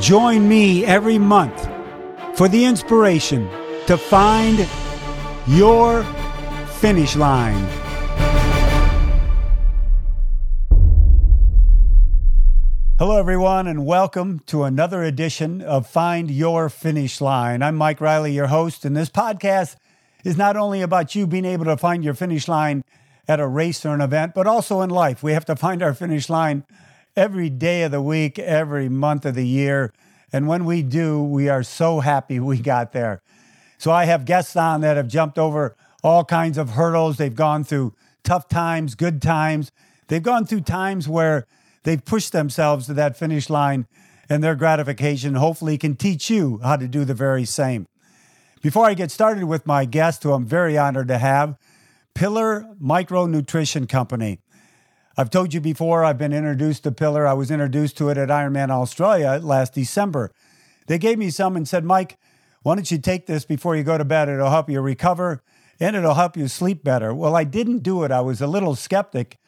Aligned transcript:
Join 0.00 0.48
me 0.48 0.84
every 0.84 1.18
month 1.18 1.68
for 2.34 2.46
the 2.46 2.64
inspiration 2.64 3.50
to 3.88 3.96
find 3.96 4.64
your 5.48 6.04
finish 6.78 7.16
line. 7.16 7.66
Hello, 12.96 13.18
everyone, 13.18 13.66
and 13.66 13.84
welcome 13.84 14.38
to 14.46 14.62
another 14.62 15.02
edition 15.02 15.62
of 15.62 15.88
Find 15.88 16.30
Your 16.30 16.68
Finish 16.68 17.20
Line. 17.20 17.60
I'm 17.60 17.74
Mike 17.74 18.00
Riley, 18.00 18.32
your 18.32 18.46
host, 18.46 18.84
and 18.84 18.96
this 18.96 19.10
podcast 19.10 19.74
is 20.22 20.36
not 20.36 20.56
only 20.56 20.80
about 20.80 21.16
you 21.16 21.26
being 21.26 21.44
able 21.44 21.64
to 21.64 21.76
find 21.76 22.04
your 22.04 22.14
finish 22.14 22.46
line 22.46 22.84
at 23.26 23.40
a 23.40 23.46
race 23.48 23.84
or 23.84 23.94
an 23.94 24.00
event, 24.00 24.32
but 24.32 24.46
also 24.46 24.80
in 24.80 24.90
life. 24.90 25.24
We 25.24 25.32
have 25.32 25.44
to 25.46 25.56
find 25.56 25.82
our 25.82 25.92
finish 25.92 26.30
line 26.30 26.64
every 27.18 27.50
day 27.50 27.82
of 27.82 27.90
the 27.90 28.00
week, 28.00 28.38
every 28.38 28.88
month 28.88 29.26
of 29.26 29.34
the 29.34 29.46
year. 29.46 29.92
And 30.32 30.46
when 30.46 30.64
we 30.64 30.82
do, 30.82 31.22
we 31.22 31.48
are 31.48 31.62
so 31.62 32.00
happy 32.00 32.38
we 32.38 32.58
got 32.58 32.92
there. 32.92 33.22
So 33.76 33.90
I 33.90 34.04
have 34.04 34.24
guests 34.24 34.56
on 34.56 34.82
that 34.82 34.96
have 34.96 35.08
jumped 35.08 35.38
over 35.38 35.76
all 36.02 36.24
kinds 36.24 36.56
of 36.56 36.70
hurdles. 36.70 37.16
They've 37.16 37.34
gone 37.34 37.64
through 37.64 37.94
tough 38.22 38.48
times, 38.48 38.94
good 38.94 39.20
times. 39.20 39.72
They've 40.06 40.22
gone 40.22 40.46
through 40.46 40.60
times 40.62 41.08
where 41.08 41.46
they've 41.82 42.04
pushed 42.04 42.32
themselves 42.32 42.86
to 42.86 42.94
that 42.94 43.16
finish 43.16 43.50
line, 43.50 43.86
and 44.28 44.42
their 44.42 44.54
gratification 44.54 45.34
hopefully 45.34 45.76
can 45.76 45.96
teach 45.96 46.30
you 46.30 46.60
how 46.62 46.76
to 46.76 46.86
do 46.86 47.04
the 47.04 47.14
very 47.14 47.44
same. 47.44 47.88
Before 48.62 48.86
I 48.86 48.94
get 48.94 49.10
started 49.10 49.44
with 49.44 49.66
my 49.66 49.84
guest, 49.84 50.22
who 50.22 50.32
I'm 50.32 50.46
very 50.46 50.78
honored 50.78 51.08
to 51.08 51.18
have, 51.18 51.56
Pillar 52.14 52.66
Micronutrition 52.82 53.88
Company. 53.88 54.40
I've 55.18 55.30
told 55.30 55.52
you 55.52 55.60
before, 55.60 56.04
I've 56.04 56.16
been 56.16 56.32
introduced 56.32 56.84
to 56.84 56.92
Pillar. 56.92 57.26
I 57.26 57.32
was 57.32 57.50
introduced 57.50 57.96
to 57.96 58.08
it 58.08 58.16
at 58.16 58.28
Ironman 58.28 58.70
Australia 58.70 59.40
last 59.42 59.74
December. 59.74 60.30
They 60.86 60.96
gave 60.96 61.18
me 61.18 61.30
some 61.30 61.56
and 61.56 61.66
said, 61.66 61.84
Mike, 61.84 62.18
why 62.62 62.76
don't 62.76 62.88
you 62.88 62.98
take 62.98 63.26
this 63.26 63.44
before 63.44 63.74
you 63.74 63.82
go 63.82 63.98
to 63.98 64.04
bed? 64.04 64.28
It'll 64.28 64.48
help 64.48 64.70
you 64.70 64.80
recover 64.80 65.42
and 65.80 65.96
it'll 65.96 66.14
help 66.14 66.36
you 66.36 66.46
sleep 66.46 66.84
better. 66.84 67.12
Well, 67.12 67.34
I 67.34 67.42
didn't 67.42 67.80
do 67.80 68.04
it. 68.04 68.12
I 68.12 68.20
was 68.20 68.40
a 68.40 68.46
little 68.46 68.76
skeptic 68.76 69.38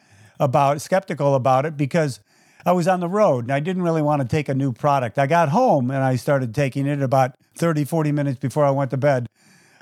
about 0.41 0.81
skeptical 0.81 1.35
about 1.35 1.65
it 1.65 1.77
because 1.77 2.19
I 2.65 2.73
was 2.73 2.85
on 2.89 2.99
the 2.99 3.07
road 3.07 3.45
and 3.45 3.53
I 3.53 3.61
didn't 3.61 3.83
really 3.83 4.01
want 4.01 4.21
to 4.21 4.27
take 4.27 4.49
a 4.49 4.53
new 4.53 4.73
product. 4.73 5.17
I 5.17 5.25
got 5.25 5.49
home 5.49 5.89
and 5.89 6.03
I 6.03 6.17
started 6.17 6.53
taking 6.53 6.85
it 6.85 7.01
about 7.01 7.35
30, 7.55 7.85
40 7.85 8.11
minutes 8.11 8.39
before 8.39 8.65
I 8.65 8.71
went 8.71 8.91
to 8.91 8.97
bed. 8.97 9.29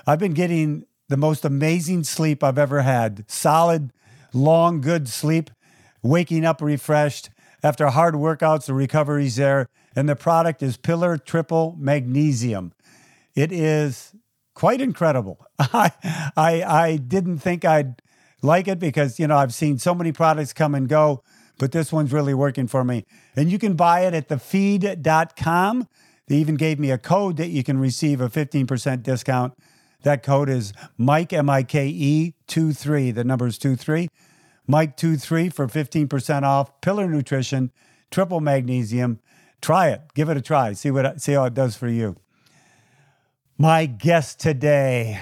I've 0.06 0.20
been 0.20 0.34
getting 0.34 0.84
the 1.08 1.16
most 1.16 1.44
amazing 1.44 2.04
sleep 2.04 2.44
I've 2.44 2.58
ever 2.58 2.82
had 2.82 3.24
solid, 3.28 3.92
long, 4.32 4.80
good 4.80 5.08
sleep, 5.08 5.50
waking 6.02 6.44
up 6.44 6.60
refreshed. 6.60 7.30
After 7.62 7.88
hard 7.88 8.14
workouts, 8.14 8.66
the 8.66 8.74
recovery's 8.74 9.36
there. 9.36 9.68
And 9.94 10.08
the 10.08 10.16
product 10.16 10.62
is 10.62 10.76
Pillar 10.76 11.18
Triple 11.18 11.76
Magnesium. 11.78 12.72
It 13.34 13.52
is 13.52 14.14
quite 14.54 14.80
incredible. 14.80 15.46
I, 15.58 15.92
I, 16.36 16.62
I 16.62 16.96
didn't 16.96 17.38
think 17.38 17.64
I'd 17.64 18.00
like 18.42 18.68
it 18.68 18.78
because, 18.78 19.18
you 19.18 19.26
know, 19.26 19.36
I've 19.36 19.54
seen 19.54 19.78
so 19.78 19.94
many 19.94 20.12
products 20.12 20.52
come 20.52 20.74
and 20.74 20.88
go 20.88 21.22
but 21.60 21.72
this 21.72 21.92
one's 21.92 22.10
really 22.10 22.32
working 22.32 22.66
for 22.66 22.82
me. 22.82 23.04
And 23.36 23.52
you 23.52 23.58
can 23.58 23.74
buy 23.74 24.00
it 24.00 24.14
at 24.14 24.28
thefeed.com. 24.28 25.86
They 26.26 26.36
even 26.36 26.54
gave 26.56 26.78
me 26.78 26.90
a 26.90 26.96
code 26.96 27.36
that 27.36 27.48
you 27.48 27.62
can 27.62 27.78
receive 27.78 28.20
a 28.20 28.30
15% 28.30 29.02
discount. 29.02 29.52
That 30.02 30.22
code 30.22 30.48
is 30.48 30.72
Mike, 30.96 31.34
M 31.34 31.50
I 31.50 31.62
K 31.62 31.86
E 31.86 32.34
2-3 32.48 33.14
The 33.14 33.24
number 33.24 33.46
is 33.46 33.58
23. 33.58 34.08
Mike 34.66 34.96
23 34.96 35.48
for 35.48 35.66
15% 35.66 36.42
off. 36.42 36.80
Pillar 36.80 37.08
Nutrition, 37.08 37.72
triple 38.10 38.40
magnesium. 38.40 39.20
Try 39.60 39.88
it. 39.88 40.02
Give 40.14 40.28
it 40.28 40.36
a 40.36 40.40
try. 40.40 40.72
See 40.72 40.90
what 40.90 41.20
see 41.20 41.32
how 41.32 41.44
it 41.44 41.54
does 41.54 41.76
for 41.76 41.88
you. 41.88 42.16
My 43.58 43.84
guest 43.86 44.40
today 44.40 45.20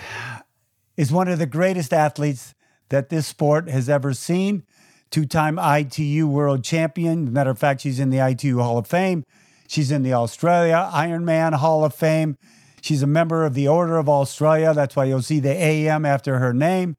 is 0.96 1.10
one 1.10 1.28
of 1.28 1.38
the 1.38 1.46
greatest 1.46 1.92
athletes 1.92 2.54
that 2.88 3.08
this 3.08 3.26
sport 3.26 3.68
has 3.68 3.88
ever 3.88 4.14
seen 4.14 4.64
two 5.10 5.26
time 5.26 5.58
ITU 5.58 6.26
world 6.26 6.64
champion. 6.64 7.32
Matter 7.32 7.50
of 7.50 7.58
fact, 7.58 7.80
she's 7.80 8.00
in 8.00 8.10
the 8.10 8.18
ITU 8.18 8.58
Hall 8.58 8.78
of 8.78 8.86
Fame. 8.86 9.24
She's 9.66 9.90
in 9.90 10.02
the 10.02 10.14
Australia 10.14 10.88
Ironman 10.92 11.54
Hall 11.54 11.84
of 11.84 11.94
Fame. 11.94 12.36
She's 12.80 13.02
a 13.02 13.06
member 13.06 13.44
of 13.44 13.54
the 13.54 13.68
Order 13.68 13.98
of 13.98 14.08
Australia. 14.08 14.72
That's 14.72 14.96
why 14.96 15.04
you'll 15.04 15.22
see 15.22 15.40
the 15.40 15.50
AM 15.50 16.06
after 16.06 16.38
her 16.38 16.54
name. 16.54 16.96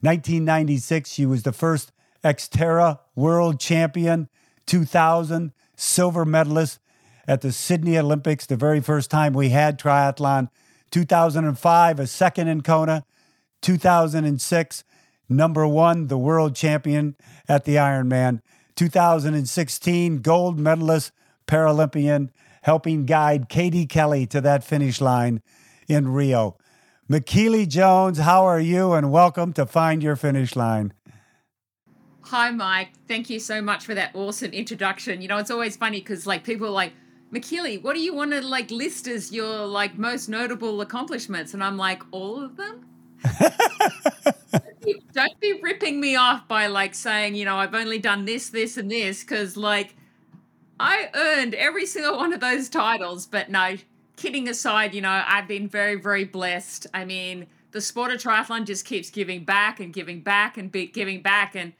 1996, 0.00 1.10
she 1.10 1.26
was 1.26 1.42
the 1.42 1.52
first 1.52 1.92
Xterra 2.24 3.00
world 3.14 3.60
champion. 3.60 4.28
2000, 4.66 5.52
silver 5.76 6.24
medalist 6.24 6.78
at 7.26 7.40
the 7.40 7.52
Sydney 7.52 7.98
Olympics, 7.98 8.46
the 8.46 8.56
very 8.56 8.80
first 8.80 9.10
time 9.10 9.32
we 9.32 9.50
had 9.50 9.78
triathlon. 9.78 10.48
2005, 10.90 12.00
a 12.00 12.06
second 12.06 12.48
in 12.48 12.62
Kona. 12.62 13.04
2006, 13.62 14.84
number 15.28 15.66
one, 15.66 16.06
the 16.06 16.18
world 16.18 16.54
champion 16.54 17.16
at 17.48 17.64
the 17.64 17.76
Ironman. 17.76 18.40
2016, 18.76 20.18
gold 20.22 20.58
medalist 20.58 21.12
Paralympian, 21.46 22.30
helping 22.62 23.04
guide 23.04 23.48
Katie 23.48 23.86
Kelly 23.86 24.26
to 24.26 24.40
that 24.40 24.64
finish 24.64 25.00
line 25.00 25.42
in 25.88 26.08
Rio. 26.08 26.56
Michellie 27.10 27.66
Jones, 27.66 28.18
how 28.18 28.44
are 28.44 28.60
you? 28.60 28.92
And 28.92 29.10
welcome 29.10 29.52
to 29.54 29.66
Find 29.66 30.00
Your 30.00 30.14
Finish 30.14 30.54
Line. 30.54 30.92
Hi, 32.20 32.52
Mike. 32.52 32.90
Thank 33.08 33.28
you 33.28 33.40
so 33.40 33.60
much 33.60 33.84
for 33.84 33.96
that 33.96 34.14
awesome 34.14 34.52
introduction. 34.52 35.20
You 35.20 35.26
know, 35.26 35.38
it's 35.38 35.50
always 35.50 35.76
funny 35.76 35.98
because 35.98 36.24
like 36.24 36.44
people 36.44 36.68
are 36.68 36.70
like, 36.70 36.92
Michellie, 37.32 37.82
what 37.82 37.94
do 37.94 38.00
you 38.00 38.14
want 38.14 38.30
to 38.30 38.40
like 38.42 38.70
list 38.70 39.08
as 39.08 39.32
your 39.32 39.66
like 39.66 39.98
most 39.98 40.28
notable 40.28 40.82
accomplishments? 40.82 41.52
And 41.52 41.64
I'm 41.64 41.76
like, 41.76 42.04
all 42.12 42.44
of 42.44 42.56
them? 42.56 42.86
don't 45.12 45.40
be 45.40 45.58
ripping 45.60 46.00
me 46.00 46.14
off 46.14 46.46
by 46.46 46.68
like 46.68 46.94
saying, 46.94 47.34
you 47.34 47.44
know, 47.44 47.56
I've 47.56 47.74
only 47.74 47.98
done 47.98 48.24
this, 48.24 48.50
this, 48.50 48.76
and 48.76 48.88
this, 48.88 49.24
because 49.24 49.56
like 49.56 49.96
I 50.78 51.08
earned 51.14 51.56
every 51.56 51.86
single 51.86 52.18
one 52.18 52.32
of 52.32 52.38
those 52.38 52.68
titles. 52.68 53.26
But 53.26 53.50
no, 53.50 53.78
kidding 54.20 54.48
aside, 54.48 54.94
you 54.94 55.00
know, 55.00 55.24
I've 55.26 55.48
been 55.48 55.66
very, 55.66 55.94
very 55.94 56.24
blessed. 56.24 56.86
I 56.92 57.06
mean, 57.06 57.46
the 57.70 57.80
sport 57.80 58.12
of 58.12 58.20
triathlon 58.20 58.66
just 58.66 58.84
keeps 58.84 59.08
giving 59.08 59.44
back 59.44 59.80
and 59.80 59.94
giving 59.94 60.20
back 60.20 60.58
and 60.58 60.70
be- 60.70 60.88
giving 60.88 61.22
back. 61.22 61.56
And 61.56 61.72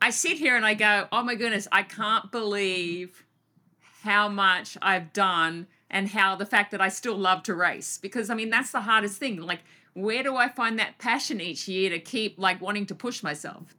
I 0.00 0.10
sit 0.10 0.38
here 0.38 0.56
and 0.56 0.64
I 0.64 0.74
go, 0.74 1.08
oh 1.10 1.24
my 1.24 1.34
goodness, 1.34 1.66
I 1.72 1.82
can't 1.82 2.30
believe 2.30 3.24
how 4.02 4.28
much 4.28 4.78
I've 4.80 5.12
done 5.12 5.66
and 5.90 6.08
how 6.08 6.36
the 6.36 6.46
fact 6.46 6.70
that 6.70 6.80
I 6.80 6.90
still 6.90 7.16
love 7.16 7.42
to 7.44 7.54
race. 7.54 7.98
Because 7.98 8.30
I 8.30 8.34
mean, 8.34 8.50
that's 8.50 8.70
the 8.70 8.82
hardest 8.82 9.18
thing. 9.18 9.40
Like, 9.40 9.64
where 9.94 10.22
do 10.22 10.36
I 10.36 10.48
find 10.48 10.78
that 10.78 10.98
passion 10.98 11.40
each 11.40 11.66
year 11.66 11.90
to 11.90 11.98
keep 11.98 12.38
like 12.38 12.60
wanting 12.60 12.86
to 12.86 12.94
push 12.94 13.24
myself? 13.24 13.74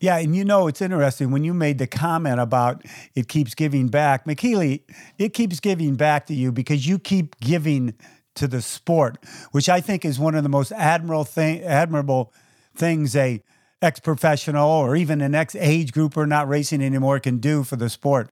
Yeah, 0.00 0.18
and 0.18 0.34
you 0.36 0.44
know 0.44 0.68
it's 0.68 0.80
interesting 0.80 1.30
when 1.30 1.42
you 1.42 1.52
made 1.52 1.78
the 1.78 1.86
comment 1.86 2.38
about 2.38 2.84
it 3.14 3.28
keeps 3.28 3.54
giving 3.54 3.88
back, 3.88 4.26
Michellie. 4.26 4.82
It 5.18 5.34
keeps 5.34 5.58
giving 5.58 5.96
back 5.96 6.26
to 6.26 6.34
you 6.34 6.52
because 6.52 6.86
you 6.86 6.98
keep 6.98 7.38
giving 7.40 7.94
to 8.36 8.46
the 8.46 8.62
sport, 8.62 9.18
which 9.50 9.68
I 9.68 9.80
think 9.80 10.04
is 10.04 10.18
one 10.18 10.36
of 10.36 10.44
the 10.44 10.48
most 10.48 10.70
admirable 10.72 11.24
thing, 11.24 11.62
admirable 11.62 12.32
things 12.76 13.16
a 13.16 13.42
ex-professional 13.82 14.68
or 14.68 14.96
even 14.96 15.20
an 15.20 15.34
ex-age 15.34 15.92
grouper 15.92 16.26
not 16.26 16.48
racing 16.48 16.82
anymore 16.82 17.20
can 17.20 17.38
do 17.38 17.64
for 17.64 17.76
the 17.76 17.88
sport. 17.88 18.30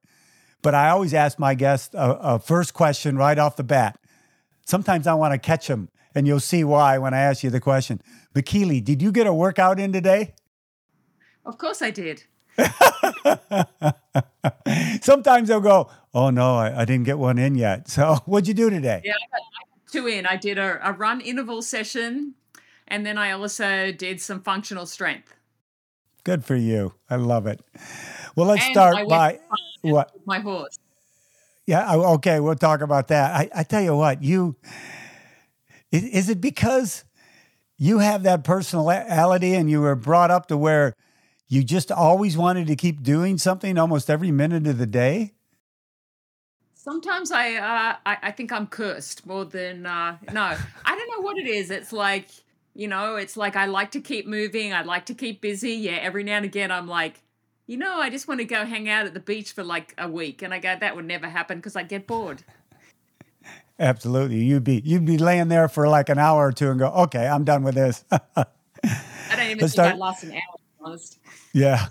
But 0.62 0.74
I 0.74 0.90
always 0.90 1.14
ask 1.14 1.38
my 1.38 1.54
guests 1.54 1.94
a, 1.94 2.18
a 2.20 2.38
first 2.38 2.74
question 2.74 3.16
right 3.16 3.38
off 3.38 3.56
the 3.56 3.64
bat. 3.64 3.98
Sometimes 4.64 5.06
I 5.06 5.14
want 5.14 5.32
to 5.32 5.38
catch 5.38 5.68
them 5.68 5.88
and 6.14 6.26
you'll 6.26 6.40
see 6.40 6.64
why 6.64 6.98
when 6.98 7.14
I 7.14 7.20
ask 7.20 7.44
you 7.44 7.50
the 7.50 7.60
question. 7.60 8.00
Michellie, 8.34 8.82
did 8.82 9.02
you 9.02 9.12
get 9.12 9.26
a 9.26 9.34
workout 9.34 9.78
in 9.78 9.92
today? 9.92 10.34
Of 11.46 11.58
course 11.58 11.80
I 11.80 11.90
did. 11.90 12.24
Sometimes 15.02 15.48
they'll 15.48 15.60
go, 15.60 15.88
Oh 16.12 16.30
no, 16.30 16.56
I, 16.56 16.80
I, 16.80 16.84
didn't 16.84 17.04
get 17.04 17.18
one 17.18 17.38
in 17.38 17.54
yet. 17.54 17.88
So 17.88 18.16
what'd 18.26 18.48
you 18.48 18.54
do 18.54 18.68
today? 18.68 19.02
Yeah, 19.04 19.12
I 19.12 19.38
got 19.38 19.92
two 19.92 20.08
in. 20.08 20.26
I 20.26 20.36
did 20.36 20.58
a, 20.58 20.80
a 20.82 20.92
run 20.92 21.20
interval 21.20 21.62
session 21.62 22.34
and 22.88 23.06
then 23.06 23.16
I 23.16 23.32
also 23.32 23.92
did 23.92 24.20
some 24.20 24.42
functional 24.42 24.86
strength. 24.86 25.34
Good 26.24 26.44
for 26.44 26.56
you. 26.56 26.94
I 27.08 27.16
love 27.16 27.46
it. 27.46 27.60
Well, 28.34 28.46
let's 28.46 28.64
and 28.64 28.72
start 28.72 29.08
by 29.08 29.38
what? 29.82 30.10
My 30.26 30.40
horse. 30.40 30.78
Yeah, 31.66 31.94
okay, 31.94 32.40
we'll 32.40 32.54
talk 32.54 32.80
about 32.80 33.08
that. 33.08 33.34
I, 33.34 33.50
I 33.54 33.62
tell 33.62 33.82
you 33.82 33.96
what, 33.96 34.22
you 34.22 34.56
is 35.92 36.28
it 36.28 36.40
because 36.40 37.04
you 37.78 37.98
have 37.98 38.24
that 38.24 38.44
personality 38.44 39.54
and 39.54 39.70
you 39.70 39.80
were 39.80 39.96
brought 39.96 40.30
up 40.30 40.46
to 40.46 40.56
where 40.56 40.94
you 41.48 41.62
just 41.62 41.92
always 41.92 42.36
wanted 42.36 42.66
to 42.68 42.76
keep 42.76 43.02
doing 43.02 43.38
something 43.38 43.78
almost 43.78 44.10
every 44.10 44.30
minute 44.30 44.66
of 44.66 44.78
the 44.78 44.86
day? 44.86 45.34
Sometimes 46.74 47.32
I 47.32 47.54
uh, 47.54 47.96
I, 48.06 48.18
I, 48.22 48.30
think 48.30 48.52
I'm 48.52 48.66
cursed 48.66 49.26
more 49.26 49.44
than 49.44 49.86
uh, 49.86 50.18
no. 50.32 50.56
I 50.84 50.96
don't 50.96 51.10
know 51.10 51.22
what 51.22 51.36
it 51.36 51.46
is. 51.46 51.70
It's 51.70 51.92
like 51.92 52.28
you 52.74 52.88
know, 52.88 53.16
it's 53.16 53.36
like 53.36 53.56
I 53.56 53.66
like 53.66 53.90
to 53.92 54.00
keep 54.00 54.26
moving. 54.26 54.72
I 54.72 54.82
like 54.82 55.06
to 55.06 55.14
keep 55.14 55.40
busy. 55.40 55.72
Yeah, 55.72 55.98
every 56.02 56.22
now 56.22 56.36
and 56.36 56.44
again 56.44 56.70
I'm 56.70 56.86
like, 56.86 57.22
you 57.66 57.76
know, 57.76 57.98
I 57.98 58.10
just 58.10 58.28
want 58.28 58.40
to 58.40 58.44
go 58.44 58.64
hang 58.64 58.88
out 58.88 59.06
at 59.06 59.14
the 59.14 59.20
beach 59.20 59.52
for 59.52 59.64
like 59.64 59.94
a 59.98 60.08
week. 60.08 60.42
And 60.42 60.54
I 60.54 60.58
go, 60.58 60.76
that 60.78 60.94
would 60.94 61.06
never 61.06 61.28
happen 61.28 61.58
because 61.58 61.74
I'd 61.74 61.88
get 61.88 62.06
bored. 62.06 62.44
Absolutely. 63.78 64.38
You'd 64.38 64.64
be 64.64 64.80
you'd 64.84 65.04
be 65.04 65.18
laying 65.18 65.48
there 65.48 65.68
for 65.68 65.88
like 65.88 66.08
an 66.08 66.18
hour 66.18 66.46
or 66.46 66.52
two 66.52 66.70
and 66.70 66.78
go, 66.78 66.88
okay, 66.88 67.26
I'm 67.26 67.44
done 67.44 67.62
with 67.62 67.74
this. 67.74 68.04
I 68.10 68.18
don't 68.34 68.46
even 69.40 69.58
Let's 69.58 69.58
think 69.58 69.70
start... 69.70 69.92
I'd 69.94 69.98
last 69.98 70.24
an 70.24 70.32
hour, 70.32 70.55
honest. 70.86 71.18
Yeah. 71.52 71.88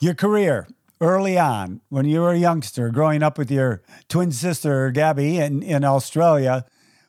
Your 0.00 0.14
career 0.14 0.68
early 1.00 1.38
on, 1.38 1.80
when 1.88 2.06
you 2.06 2.20
were 2.20 2.32
a 2.32 2.38
youngster, 2.38 2.90
growing 2.90 3.22
up 3.22 3.38
with 3.38 3.50
your 3.50 3.82
twin 4.08 4.32
sister 4.32 4.90
Gabby 4.90 5.38
in, 5.38 5.62
in 5.62 5.84
Australia, 5.84 6.64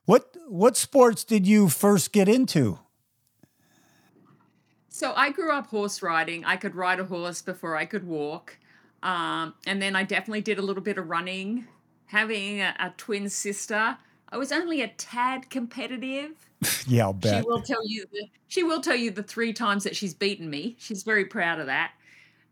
what 0.05 0.35
what 0.47 0.77
sports 0.77 1.25
did 1.25 1.45
you 1.45 1.67
first 1.67 2.13
get 2.13 2.29
into? 2.29 2.79
So 4.87 5.13
I 5.15 5.31
grew 5.31 5.51
up 5.51 5.67
horse 5.67 6.01
riding. 6.01 6.45
I 6.45 6.55
could 6.55 6.75
ride 6.75 6.99
a 6.99 7.05
horse 7.05 7.41
before 7.41 7.75
I 7.75 7.85
could 7.85 8.07
walk. 8.07 8.57
Um, 9.03 9.53
and 9.67 9.81
then 9.81 9.95
I 9.95 10.03
definitely 10.03 10.41
did 10.41 10.57
a 10.57 10.61
little 10.61 10.81
bit 10.81 10.97
of 10.97 11.09
running. 11.09 11.67
Having 12.07 12.61
a, 12.61 12.73
a 12.79 12.93
twin 12.95 13.29
sister, 13.29 13.97
I 14.29 14.37
was 14.37 14.51
only 14.53 14.81
a 14.81 14.87
tad 14.87 15.49
competitive. 15.49 16.46
yeah, 16.87 17.03
I'll 17.03 17.13
bet. 17.13 17.43
She 17.43 17.49
will 17.49 17.61
tell 17.61 17.87
you 17.87 18.05
the, 18.11 18.29
she 18.47 18.63
will 18.63 18.81
tell 18.81 18.95
you 18.95 19.11
the 19.11 19.23
three 19.23 19.53
times 19.53 19.83
that 19.83 19.95
she's 19.95 20.13
beaten 20.13 20.49
me. 20.49 20.75
She's 20.79 21.03
very 21.03 21.25
proud 21.25 21.59
of 21.59 21.67
that. 21.67 21.91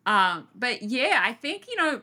Um, 0.06 0.48
but 0.56 0.84
yeah, 0.84 1.22
I 1.24 1.34
think 1.34 1.68
you 1.68 1.76
know, 1.78 2.02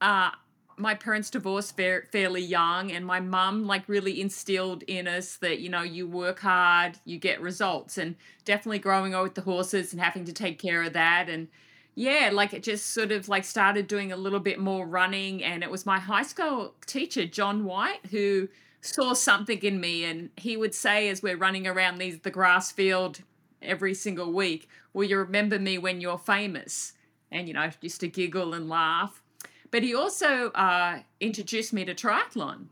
uh, 0.00 0.30
my 0.78 0.94
parents 0.94 1.30
divorced 1.30 1.76
fa- 1.76 2.02
fairly 2.10 2.42
young 2.42 2.92
and 2.92 3.04
my 3.04 3.20
mum 3.20 3.66
like 3.66 3.88
really 3.88 4.20
instilled 4.20 4.82
in 4.84 5.08
us 5.08 5.36
that 5.36 5.58
you 5.60 5.68
know 5.68 5.82
you 5.82 6.06
work 6.06 6.40
hard 6.40 6.98
you 7.04 7.18
get 7.18 7.40
results 7.40 7.98
and 7.98 8.14
definitely 8.44 8.78
growing 8.78 9.14
up 9.14 9.24
with 9.24 9.34
the 9.34 9.40
horses 9.40 9.92
and 9.92 10.00
having 10.00 10.24
to 10.24 10.32
take 10.32 10.58
care 10.58 10.82
of 10.82 10.92
that 10.92 11.28
and 11.28 11.48
yeah 11.94 12.30
like 12.32 12.54
it 12.54 12.62
just 12.62 12.90
sort 12.90 13.10
of 13.10 13.28
like 13.28 13.44
started 13.44 13.86
doing 13.88 14.12
a 14.12 14.16
little 14.16 14.40
bit 14.40 14.58
more 14.58 14.86
running 14.86 15.42
and 15.42 15.62
it 15.62 15.70
was 15.70 15.84
my 15.84 15.98
high 15.98 16.22
school 16.22 16.74
teacher 16.86 17.26
john 17.26 17.64
white 17.64 18.04
who 18.10 18.48
saw 18.94 19.12
something 19.12 19.60
in 19.62 19.80
me 19.80 20.04
and 20.04 20.30
he 20.36 20.56
would 20.56 20.74
say 20.74 21.08
as 21.08 21.22
we're 21.22 21.36
running 21.36 21.66
around 21.66 21.98
these 21.98 22.18
the 22.20 22.30
grass 22.30 22.72
field 22.72 23.20
every 23.60 23.94
single 23.94 24.32
week 24.32 24.68
will 24.92 25.04
you 25.04 25.18
remember 25.18 25.58
me 25.58 25.78
when 25.78 26.00
you're 26.00 26.18
famous 26.18 26.92
and 27.30 27.48
you 27.48 27.54
know 27.54 27.70
just 27.80 28.00
to 28.00 28.08
giggle 28.08 28.54
and 28.54 28.68
laugh 28.68 29.22
but 29.70 29.82
he 29.82 29.94
also 29.94 30.50
uh, 30.50 31.00
introduced 31.20 31.72
me 31.72 31.84
to 31.84 31.94
triathlon. 31.94 32.66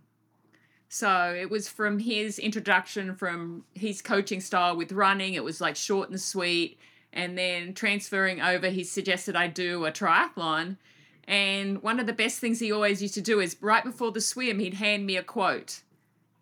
So 0.89 1.35
it 1.39 1.51
was 1.51 1.69
from 1.69 1.99
his 1.99 2.39
introduction, 2.39 3.15
from 3.15 3.65
his 3.75 4.01
coaching 4.01 4.41
style 4.41 4.77
with 4.77 4.93
running. 4.93 5.35
It 5.35 5.45
was 5.45 5.61
like 5.61 5.77
short 5.77 6.11
and 6.11 6.21
sweet. 6.21 6.79
And 7.13 7.37
then 7.37 7.75
transferring 7.75 8.41
over, 8.41 8.69
he 8.69 8.85
suggested 8.85 9.37
I 9.37 9.49
do 9.49 9.85
a 9.85 9.93
triathlon. 9.93 10.77
And 11.25 11.83
one 11.83 11.99
of 11.99 12.07
the 12.07 12.13
best 12.13 12.39
things 12.39 12.61
he 12.61 12.71
always 12.71 13.03
used 13.03 13.15
to 13.15 13.21
do 13.21 13.41
is 13.41 13.57
right 13.61 13.83
before 13.83 14.13
the 14.13 14.21
swim, 14.21 14.61
he'd 14.61 14.75
hand 14.75 15.05
me 15.05 15.17
a 15.17 15.23
quote 15.23 15.83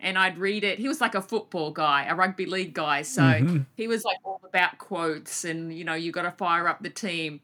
and 0.05 0.19
I'd 0.19 0.37
read 0.37 0.65
it. 0.65 0.79
He 0.79 0.87
was 0.87 1.01
like 1.01 1.15
a 1.15 1.23
football 1.23 1.71
guy, 1.71 2.05
a 2.05 2.15
rugby 2.15 2.45
league 2.45 2.75
guy. 2.75 3.01
So 3.03 3.23
mm-hmm. 3.23 3.63
he 3.75 3.89
was 3.89 4.05
like 4.05 4.19
all 4.23 4.41
about 4.45 4.77
quotes 4.77 5.45
and, 5.45 5.73
you 5.77 5.83
know, 5.83 5.95
you 5.95 6.13
got 6.13 6.23
to 6.23 6.31
fire 6.31 6.69
up 6.69 6.83
the 6.83 6.91
team. 6.91 7.41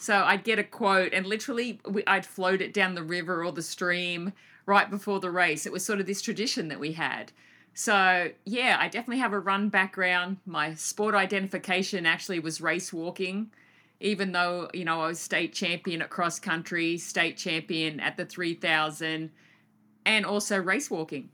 So 0.00 0.16
I'd 0.16 0.42
get 0.42 0.58
a 0.58 0.64
quote 0.64 1.14
and 1.14 1.24
literally 1.24 1.80
I'd 2.08 2.26
float 2.26 2.60
it 2.60 2.74
down 2.74 2.96
the 2.96 3.04
river 3.04 3.44
or 3.44 3.52
the 3.52 3.62
stream 3.62 4.32
right 4.66 4.90
before 4.90 5.20
the 5.20 5.30
race. 5.30 5.66
It 5.66 5.72
was 5.72 5.84
sort 5.84 6.00
of 6.00 6.06
this 6.06 6.20
tradition 6.20 6.66
that 6.68 6.80
we 6.80 6.92
had. 6.92 7.30
So, 7.74 8.30
yeah, 8.44 8.76
I 8.80 8.88
definitely 8.88 9.20
have 9.20 9.32
a 9.32 9.38
run 9.38 9.68
background. 9.68 10.38
My 10.44 10.74
sport 10.74 11.14
identification 11.14 12.06
actually 12.06 12.40
was 12.40 12.60
race 12.60 12.92
walking, 12.92 13.52
even 14.00 14.32
though, 14.32 14.68
you 14.74 14.84
know, 14.84 15.00
I 15.00 15.06
was 15.06 15.20
state 15.20 15.52
champion 15.52 16.02
at 16.02 16.10
cross 16.10 16.40
country, 16.40 16.98
state 16.98 17.36
champion 17.36 18.00
at 18.00 18.16
the 18.16 18.24
3000, 18.24 19.30
and 20.04 20.26
also 20.26 20.58
race 20.58 20.90
walking. 20.90 21.28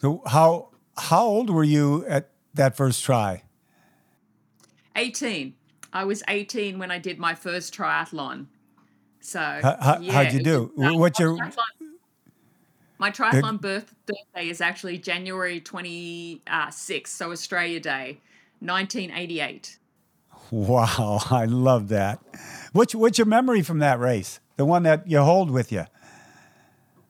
So, 0.00 0.22
how 0.26 0.70
how 0.96 1.24
old 1.24 1.50
were 1.50 1.64
you 1.64 2.06
at 2.06 2.30
that 2.54 2.76
first 2.76 3.04
try? 3.04 3.42
18. 4.96 5.54
I 5.92 6.04
was 6.04 6.22
18 6.28 6.78
when 6.78 6.90
I 6.90 6.98
did 6.98 7.18
my 7.18 7.34
first 7.34 7.74
triathlon. 7.74 8.46
So 9.20 9.40
how, 9.40 9.98
yeah, 10.00 10.12
how'd 10.12 10.32
you 10.32 10.42
do? 10.42 10.72
Was, 10.76 10.88
um, 10.88 10.98
What's 10.98 11.20
your 11.20 11.36
triathlon, 11.36 11.80
my 12.98 13.10
triathlon 13.10 13.60
birth, 13.60 13.94
birthday 14.06 14.48
is 14.48 14.60
actually 14.60 14.98
January 14.98 15.60
26, 15.60 17.10
so 17.10 17.32
Australia 17.32 17.80
Day, 17.80 18.20
1988. 18.60 19.78
Wow, 20.50 21.20
I 21.30 21.44
love 21.46 21.88
that. 21.88 22.20
What's 22.72 22.94
what's 22.94 23.18
your 23.18 23.26
memory 23.26 23.62
from 23.62 23.78
that 23.78 23.98
race? 23.98 24.40
The 24.56 24.64
one 24.64 24.82
that 24.82 25.08
you 25.08 25.20
hold 25.22 25.50
with 25.50 25.72
you? 25.72 25.84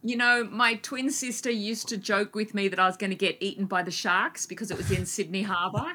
You 0.02 0.16
know, 0.16 0.44
my 0.44 0.76
twin 0.76 1.10
sister 1.10 1.50
used 1.50 1.88
to 1.88 1.96
joke 1.96 2.34
with 2.34 2.54
me 2.54 2.68
that 2.68 2.78
I 2.78 2.86
was 2.86 2.96
going 2.96 3.10
to 3.10 3.16
get 3.16 3.36
eaten 3.40 3.66
by 3.66 3.82
the 3.82 3.90
sharks 3.90 4.46
because 4.46 4.70
it 4.70 4.76
was 4.76 4.90
in 4.90 5.04
Sydney 5.04 5.42
Harbour, 5.42 5.92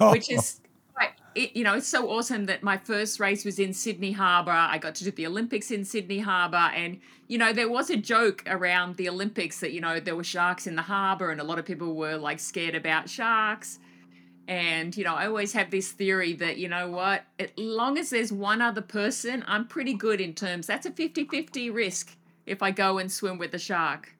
oh. 0.00 0.10
which 0.12 0.30
is 0.30 0.60
it, 1.34 1.56
you 1.56 1.64
know, 1.64 1.74
it's 1.74 1.88
so 1.88 2.10
awesome 2.10 2.46
that 2.46 2.62
my 2.62 2.76
first 2.76 3.20
race 3.20 3.44
was 3.44 3.58
in 3.58 3.72
Sydney 3.72 4.12
Harbour. 4.12 4.50
I 4.50 4.78
got 4.78 4.94
to 4.96 5.04
do 5.04 5.10
the 5.10 5.26
Olympics 5.26 5.70
in 5.70 5.84
Sydney 5.84 6.18
Harbour. 6.18 6.70
And, 6.74 7.00
you 7.28 7.38
know, 7.38 7.52
there 7.52 7.68
was 7.68 7.90
a 7.90 7.96
joke 7.96 8.42
around 8.46 8.96
the 8.96 9.08
Olympics 9.08 9.60
that, 9.60 9.72
you 9.72 9.80
know, 9.80 10.00
there 10.00 10.16
were 10.16 10.24
sharks 10.24 10.66
in 10.66 10.76
the 10.76 10.82
harbour 10.82 11.30
and 11.30 11.40
a 11.40 11.44
lot 11.44 11.58
of 11.58 11.64
people 11.64 11.94
were 11.94 12.16
like 12.16 12.40
scared 12.40 12.74
about 12.74 13.08
sharks. 13.08 13.78
And, 14.48 14.96
you 14.96 15.04
know, 15.04 15.14
I 15.14 15.26
always 15.26 15.52
have 15.52 15.70
this 15.70 15.92
theory 15.92 16.32
that, 16.34 16.58
you 16.58 16.68
know 16.68 16.90
what, 16.90 17.24
as 17.38 17.50
long 17.56 17.96
as 17.96 18.10
there's 18.10 18.32
one 18.32 18.60
other 18.60 18.82
person, 18.82 19.44
I'm 19.46 19.66
pretty 19.68 19.94
good 19.94 20.20
in 20.20 20.34
terms. 20.34 20.66
That's 20.66 20.84
a 20.84 20.90
50 20.90 21.24
50 21.24 21.70
risk 21.70 22.16
if 22.52 22.62
I 22.62 22.70
go 22.70 22.98
and 22.98 23.10
swim 23.10 23.38
with 23.38 23.54
a 23.54 23.58
shark. 23.58 24.14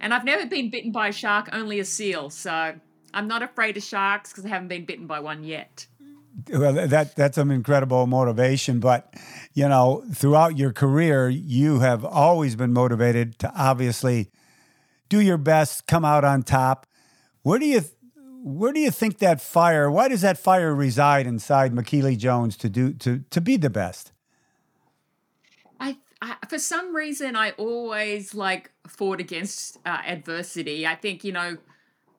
And 0.00 0.12
I've 0.12 0.24
never 0.24 0.46
been 0.46 0.70
bitten 0.70 0.92
by 0.92 1.08
a 1.08 1.12
shark, 1.12 1.48
only 1.52 1.78
a 1.78 1.84
seal. 1.84 2.30
So 2.30 2.74
I'm 3.14 3.28
not 3.28 3.42
afraid 3.42 3.76
of 3.76 3.82
sharks 3.82 4.30
because 4.30 4.44
I 4.44 4.48
haven't 4.48 4.68
been 4.68 4.84
bitten 4.84 5.06
by 5.06 5.20
one 5.20 5.44
yet 5.44 5.86
well 6.50 6.72
that 6.72 7.16
that's 7.16 7.36
some 7.36 7.50
incredible 7.50 8.06
motivation 8.06 8.78
but 8.78 9.14
you 9.54 9.66
know 9.68 10.04
throughout 10.12 10.56
your 10.56 10.72
career 10.72 11.28
you 11.28 11.80
have 11.80 12.04
always 12.04 12.54
been 12.56 12.72
motivated 12.72 13.38
to 13.38 13.50
obviously 13.56 14.30
do 15.08 15.20
your 15.20 15.38
best 15.38 15.86
come 15.86 16.04
out 16.04 16.24
on 16.24 16.42
top 16.42 16.86
where 17.42 17.58
do 17.58 17.66
you 17.66 17.80
where 18.42 18.72
do 18.72 18.80
you 18.80 18.90
think 18.90 19.18
that 19.18 19.40
fire 19.40 19.90
why 19.90 20.08
does 20.08 20.20
that 20.20 20.38
fire 20.38 20.74
reside 20.74 21.26
inside 21.26 21.72
Michellie 21.72 22.16
Jones 22.16 22.56
to 22.58 22.68
do 22.68 22.92
to 22.92 23.20
to 23.30 23.40
be 23.40 23.56
the 23.56 23.70
best 23.70 24.12
I, 26.22 26.36
for 26.48 26.58
some 26.58 26.94
reason 26.94 27.36
I 27.36 27.50
always 27.52 28.34
like 28.34 28.70
fought 28.86 29.20
against 29.20 29.78
uh, 29.84 30.02
adversity 30.06 30.86
I 30.86 30.94
think 30.94 31.24
you 31.24 31.32
know 31.32 31.58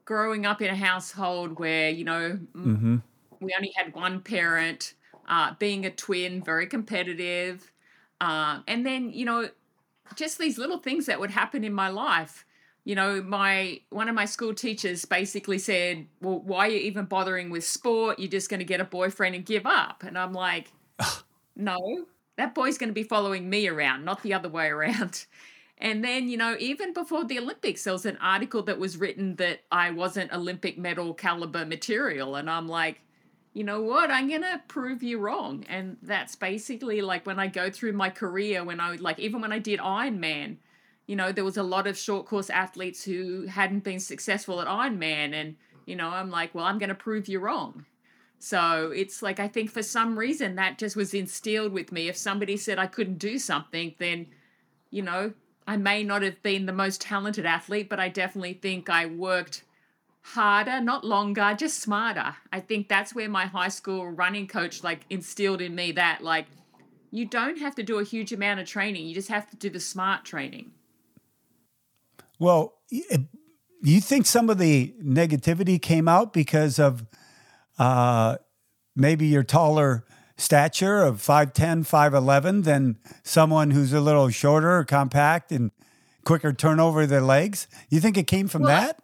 growing 0.06 0.46
up 0.46 0.62
in 0.62 0.70
a 0.70 0.76
household 0.76 1.60
where 1.60 1.90
you 1.90 2.04
know 2.04 2.40
mm-hmm 2.56 2.98
we 3.40 3.54
only 3.56 3.72
had 3.76 3.94
one 3.94 4.22
parent, 4.22 4.94
uh, 5.28 5.54
being 5.60 5.86
a 5.86 5.92
twin, 5.92 6.42
very 6.44 6.68
competitive. 6.68 7.72
Uh, 8.20 8.62
and 8.68 8.86
then, 8.86 9.12
you 9.12 9.26
know, 9.26 9.50
just 10.16 10.38
these 10.38 10.58
little 10.58 10.80
things 10.80 11.06
that 11.06 11.20
would 11.20 11.32
happen 11.32 11.64
in 11.64 11.74
my 11.74 11.90
life. 11.90 12.46
You 12.84 12.96
know, 12.96 13.22
my 13.22 13.82
one 13.90 14.08
of 14.08 14.16
my 14.16 14.24
school 14.24 14.54
teachers 14.54 15.04
basically 15.04 15.60
said, 15.60 16.08
"Well, 16.22 16.40
why 16.40 16.68
are 16.68 16.72
you 16.72 16.78
even 16.80 17.04
bothering 17.04 17.50
with 17.50 17.66
sport? 17.66 18.18
You're 18.18 18.32
just 18.32 18.50
going 18.50 18.60
to 18.60 18.66
get 18.66 18.80
a 18.80 18.86
boyfriend 18.86 19.36
and 19.36 19.46
give 19.46 19.66
up." 19.66 20.04
And 20.04 20.18
I'm 20.18 20.32
like, 20.32 20.72
"No, 21.58 22.06
that 22.38 22.56
boy's 22.56 22.78
going 22.78 22.90
to 22.90 22.94
be 22.94 23.04
following 23.04 23.50
me 23.50 23.68
around, 23.68 24.06
not 24.06 24.24
the 24.24 24.34
other 24.34 24.50
way 24.50 24.68
around." 24.68 25.26
And 25.80 26.04
then, 26.04 26.28
you 26.28 26.38
know, 26.38 26.56
even 26.60 26.92
before 26.92 27.24
the 27.24 27.38
Olympics, 27.38 27.84
there 27.84 27.94
was 27.94 28.08
an 28.08 28.18
article 28.20 28.64
that 28.64 28.80
was 28.80 28.98
written 28.98 29.36
that 29.36 29.60
I 29.72 29.92
wasn't 29.92 30.34
Olympic 30.34 30.76
medal 30.76 31.14
caliber 31.14 31.68
material. 31.68 32.36
And 32.36 32.50
I'm 32.50 32.68
like, 32.68 33.02
you 33.58 33.64
know 33.64 33.82
what, 33.82 34.12
I'm 34.12 34.30
gonna 34.30 34.62
prove 34.68 35.02
you 35.02 35.18
wrong. 35.18 35.66
And 35.68 35.98
that's 36.04 36.36
basically 36.36 37.02
like 37.02 37.26
when 37.26 37.40
I 37.40 37.48
go 37.48 37.72
through 37.72 37.94
my 37.94 38.12
career, 38.12 38.64
when 38.64 38.80
I 38.80 38.98
like 38.98 39.18
even 39.18 39.42
when 39.42 39.52
I 39.52 39.58
did 39.58 39.80
Ironman, 39.80 40.58
you 41.08 41.16
know, 41.16 41.32
there 41.32 41.44
was 41.44 41.58
a 41.58 41.64
lot 41.64 41.88
of 41.88 41.98
short 41.98 42.28
course 42.28 42.52
athletes 42.52 43.04
who 43.04 43.48
hadn't 43.48 43.84
been 43.84 44.00
successful 44.00 44.62
at 44.62 44.68
Ironman, 44.68 45.34
and 45.34 45.56
you 45.88 45.96
know, 45.96 46.10
I'm 46.10 46.30
like, 46.30 46.54
well, 46.54 46.66
I'm 46.66 46.78
gonna 46.78 46.94
prove 46.94 47.28
you 47.28 47.40
wrong. 47.40 47.86
So 48.40 48.92
it's 48.96 49.22
like 49.22 49.40
I 49.40 49.48
think 49.48 49.72
for 49.72 49.84
some 49.84 50.18
reason 50.18 50.56
that 50.56 50.78
just 50.78 50.96
was 50.96 51.14
instilled 51.14 51.74
with 51.74 51.92
me. 51.92 52.08
If 52.08 52.18
somebody 52.18 52.58
said 52.58 52.80
I 52.80 52.88
couldn't 52.88 53.18
do 53.18 53.40
something, 53.40 53.96
then 53.98 54.28
you 54.90 55.02
know, 55.02 55.34
I 55.68 55.78
may 55.78 56.04
not 56.04 56.22
have 56.22 56.42
been 56.44 56.66
the 56.66 56.74
most 56.74 57.02
talented 57.02 57.46
athlete, 57.46 57.90
but 57.90 58.00
I 58.00 58.10
definitely 58.10 58.54
think 58.54 58.90
I 58.90 59.06
worked 59.06 59.64
harder, 60.22 60.82
not 60.82 61.04
longer, 61.04 61.56
just 61.58 61.80
smarter. 61.80 62.36
I 62.52 62.60
think 62.60 62.88
that's 62.88 63.16
where 63.16 63.30
my 63.30 63.46
high 63.46 63.70
school 63.70 64.08
running 64.08 64.48
coach 64.48 64.84
like 64.84 65.02
instilled 65.10 65.62
in 65.62 65.74
me 65.76 65.94
that 65.94 66.24
like 66.24 66.46
you 67.12 67.26
don't 67.26 67.58
have 67.58 67.76
to 67.76 67.84
do 67.84 68.00
a 68.00 68.04
huge 68.04 68.34
amount 68.34 68.60
of 68.60 68.68
training. 68.68 69.08
You 69.08 69.16
just 69.16 69.30
have 69.30 69.50
to 69.50 69.56
do 69.56 69.70
the 69.70 69.80
smart 69.80 70.26
training. 70.26 70.72
Well, 72.40 72.76
you 73.82 74.02
think 74.02 74.26
some 74.26 74.50
of 74.50 74.58
the 74.58 74.94
negativity 75.04 75.82
came 75.82 76.08
out 76.08 76.34
because 76.34 76.78
of 76.78 77.06
uh, 77.78 78.38
maybe 78.96 79.28
your 79.28 79.44
taller 79.44 80.06
stature 80.38 81.04
of 81.04 81.18
5'10, 81.18 81.88
5'11 81.88 82.64
than 82.64 82.98
someone 83.24 83.72
who's 83.72 83.94
a 83.94 84.02
little 84.02 84.30
shorter, 84.30 84.84
compact, 84.84 85.52
and 85.52 85.72
quicker 86.24 86.54
turnover 86.54 87.02
of 87.02 87.10
their 87.10 87.22
legs? 87.22 87.68
You 87.90 88.00
think 88.00 88.18
it 88.18 88.28
came 88.28 88.48
from 88.48 88.64
well, 88.64 88.82
that? 88.82 89.00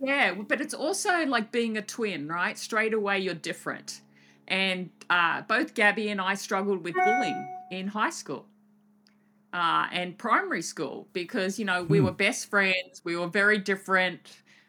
Yeah, 0.00 0.34
but 0.34 0.60
it's 0.60 0.74
also 0.74 1.24
like 1.26 1.50
being 1.50 1.76
a 1.76 1.82
twin, 1.82 2.28
right? 2.28 2.58
Straight 2.58 2.92
away, 2.92 3.20
you're 3.20 3.34
different. 3.34 4.00
And 4.46 4.90
uh, 5.08 5.42
both 5.42 5.74
Gabby 5.74 6.10
and 6.10 6.20
I 6.20 6.34
struggled 6.34 6.84
with 6.84 6.94
bullying 6.94 7.48
in 7.70 7.88
high 7.88 8.10
school 8.10 8.46
uh, 9.54 9.86
and 9.90 10.18
primary 10.18 10.60
school 10.60 11.08
because, 11.12 11.58
you 11.58 11.64
know, 11.64 11.84
we 11.84 11.98
hmm. 11.98 12.04
were 12.04 12.12
best 12.12 12.50
friends. 12.50 13.00
We 13.04 13.16
were 13.16 13.28
very 13.28 13.58
different. 13.58 14.20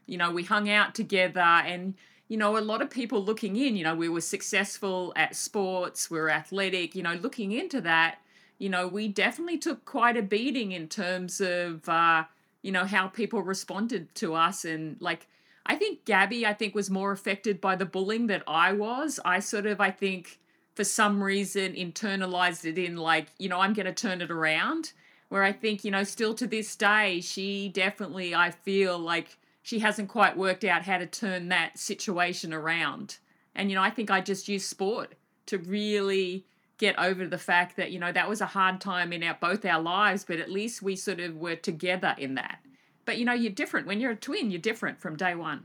You 0.05 0.17
know, 0.17 0.31
we 0.31 0.43
hung 0.43 0.69
out 0.69 0.95
together. 0.95 1.41
And, 1.41 1.95
you 2.27 2.37
know, 2.37 2.57
a 2.57 2.59
lot 2.59 2.81
of 2.81 2.89
people 2.89 3.23
looking 3.23 3.55
in, 3.55 3.75
you 3.75 3.83
know, 3.83 3.95
we 3.95 4.09
were 4.09 4.21
successful 4.21 5.13
at 5.15 5.35
sports, 5.35 6.09
we 6.09 6.19
were 6.19 6.31
athletic, 6.31 6.95
you 6.95 7.03
know, 7.03 7.13
looking 7.13 7.51
into 7.51 7.81
that, 7.81 8.17
you 8.57 8.69
know, 8.69 8.87
we 8.87 9.07
definitely 9.07 9.57
took 9.57 9.85
quite 9.85 10.17
a 10.17 10.23
beating 10.23 10.71
in 10.71 10.87
terms 10.87 11.39
of, 11.39 11.87
uh, 11.87 12.23
you 12.61 12.71
know, 12.71 12.85
how 12.85 13.07
people 13.07 13.41
responded 13.43 14.13
to 14.15 14.33
us. 14.33 14.65
And 14.65 14.97
like, 14.99 15.27
I 15.67 15.75
think 15.75 16.05
Gabby, 16.05 16.45
I 16.45 16.53
think, 16.53 16.73
was 16.73 16.89
more 16.89 17.11
affected 17.11 17.61
by 17.61 17.75
the 17.75 17.85
bullying 17.85 18.27
that 18.27 18.43
I 18.47 18.71
was. 18.73 19.19
I 19.23 19.39
sort 19.39 19.65
of, 19.65 19.79
I 19.79 19.91
think, 19.91 20.39
for 20.73 20.83
some 20.83 21.23
reason, 21.23 21.73
internalized 21.73 22.65
it 22.65 22.77
in 22.77 22.97
like, 22.97 23.27
you 23.37 23.49
know, 23.49 23.59
I'm 23.59 23.73
going 23.73 23.85
to 23.85 23.93
turn 23.93 24.21
it 24.21 24.31
around. 24.31 24.93
Where 25.29 25.43
I 25.43 25.51
think, 25.51 25.83
you 25.83 25.91
know, 25.91 26.03
still 26.03 26.35
to 26.35 26.45
this 26.45 26.75
day, 26.75 27.19
she 27.19 27.69
definitely, 27.69 28.35
I 28.35 28.51
feel 28.51 28.97
like 28.97 29.37
she 29.65 29.79
hasn't 29.79 30.09
quite 30.09 30.37
worked 30.37 30.63
out 30.63 30.83
how 30.83 30.99
to 30.99 31.07
turn 31.07 31.49
that 31.49 31.79
situation 31.79 32.53
around. 32.53 33.17
And, 33.55 33.71
you 33.71 33.75
know, 33.75 33.81
I 33.81 33.89
think 33.89 34.11
I 34.11 34.21
just 34.21 34.47
used 34.47 34.67
sport 34.67 35.15
to 35.47 35.57
really 35.57 36.45
get 36.77 36.99
over 36.99 37.25
the 37.25 37.39
fact 37.39 37.75
that 37.77 37.89
you 37.89 37.97
know 37.97 38.11
that 38.11 38.29
was 38.29 38.41
a 38.41 38.45
hard 38.45 38.79
time 38.79 39.11
in 39.11 39.23
our 39.23 39.37
both 39.39 39.63
our 39.63 39.81
lives 39.81 40.25
but 40.25 40.39
at 40.39 40.51
least 40.51 40.81
we 40.81 40.93
sort 40.93 41.21
of 41.21 41.37
were 41.37 41.55
together 41.55 42.13
in 42.19 42.35
that. 42.35 42.59
But 43.05 43.17
you 43.17 43.25
know 43.25 43.33
you're 43.33 43.51
different. 43.51 43.87
When 43.87 43.99
you're 43.99 44.11
a 44.11 44.15
twin 44.15 44.51
you're 44.51 44.61
different 44.61 44.99
from 44.99 45.15
day 45.15 45.33
one. 45.33 45.63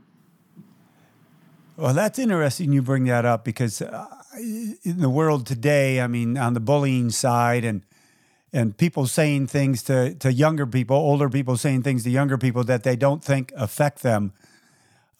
Well 1.77 1.93
that's 1.93 2.17
interesting 2.17 2.73
you 2.73 2.81
bring 2.81 3.03
that 3.03 3.25
up 3.25 3.43
because 3.43 3.83
uh, 3.83 4.07
in 4.41 4.99
the 4.99 5.09
world 5.09 5.45
today 5.45 5.99
i 5.99 6.07
mean 6.07 6.37
on 6.37 6.53
the 6.53 6.59
bullying 6.59 7.09
side 7.11 7.65
and 7.65 7.83
and 8.53 8.77
people 8.77 9.07
saying 9.07 9.47
things 9.47 9.83
to, 9.83 10.13
to 10.15 10.31
younger 10.31 10.65
people 10.65 10.95
older 10.95 11.29
people 11.29 11.57
saying 11.57 11.83
things 11.83 12.03
to 12.03 12.09
younger 12.09 12.37
people 12.37 12.63
that 12.63 12.83
they 12.83 12.95
don't 12.95 13.23
think 13.23 13.51
affect 13.55 14.01
them 14.03 14.33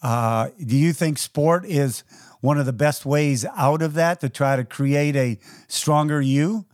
uh, 0.02 0.50
do 0.66 0.76
you 0.76 0.94
think 0.94 1.18
sport 1.18 1.66
is 1.66 2.04
one 2.42 2.58
of 2.58 2.66
the 2.66 2.74
best 2.74 3.06
ways 3.06 3.46
out 3.56 3.82
of 3.82 3.94
that 3.94 4.20
to 4.22 4.30
try 4.30 4.56
to 4.56 4.64
create 4.64 5.16
a 5.16 5.38
stronger 5.68 6.22
you? 6.22 6.66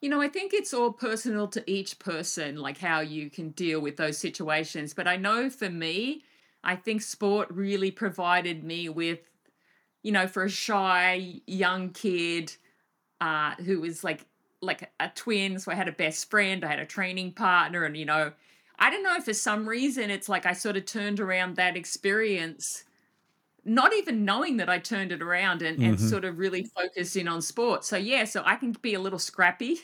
You 0.00 0.08
know, 0.08 0.20
I 0.22 0.28
think 0.28 0.54
it's 0.54 0.72
all 0.72 0.92
personal 0.92 1.46
to 1.48 1.70
each 1.70 1.98
person, 1.98 2.56
like 2.56 2.78
how 2.78 3.00
you 3.00 3.28
can 3.28 3.50
deal 3.50 3.80
with 3.80 3.98
those 3.98 4.16
situations. 4.16 4.94
But 4.94 5.06
I 5.06 5.16
know 5.16 5.50
for 5.50 5.68
me, 5.68 6.24
I 6.64 6.74
think 6.74 7.02
sport 7.02 7.48
really 7.50 7.90
provided 7.90 8.64
me 8.64 8.88
with, 8.88 9.20
you 10.02 10.10
know, 10.10 10.26
for 10.26 10.44
a 10.44 10.48
shy 10.48 11.42
young 11.46 11.90
kid 11.90 12.56
uh, 13.20 13.56
who 13.56 13.80
was 13.80 14.02
like 14.02 14.24
like 14.62 14.90
a 15.00 15.08
twin, 15.14 15.58
so 15.58 15.72
I 15.72 15.74
had 15.74 15.88
a 15.88 15.92
best 15.92 16.30
friend, 16.30 16.64
I 16.64 16.68
had 16.68 16.80
a 16.80 16.86
training 16.86 17.32
partner, 17.32 17.84
and 17.84 17.96
you 17.96 18.04
know, 18.04 18.32
I 18.78 18.90
don't 18.90 19.02
know 19.02 19.20
for 19.20 19.34
some 19.34 19.68
reason 19.68 20.10
it's 20.10 20.28
like 20.28 20.46
I 20.46 20.52
sort 20.52 20.76
of 20.76 20.86
turned 20.86 21.20
around 21.20 21.56
that 21.56 21.76
experience 21.76 22.84
not 23.64 23.92
even 23.94 24.24
knowing 24.24 24.56
that 24.56 24.68
I 24.68 24.78
turned 24.78 25.12
it 25.12 25.22
around 25.22 25.62
and, 25.62 25.78
mm-hmm. 25.78 25.90
and 25.90 26.00
sort 26.00 26.24
of 26.24 26.38
really 26.38 26.64
focused 26.64 27.16
in 27.16 27.28
on 27.28 27.42
sport. 27.42 27.84
So 27.84 27.96
yeah, 27.96 28.24
so 28.24 28.42
I 28.44 28.56
can 28.56 28.72
be 28.72 28.94
a 28.94 29.00
little 29.00 29.18
scrappy 29.18 29.78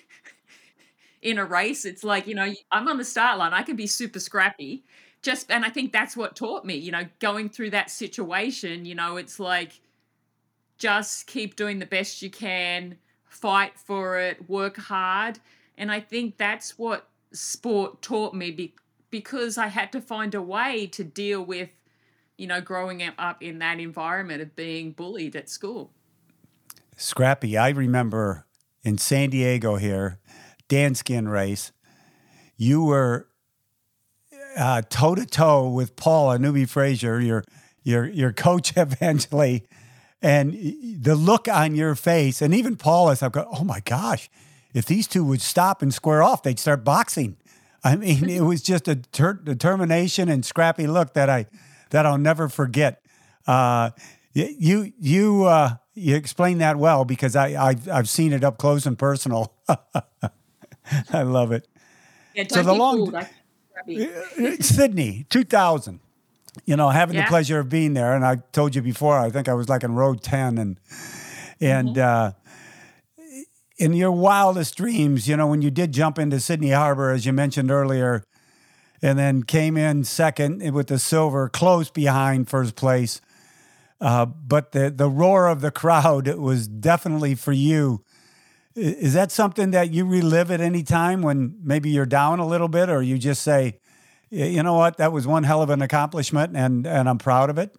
in 1.23 1.39
a 1.39 1.45
race. 1.45 1.85
It's 1.85 2.05
like, 2.05 2.27
you 2.27 2.35
know, 2.35 2.53
I'm 2.73 2.89
on 2.89 2.99
the 2.99 3.05
start 3.05 3.39
line. 3.39 3.53
I 3.53 3.63
can 3.63 3.77
be 3.77 3.87
super 3.87 4.21
scrappy. 4.21 4.85
Just 5.23 5.51
and 5.51 5.65
I 5.65 5.71
think 5.71 5.93
that's 5.93 6.17
what 6.17 6.37
taught 6.37 6.65
me, 6.65 6.77
you 6.77 6.93
know, 6.93 7.05
going 7.19 7.49
through 7.49 7.71
that 7.71 7.91
situation, 7.91 8.85
you 8.85 8.95
know, 8.95 9.17
it's 9.17 9.41
like 9.41 9.81
just 10.79 11.27
keep 11.27 11.57
doing 11.57 11.79
the 11.79 11.87
best 11.87 12.23
you 12.23 12.31
can, 12.31 12.97
fight 13.37 13.79
for 13.79 14.19
it, 14.19 14.49
work 14.49 14.77
hard. 14.77 15.39
And 15.79 15.93
I 15.93 16.01
think 16.01 16.39
that's 16.39 16.79
what 16.79 17.09
sport 17.33 18.03
taught 18.03 18.35
me 18.35 18.51
be- 18.51 18.75
because 19.11 19.59
I 19.59 19.69
had 19.69 19.93
to 19.93 20.01
find 20.01 20.35
a 20.35 20.43
way 20.43 20.87
to 20.89 21.05
deal 21.05 21.45
with 21.45 21.71
you 22.37 22.47
know, 22.47 22.61
growing 22.61 23.03
up 23.19 23.43
in 23.43 23.59
that 23.61 23.81
environment 23.81 24.43
of 24.43 24.55
being 24.55 24.93
bullied 24.93 25.35
at 25.37 25.49
school. 25.49 25.91
Scrappy. 26.97 27.57
I 27.57 27.71
remember 27.71 28.47
in 28.83 28.99
San 28.99 29.31
Diego 29.31 29.77
here, 29.77 30.19
Danskin 30.69 31.31
race, 31.31 31.73
you 32.57 32.85
were 32.85 33.29
toe 34.89 35.15
to 35.15 35.27
toe 35.27 35.69
with 35.69 35.97
Paula 35.97 36.39
Newby 36.39 36.65
Fraser, 36.65 37.21
your 37.21 37.45
your 37.83 38.07
your 38.07 38.33
coach 38.33 38.73
eventually, 38.77 39.67
and 40.23 40.53
the 41.01 41.15
look 41.15 41.49
on 41.49 41.75
your 41.75 41.95
face, 41.95 42.41
and 42.43 42.55
even 42.55 42.77
Paula's, 42.77 43.23
I'm 43.23 43.31
going, 43.31 43.47
oh 43.51 43.65
my 43.65 43.81
gosh, 43.81 44.31
if 44.75 44.87
these 44.87 45.07
two 45.07 45.25
would 45.25 45.41
stop 45.41 45.83
and 45.83 45.93
square 45.93 46.23
off, 46.23 46.43
they'd 46.43 46.59
start 46.59 46.85
boxing. 46.85 47.37
I 47.85 47.97
mean, 47.97 48.29
it 48.29 48.41
was 48.41 48.63
just 48.63 48.89
a 48.89 48.97
ter- 48.97 49.35
determination 49.35 50.29
and 50.29 50.45
scrappy 50.45 50.87
look 50.87 51.15
that 51.15 51.31
I 51.31 51.47
that 51.91 52.05
I'll 52.05 52.19
never 52.19 52.49
forget. 52.49 53.01
Uh, 53.47 53.91
you 54.35 54.93
you 54.99 55.45
uh, 55.45 55.77
you 55.95 56.17
explain 56.17 56.59
that 56.59 56.77
well 56.77 57.05
because 57.05 57.37
I, 57.37 57.71
I 57.71 57.77
have 57.87 58.09
seen 58.09 58.33
it 58.33 58.45
up 58.45 58.59
close 58.59 58.87
and 58.87 58.99
personal. 58.99 59.55
I 61.13 61.23
love 61.23 61.53
it. 61.53 61.69
Yeah, 62.35 62.45
so 62.49 62.63
the 62.63 62.75
long 62.75 63.13
Sydney 64.61 65.27
2000. 65.31 66.01
You 66.65 66.77
know, 66.77 66.89
having 66.91 67.17
yeah. 67.17 67.25
the 67.25 67.29
pleasure 67.29 67.59
of 67.59 67.69
being 67.69 67.95
there, 67.95 68.15
and 68.15 68.25
I 68.25 68.37
told 68.53 68.75
you 68.75 68.83
before, 68.83 69.19
I 69.19 69.31
think 69.31 69.49
I 69.49 69.55
was 69.55 69.69
like 69.69 69.85
in 69.85 69.95
row 69.95 70.15
ten, 70.15 70.59
and 70.59 70.81
and 71.61 71.97
mm-hmm. 71.97 72.01
uh, 72.01 72.33
in 73.79 73.93
your 73.93 74.13
wildest 74.13 74.77
dreams, 74.77 75.29
you 75.29 75.37
know, 75.37 75.47
when 75.47 75.63
you 75.63 75.71
did 75.71 75.93
jump 75.93 76.19
into 76.19 76.41
Sydney 76.41 76.71
Harbor, 76.71 77.11
as 77.11 77.27
you 77.27 77.33
mentioned 77.33 77.71
earlier, 77.71 78.25
and 79.03 79.19
then 79.19 79.43
came 79.43 79.77
in 79.77 80.05
second 80.05 80.73
with 80.73 80.87
the 80.89 80.99
silver, 80.99 81.49
close 81.49 81.91
behind 81.91 82.49
first 82.49 82.75
place. 82.75 83.21
Uh, 84.01 84.27
but 84.27 84.73
the 84.73 84.91
the 84.91 85.09
roar 85.09 85.49
of 85.49 85.61
the 85.61 85.71
crowd 85.71 86.29
was 86.29 86.69
definitely 86.69 87.35
for 87.35 87.53
you. 87.53 88.03
Is 88.75 89.15
that 89.15 89.33
something 89.33 89.71
that 89.71 89.91
you 89.91 90.05
relive 90.05 90.51
at 90.51 90.61
any 90.61 90.83
time 90.83 91.23
when 91.23 91.59
maybe 91.63 91.89
you're 91.89 92.05
down 92.05 92.41
a 92.41 92.47
little 92.47 92.69
bit, 92.69 92.91
or 92.91 93.01
you 93.03 93.17
just 93.17 93.43
say, 93.43 93.79
you 94.45 94.63
know 94.63 94.75
what, 94.75 94.99
that 94.99 95.13
was 95.13 95.27
one 95.27 95.45
hell 95.45 95.63
of 95.63 95.71
an 95.71 95.83
accomplishment, 95.83 96.57
and 96.57 96.87
and 96.87 97.09
I'm 97.09 97.19
proud 97.19 97.51
of 97.51 97.59
it. 97.59 97.75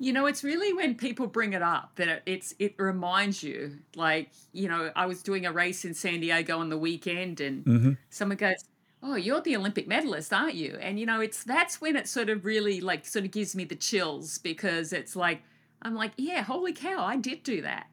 You 0.00 0.12
know, 0.12 0.26
it's 0.26 0.44
really 0.44 0.72
when 0.72 0.94
people 0.94 1.26
bring 1.26 1.54
it 1.54 1.62
up 1.62 1.92
that 1.96 2.22
it's 2.24 2.54
it 2.58 2.74
reminds 2.78 3.42
you. 3.42 3.78
Like, 3.96 4.30
you 4.52 4.68
know, 4.68 4.92
I 4.94 5.06
was 5.06 5.22
doing 5.22 5.44
a 5.44 5.52
race 5.52 5.84
in 5.84 5.94
San 5.94 6.20
Diego 6.20 6.58
on 6.58 6.68
the 6.68 6.78
weekend, 6.78 7.40
and 7.40 7.64
mm-hmm. 7.64 7.92
someone 8.10 8.38
goes, 8.38 8.64
oh 9.02 9.14
you're 9.14 9.40
the 9.40 9.56
olympic 9.56 9.86
medalist 9.86 10.32
aren't 10.32 10.54
you 10.54 10.76
and 10.80 10.98
you 10.98 11.06
know 11.06 11.20
it's 11.20 11.44
that's 11.44 11.80
when 11.80 11.96
it 11.96 12.08
sort 12.08 12.28
of 12.28 12.44
really 12.44 12.80
like 12.80 13.06
sort 13.06 13.24
of 13.24 13.30
gives 13.30 13.54
me 13.54 13.64
the 13.64 13.76
chills 13.76 14.38
because 14.38 14.92
it's 14.92 15.14
like 15.14 15.42
i'm 15.82 15.94
like 15.94 16.12
yeah 16.16 16.42
holy 16.42 16.72
cow 16.72 17.04
i 17.04 17.16
did 17.16 17.42
do 17.42 17.62
that 17.62 17.86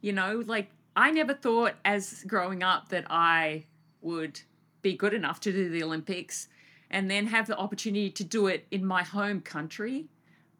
you 0.00 0.12
know 0.12 0.42
like 0.46 0.70
i 0.94 1.10
never 1.10 1.34
thought 1.34 1.74
as 1.84 2.24
growing 2.26 2.62
up 2.62 2.88
that 2.88 3.04
i 3.10 3.64
would 4.00 4.40
be 4.82 4.96
good 4.96 5.14
enough 5.14 5.40
to 5.40 5.52
do 5.52 5.68
the 5.68 5.82
olympics 5.82 6.48
and 6.94 7.10
then 7.10 7.26
have 7.26 7.48
the 7.48 7.58
opportunity 7.58 8.08
to 8.08 8.24
do 8.24 8.46
it 8.46 8.66
in 8.70 8.86
my 8.86 9.02
home 9.02 9.40
country 9.40 10.06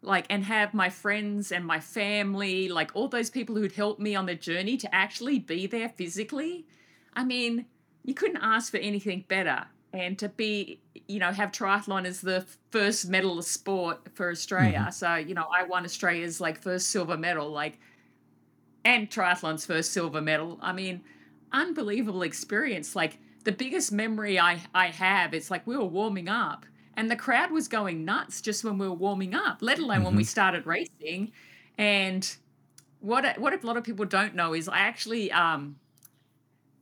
like 0.03 0.27
and 0.29 0.45
have 0.45 0.75
my 0.75 0.91
friends 0.91 1.51
and 1.53 1.65
my 1.65 1.81
family 1.81 2.69
like 2.69 2.91
all 2.95 3.09
those 3.09 3.31
people 3.31 3.55
who'd 3.55 3.73
helped 3.73 4.01
me 4.01 4.15
on 4.15 4.27
the 4.27 4.35
journey 4.35 4.77
to 4.77 4.95
actually 4.95 5.39
be 5.39 5.67
there 5.67 5.89
physically. 5.89 6.67
I 7.15 7.25
mean 7.25 7.67
you 8.05 8.13
couldn't 8.13 8.43
ask 8.43 8.71
for 8.71 8.77
anything 8.79 9.25
better. 9.29 9.65
And 9.95 10.19
to 10.19 10.29
be 10.29 10.81
you 11.09 11.21
know 11.21 11.31
have 11.31 11.53
triathlon 11.53 12.05
as 12.05 12.21
the 12.21 12.45
first 12.71 13.09
medalist 13.09 13.53
sport 13.53 14.09
for 14.15 14.31
australia. 14.31 14.81
Mm-hmm. 14.81 14.91
so 14.91 15.15
you 15.15 15.35
know 15.35 15.47
i 15.51 15.63
won 15.65 15.85
australia's 15.85 16.41
like 16.41 16.61
first 16.61 16.89
silver 16.89 17.17
medal 17.17 17.49
like 17.49 17.79
and 18.85 19.09
triathlon's 19.09 19.65
first 19.65 19.93
silver 19.93 20.21
medal. 20.21 20.59
I 20.61 20.73
mean 20.73 21.03
unbelievable 21.53 22.23
experience. 22.23 22.95
Like 22.95 23.19
the 23.45 23.53
biggest 23.53 23.93
memory 23.93 24.39
i 24.39 24.61
i 24.75 24.87
have 24.87 25.35
it's 25.35 25.51
like 25.51 25.67
we 25.67 25.77
were 25.77 25.85
warming 25.85 26.29
up 26.29 26.67
and 26.97 27.11
the 27.11 27.17
crowd 27.17 27.51
was 27.51 27.69
going 27.69 28.05
nuts 28.05 28.41
just 28.41 28.65
when 28.65 28.79
we 28.79 28.87
were 28.87 28.95
warming 28.95 29.35
up 29.35 29.59
let 29.61 29.79
alone 29.79 29.97
mm-hmm. 29.97 30.05
when 30.05 30.17
we 30.17 30.23
mm-hmm. 30.23 30.29
started 30.29 30.67
racing 30.67 31.33
and 31.79 32.37
what 33.01 33.39
what 33.39 33.53
a 33.53 33.67
lot 33.67 33.77
of 33.77 33.85
people 33.85 34.05
don't 34.05 34.35
know 34.35 34.55
is 34.55 34.69
i 34.69 34.79
actually 34.79 35.31
um 35.33 35.77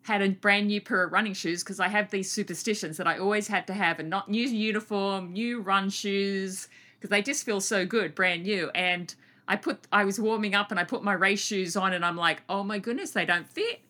had 0.02 0.20
a 0.20 0.30
brand 0.30 0.66
new 0.66 0.80
pair 0.80 1.04
of 1.04 1.12
running 1.12 1.32
shoes 1.32 1.62
because 1.62 1.80
I 1.80 1.88
have 1.88 2.10
these 2.10 2.30
superstitions 2.30 2.96
that 2.96 3.06
I 3.06 3.18
always 3.18 3.46
had 3.46 3.66
to 3.68 3.72
have 3.72 4.00
a 4.00 4.02
not 4.02 4.28
new 4.28 4.46
uniform, 4.46 5.32
new 5.32 5.60
run 5.60 5.90
shoes 5.90 6.68
because 6.96 7.10
they 7.10 7.22
just 7.22 7.44
feel 7.44 7.60
so 7.60 7.86
good, 7.86 8.14
brand 8.14 8.42
new. 8.42 8.70
And 8.74 9.14
I 9.46 9.56
put 9.56 9.86
I 9.92 10.04
was 10.04 10.18
warming 10.18 10.54
up 10.54 10.70
and 10.70 10.80
I 10.80 10.84
put 10.84 11.04
my 11.04 11.12
race 11.12 11.40
shoes 11.40 11.76
on 11.76 11.92
and 11.92 12.04
I'm 12.04 12.16
like, 12.16 12.42
oh 12.48 12.64
my 12.64 12.78
goodness, 12.78 13.12
they 13.12 13.24
don't 13.24 13.48
fit. 13.48 13.80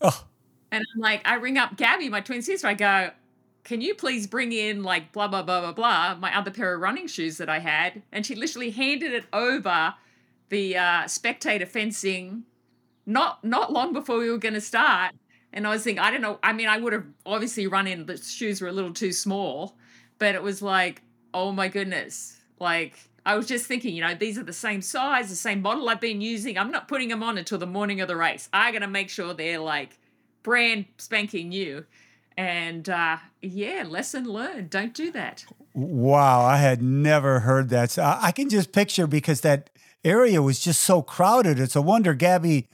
Oh, 0.00 0.24
And 0.70 0.84
I'm 0.94 1.00
like, 1.00 1.26
I 1.26 1.34
ring 1.34 1.58
up 1.58 1.76
Gabby, 1.76 2.08
my 2.08 2.20
twin 2.20 2.42
sister. 2.42 2.66
I 2.66 2.74
go, 2.74 3.10
can 3.64 3.80
you 3.80 3.94
please 3.94 4.26
bring 4.26 4.52
in 4.52 4.82
like 4.82 5.12
blah 5.12 5.28
blah 5.28 5.42
blah 5.42 5.60
blah 5.60 5.72
blah 5.72 6.14
my 6.14 6.34
other 6.36 6.50
pair 6.50 6.74
of 6.74 6.80
running 6.80 7.06
shoes 7.06 7.38
that 7.38 7.48
I 7.48 7.58
had? 7.58 8.02
And 8.12 8.24
she 8.24 8.34
literally 8.34 8.70
handed 8.70 9.12
it 9.12 9.24
over 9.32 9.94
the 10.48 10.76
uh, 10.76 11.06
spectator 11.06 11.66
fencing, 11.66 12.44
not 13.06 13.44
not 13.44 13.72
long 13.72 13.92
before 13.92 14.18
we 14.18 14.30
were 14.30 14.38
going 14.38 14.54
to 14.54 14.60
start. 14.60 15.14
And 15.52 15.66
I 15.66 15.70
was 15.70 15.82
thinking, 15.82 16.02
I 16.02 16.10
don't 16.10 16.20
know. 16.20 16.38
I 16.42 16.52
mean, 16.52 16.68
I 16.68 16.78
would 16.78 16.92
have 16.92 17.06
obviously 17.24 17.66
run 17.66 17.86
in. 17.86 18.06
The 18.06 18.18
shoes 18.18 18.60
were 18.60 18.68
a 18.68 18.72
little 18.72 18.92
too 18.92 19.12
small, 19.12 19.76
but 20.18 20.34
it 20.34 20.42
was 20.42 20.62
like, 20.62 21.02
oh 21.34 21.52
my 21.52 21.68
goodness, 21.68 22.36
like. 22.58 22.98
I 23.26 23.36
was 23.36 23.46
just 23.46 23.66
thinking, 23.66 23.94
you 23.94 24.02
know, 24.02 24.14
these 24.14 24.38
are 24.38 24.42
the 24.42 24.54
same 24.54 24.80
size, 24.80 25.28
the 25.28 25.36
same 25.36 25.60
model 25.60 25.90
I've 25.90 26.00
been 26.00 26.22
using. 26.22 26.56
I'm 26.56 26.70
not 26.70 26.88
putting 26.88 27.08
them 27.10 27.22
on 27.22 27.36
until 27.36 27.58
the 27.58 27.66
morning 27.66 28.00
of 28.00 28.08
the 28.08 28.16
race. 28.16 28.48
I 28.54 28.72
got 28.72 28.78
to 28.78 28.86
make 28.86 29.10
sure 29.10 29.34
they're 29.34 29.58
like 29.58 29.98
brand 30.42 30.86
spanking 30.98 31.48
new. 31.50 31.84
And 32.36 32.88
uh, 32.88 33.16
yeah, 33.42 33.84
lesson 33.86 34.24
learned. 34.24 34.70
Don't 34.70 34.94
do 34.94 35.10
that. 35.12 35.44
wow. 35.74 36.44
I 36.44 36.58
had 36.58 36.80
never 36.82 37.40
heard 37.40 37.68
that. 37.70 37.90
So 37.90 38.02
I 38.04 38.30
can 38.32 38.48
just 38.48 38.70
picture 38.72 39.06
because 39.08 39.40
that 39.40 39.70
area 40.04 40.40
was 40.40 40.60
just 40.60 40.80
so 40.82 41.02
crowded. 41.02 41.58
It's 41.58 41.74
a 41.74 41.82
wonder 41.82 42.14
Gabby 42.14 42.68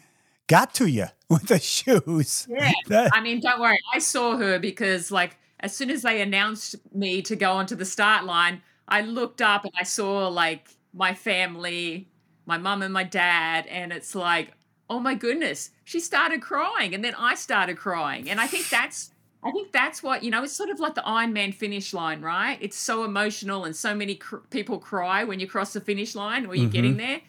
got 0.49 0.75
to 0.75 0.87
you 0.87 1.07
with 1.31 1.47
the 1.49 1.59
shoes. 1.59 2.47
Yeah. 2.51 2.73
That- 2.89 3.11
I 3.15 3.21
mean, 3.23 3.41
don't 3.41 3.61
worry. 3.61 3.79
I 3.95 3.99
saw 4.01 4.37
her 4.37 4.59
because, 4.59 5.11
like, 5.11 5.37
as 5.61 5.75
soon 5.75 5.89
as 5.91 6.03
they 6.03 6.21
announced 6.21 6.77
me 6.95 7.23
to 7.23 7.35
go 7.35 7.53
onto 7.53 7.75
the 7.75 7.87
start 7.87 8.25
line, 8.27 8.61
I 8.87 9.01
looked 9.01 9.41
up 9.41 9.65
and 9.65 9.73
I 9.81 9.85
saw, 9.85 10.29
like, 10.29 10.69
my 10.93 11.15
family, 11.15 12.09
my 12.45 12.59
mum 12.59 12.83
and 12.83 12.93
my 12.93 13.05
dad. 13.05 13.67
And 13.69 13.91
it's 13.91 14.15
like, 14.15 14.53
oh 14.91 15.01
my 15.01 15.15
goodness, 15.15 15.71
she 15.85 16.01
started 16.01 16.43
crying. 16.43 16.95
And 16.95 17.05
then 17.05 17.15
I 17.15 17.35
started 17.35 17.77
crying. 17.77 18.29
And 18.31 18.41
I 18.41 18.47
think 18.47 18.69
that's. 18.69 19.11
I 19.47 19.51
think 19.51 19.73
that's 19.73 20.03
what 20.03 20.23
you 20.23 20.31
know. 20.31 20.43
It's 20.43 20.55
sort 20.55 20.71
of 20.71 20.81
like 20.81 20.95
the 20.95 21.07
Iron 21.07 21.35
Man 21.35 21.53
finish 21.53 21.93
line, 21.93 22.23
right? 22.23 22.57
It's 22.63 22.79
so 22.79 23.05
emotional, 23.05 23.65
and 23.65 23.77
so 23.77 23.95
many 23.95 24.15
cr- 24.15 24.37
people 24.49 24.79
cry 24.79 25.25
when 25.25 25.39
you 25.39 25.47
cross 25.47 25.75
the 25.75 25.83
finish 25.83 26.15
line 26.15 26.47
or 26.47 26.55
you're 26.55 26.65
mm-hmm. 26.65 26.73
getting 26.73 26.97
there. 26.97 27.21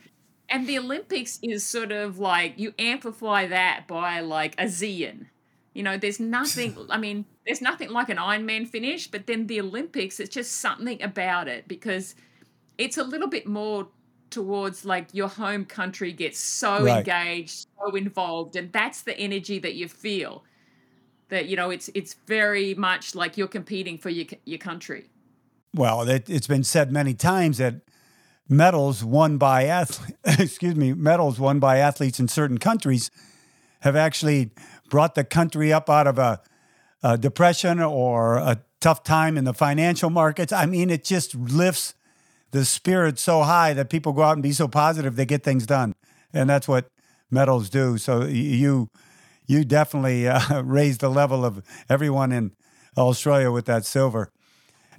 And 0.48 0.66
the 0.66 0.80
Olympics 0.80 1.40
is 1.42 1.66
sort 1.66 1.92
of 1.92 2.18
like 2.18 2.54
you 2.58 2.74
amplify 2.80 3.48
that 3.48 3.86
by 3.88 4.22
like 4.22 4.56
a 4.58 4.66
zillion. 4.66 5.26
You 5.74 5.84
know, 5.84 5.98
there's 5.98 6.20
nothing, 6.20 6.78
I 6.90 6.98
mean, 6.98 7.26
there's 7.46 7.62
nothing 7.62 7.90
like 7.90 8.10
an 8.10 8.18
Iron 8.18 8.46
Man 8.46 8.66
finish, 8.66 9.08
but 9.08 9.28
then 9.28 9.48
the 9.48 9.60
Olympics, 9.60 10.20
it's 10.20 10.34
just 10.34 10.54
something 10.54 11.02
about 11.02 11.48
it 11.48 11.68
because 11.68 12.16
it's 12.78 12.98
a 12.98 13.04
little 13.04 13.28
bit 13.28 13.48
more 13.48 13.88
towards 14.36 14.84
like 14.84 15.08
your 15.14 15.30
home 15.30 15.66
country 15.66 16.12
gets 16.12 16.38
so 16.38 16.84
Right. 16.84 16.98
engaged, 16.98 17.68
so 17.80 17.96
involved, 17.96 18.56
and 18.58 18.72
that's 18.72 19.02
the 19.02 19.18
energy 19.18 19.60
that 19.60 19.76
you 19.76 19.88
feel. 19.88 20.44
That 21.30 21.48
you 21.48 21.56
know, 21.56 21.70
it's 21.72 21.90
it's 21.96 22.16
very 22.28 22.76
much 22.76 23.16
like 23.16 23.38
you're 23.38 23.48
competing 23.48 23.98
for 23.98 24.10
your 24.10 24.28
your 24.46 24.60
country. 24.60 25.10
Well, 25.74 26.08
it, 26.08 26.30
it's 26.30 26.48
been 26.48 26.64
said 26.64 26.92
many 26.92 27.14
times 27.14 27.58
that 27.58 27.76
medals 28.50 29.04
won 29.04 29.38
by 29.38 29.64
athletes, 29.64 30.18
excuse 30.40 30.76
me, 30.76 30.94
medals 30.94 31.40
won 31.40 31.60
by 31.60 31.78
athletes 31.78 32.20
in 32.20 32.28
certain 32.28 32.58
countries 32.58 33.10
have 33.82 33.96
actually 33.96 34.52
brought 34.90 35.16
the 35.16 35.24
country 35.24 35.72
up 35.72 35.90
out 35.90 36.08
of 36.08 36.18
a, 36.20 36.42
a 37.04 37.18
depression 37.18 37.80
or 37.80 38.36
a 38.38 38.62
tough 38.82 39.04
time 39.04 39.38
in 39.38 39.46
the 39.46 39.54
financial 39.54 40.10
markets. 40.10 40.52
I 40.52 40.66
mean, 40.66 40.90
it 40.90 41.04
just 41.04 41.36
lifts 41.36 41.94
the 42.52 42.66
spirit 42.66 43.20
so 43.20 43.44
high 43.44 43.74
that 43.74 43.90
people 43.90 44.14
go 44.14 44.24
out 44.24 44.34
and 44.34 44.44
be 44.44 44.52
so 44.54 44.68
positive 44.68 45.16
they 45.16 45.26
get 45.26 45.44
things 45.44 45.66
done, 45.66 45.94
and 46.34 46.50
that's 46.50 46.68
what 46.68 46.88
medals 47.30 47.70
do. 47.70 47.98
So 47.98 48.24
you 48.26 48.90
you 49.48 49.64
definitely 49.66 50.28
uh, 50.28 50.62
raised 50.64 51.02
the 51.02 51.10
level 51.10 51.44
of 51.46 51.62
everyone 51.90 52.32
in 52.32 52.52
Australia 52.98 53.52
with 53.52 53.66
that 53.66 53.86
silver. 53.86 54.32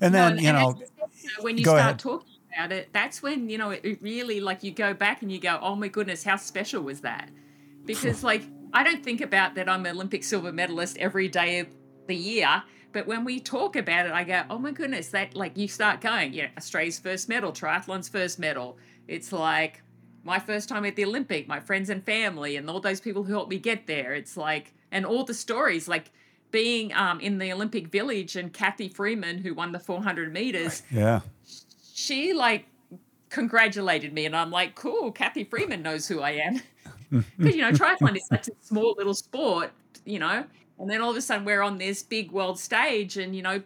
And 0.01 0.13
No, 0.13 0.19
then 0.21 0.33
and- 0.33 0.41
you 0.43 0.49
and 0.49 0.59
know, 0.59 0.71
as 0.71 1.23
you 1.23 1.29
know, 1.37 1.43
when 1.43 1.59
you 1.59 1.65
start 1.65 1.81
ahead. 1.81 1.99
talking 1.99 2.29
about 2.55 2.73
it, 2.73 2.89
that's 2.93 3.23
when 3.23 3.49
you 3.49 3.59
know 3.59 3.71
it, 3.71 3.81
it 3.85 4.03
really 4.03 4.41
like 4.41 4.63
you 4.63 4.71
go 4.71 4.93
back 4.95 5.23
and 5.23 5.33
you 5.33 5.41
go, 5.41 5.59
"Oh 5.63 5.75
my 5.75 5.89
goodness, 5.89 6.23
how 6.25 6.37
special 6.37 6.83
was 6.83 7.01
that?" 7.01 7.31
Because 7.87 8.23
like 8.23 8.43
I 8.73 8.83
don't 8.85 9.03
think 9.03 9.21
about 9.21 9.55
that 9.55 9.69
I'm 9.69 9.87
an 9.87 9.95
Olympic 9.97 10.23
silver 10.25 10.53
medalist 10.53 10.99
every 10.99 11.29
day 11.29 11.61
of 11.61 11.69
the 12.09 12.17
year, 12.17 12.63
but 12.97 13.07
when 13.07 13.27
we 13.27 13.39
talk 13.39 13.77
about 13.77 14.07
it, 14.07 14.13
I 14.13 14.25
go, 14.25 14.45
"Oh 14.49 14.59
my 14.59 14.73
goodness, 14.73 15.09
that 15.09 15.37
like 15.37 15.55
you 15.59 15.69
start 15.69 16.01
going, 16.01 16.33
yeah, 16.33 16.49
Australia's 16.57 16.99
first 16.99 17.29
medal, 17.29 17.53
triathlon's 17.53 18.09
first 18.09 18.39
medal." 18.39 18.79
It's 19.07 19.33
like 19.35 19.83
my 20.25 20.39
first 20.39 20.67
time 20.67 20.87
at 20.87 20.97
the 20.97 21.05
Olympic, 21.05 21.47
my 21.47 21.61
friends 21.61 21.91
and 21.91 22.03
family, 22.07 22.57
and 22.57 22.71
all 22.71 22.81
those 22.81 23.03
people 23.03 23.23
who 23.23 23.35
helped 23.35 23.51
me 23.51 23.59
get 23.59 23.87
there. 23.87 24.15
It's 24.15 24.35
like, 24.35 24.73
and 24.93 25.05
all 25.05 25.25
the 25.25 25.35
stories, 25.35 25.89
like 25.89 26.11
being 26.53 26.91
um, 26.95 27.21
in 27.21 27.37
the 27.37 27.53
Olympic 27.53 27.89
Village 27.89 28.35
and 28.35 28.51
Cathy 28.51 28.89
Freeman, 28.89 29.37
who 29.37 29.53
won 29.53 29.73
the 29.73 29.79
400 29.79 30.33
meters, 30.33 30.83
yeah. 30.91 31.21
she 31.93 32.33
like 32.33 32.65
congratulated 33.29 34.15
me, 34.15 34.25
and 34.25 34.35
I'm 34.35 34.51
like, 34.51 34.75
cool, 34.75 35.13
Cathy 35.13 35.45
Freeman 35.45 35.83
knows 35.83 36.09
who 36.09 36.21
I 36.21 36.31
am. 36.31 36.63
Because, 37.39 37.55
you 37.55 37.63
know, 37.63 37.71
triathlon 37.71 38.17
is 38.17 38.27
such 38.27 38.49
a 38.49 38.53
small 38.63 38.97
little 38.99 39.15
sport, 39.15 39.71
you 40.05 40.19
know, 40.19 40.45
and 40.79 40.91
then 40.91 41.01
all 41.01 41.11
of 41.11 41.17
a 41.17 41.21
sudden 41.21 41.45
we're 41.45 41.63
on 41.63 41.79
this 41.79 42.03
big 42.03 42.31
world 42.33 42.59
stage, 42.59 43.17
and, 43.17 43.35
you 43.35 43.43
know, 43.43 43.63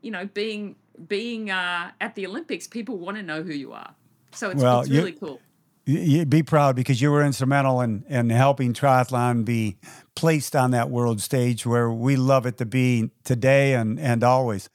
you 0.00 0.10
know, 0.10 0.26
being 0.26 0.76
being 1.08 1.50
uh, 1.50 1.90
at 2.00 2.14
the 2.14 2.26
Olympics, 2.26 2.66
people 2.66 2.98
want 2.98 3.16
to 3.16 3.22
know 3.22 3.42
who 3.42 3.52
you 3.52 3.72
are. 3.72 3.94
So 4.32 4.50
it's, 4.50 4.62
Well, 4.62 4.80
it's 4.80 4.90
you- 4.90 4.98
really 4.98 5.12
cool. 5.12 5.40
You 5.84 6.24
be 6.26 6.44
proud 6.44 6.76
because 6.76 7.02
you 7.02 7.10
were 7.10 7.24
instrumental 7.24 7.80
in, 7.80 8.04
in 8.08 8.30
helping 8.30 8.72
triathlon 8.72 9.44
be 9.44 9.78
placed 10.14 10.54
on 10.54 10.70
that 10.70 10.90
world 10.90 11.20
stage 11.20 11.66
where 11.66 11.90
we 11.90 12.14
love 12.14 12.46
it 12.46 12.56
to 12.58 12.66
be 12.66 13.10
today 13.24 13.74
and, 13.74 13.98
and 13.98 14.22
always. 14.22 14.70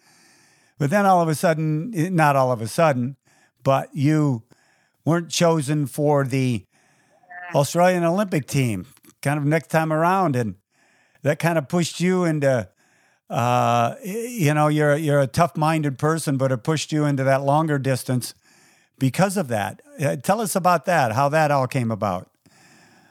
But 0.77 0.89
then 0.89 1.05
all 1.05 1.21
of 1.21 1.29
a 1.29 1.35
sudden, 1.35 1.93
eh, 1.95 2.09
not 2.09 2.35
all 2.35 2.51
of 2.51 2.61
a 2.61 2.67
sudden, 2.67 3.15
but 3.63 3.87
you 3.95 4.43
weren't 5.05 5.29
chosen 5.29 5.87
for 5.87 6.25
the 6.25 6.65
Australian 7.55 8.03
Olympic 8.03 8.45
team 8.45 8.85
kind 9.21 9.39
of 9.39 9.45
next 9.45 9.69
time 9.69 9.93
around. 9.93 10.35
And 10.35 10.55
that 11.27 11.39
kind 11.39 11.57
of 11.57 11.67
pushed 11.67 11.99
you 11.99 12.23
into, 12.23 12.69
uh, 13.29 13.95
you 14.03 14.53
know, 14.53 14.69
you're, 14.69 14.95
you're 14.95 15.19
a 15.19 15.27
tough 15.27 15.57
minded 15.57 15.97
person, 15.97 16.37
but 16.37 16.53
it 16.53 16.63
pushed 16.63 16.93
you 16.93 17.03
into 17.03 17.23
that 17.25 17.43
longer 17.43 17.77
distance 17.77 18.33
because 18.97 19.35
of 19.35 19.49
that. 19.49 19.81
Uh, 19.99 20.15
tell 20.15 20.39
us 20.39 20.55
about 20.55 20.85
that, 20.85 21.11
how 21.11 21.27
that 21.27 21.51
all 21.51 21.67
came 21.67 21.91
about. 21.91 22.31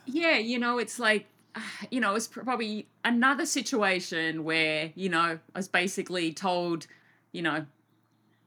Yeah, 0.07 0.39
you 0.39 0.59
know, 0.59 0.79
it's 0.79 0.99
like, 0.99 1.27
you 1.91 2.01
know, 2.01 2.15
it's 2.15 2.27
probably 2.27 2.87
another 3.05 3.45
situation 3.45 4.45
where, 4.45 4.93
you 4.95 5.11
know, 5.11 5.39
I 5.55 5.59
was 5.59 5.69
basically 5.69 6.33
told, 6.33 6.87
you 7.33 7.43
know, 7.43 7.67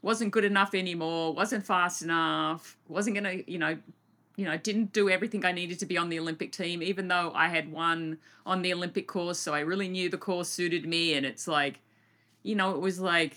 wasn't 0.01 0.31
good 0.31 0.45
enough 0.45 0.73
anymore, 0.73 1.33
wasn't 1.33 1.63
fast 1.63 2.01
enough, 2.01 2.75
wasn't 2.87 3.17
to, 3.17 3.51
you 3.51 3.59
know, 3.59 3.77
you 4.39 4.45
know, 4.45 4.51
I 4.51 4.57
didn't 4.57 4.93
do 4.93 5.09
everything 5.09 5.43
I 5.43 5.51
needed 5.51 5.79
to 5.79 5.85
be 5.85 5.97
on 5.97 6.07
the 6.07 6.17
Olympic 6.17 6.53
team, 6.53 6.81
even 6.81 7.09
though 7.09 7.33
I 7.35 7.49
had 7.49 7.69
won 7.69 8.19
on 8.45 8.61
the 8.61 8.73
Olympic 8.73 9.05
course. 9.05 9.37
So 9.37 9.53
I 9.53 9.59
really 9.59 9.89
knew 9.89 10.07
the 10.07 10.17
course 10.17 10.47
suited 10.47 10.85
me. 10.85 11.13
And 11.13 11.25
it's 11.25 11.45
like, 11.45 11.81
you 12.41 12.55
know, 12.55 12.73
it 12.73 12.79
was 12.79 13.01
like, 13.01 13.35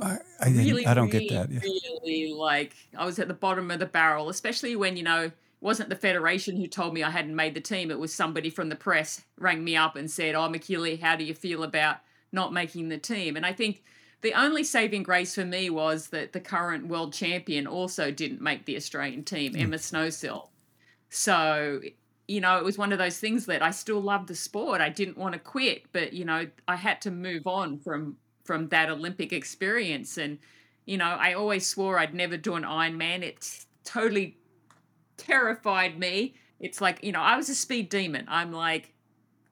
I, 0.00 0.16
I, 0.40 0.48
really, 0.48 0.86
I 0.86 0.94
don't 0.94 1.12
really, 1.12 1.28
get 1.28 1.48
that. 1.48 1.52
Yeah. 1.52 1.60
really 2.02 2.32
like 2.32 2.74
I 2.96 3.04
was 3.04 3.18
at 3.18 3.28
the 3.28 3.34
bottom 3.34 3.70
of 3.70 3.80
the 3.80 3.86
barrel, 3.86 4.30
especially 4.30 4.76
when 4.76 4.96
you 4.96 5.02
know 5.02 5.24
it 5.24 5.32
wasn't 5.60 5.90
the 5.90 5.96
federation 5.96 6.56
who 6.56 6.66
told 6.66 6.94
me 6.94 7.02
I 7.02 7.10
hadn't 7.10 7.36
made 7.36 7.52
the 7.52 7.60
team. 7.60 7.90
It 7.90 7.98
was 7.98 8.14
somebody 8.14 8.48
from 8.48 8.70
the 8.70 8.76
press 8.76 9.22
rang 9.38 9.62
me 9.62 9.76
up 9.76 9.96
and 9.96 10.10
said, 10.10 10.34
"Oh, 10.34 10.48
Michellie, 10.48 11.02
how 11.02 11.16
do 11.16 11.24
you 11.24 11.34
feel 11.34 11.62
about 11.62 11.98
not 12.32 12.50
making 12.50 12.88
the 12.88 12.96
team?" 12.96 13.36
And 13.36 13.44
I 13.44 13.52
think 13.52 13.82
the 14.22 14.34
only 14.34 14.64
saving 14.64 15.02
grace 15.02 15.34
for 15.34 15.44
me 15.44 15.70
was 15.70 16.08
that 16.08 16.32
the 16.32 16.40
current 16.40 16.88
world 16.88 17.12
champion 17.12 17.66
also 17.66 18.10
didn't 18.10 18.40
make 18.40 18.66
the 18.66 18.76
Australian 18.76 19.24
team, 19.24 19.52
hmm. 19.54 19.60
Emma 19.60 19.76
Snowsill. 19.76 20.48
So 21.08 21.80
you 22.30 22.40
know, 22.40 22.58
it 22.58 22.64
was 22.64 22.78
one 22.78 22.92
of 22.92 22.98
those 22.98 23.18
things 23.18 23.46
that 23.46 23.60
I 23.60 23.72
still 23.72 24.00
loved 24.00 24.28
the 24.28 24.36
sport. 24.36 24.80
I 24.80 24.88
didn't 24.88 25.18
want 25.18 25.32
to 25.32 25.40
quit, 25.40 25.86
but 25.92 26.12
you 26.12 26.24
know, 26.24 26.46
I 26.68 26.76
had 26.76 27.00
to 27.02 27.10
move 27.10 27.48
on 27.48 27.78
from 27.78 28.18
from 28.44 28.68
that 28.68 28.88
Olympic 28.88 29.32
experience. 29.32 30.16
And 30.16 30.38
you 30.86 30.96
know, 30.96 31.06
I 31.06 31.32
always 31.32 31.66
swore 31.66 31.98
I'd 31.98 32.14
never 32.14 32.36
do 32.36 32.54
an 32.54 32.62
Ironman. 32.62 33.22
It 33.22 33.64
totally 33.84 34.38
terrified 35.16 35.98
me. 35.98 36.34
It's 36.60 36.80
like 36.80 37.02
you 37.02 37.10
know, 37.10 37.20
I 37.20 37.36
was 37.36 37.48
a 37.48 37.54
speed 37.54 37.88
demon. 37.88 38.26
I'm 38.28 38.52
like, 38.52 38.94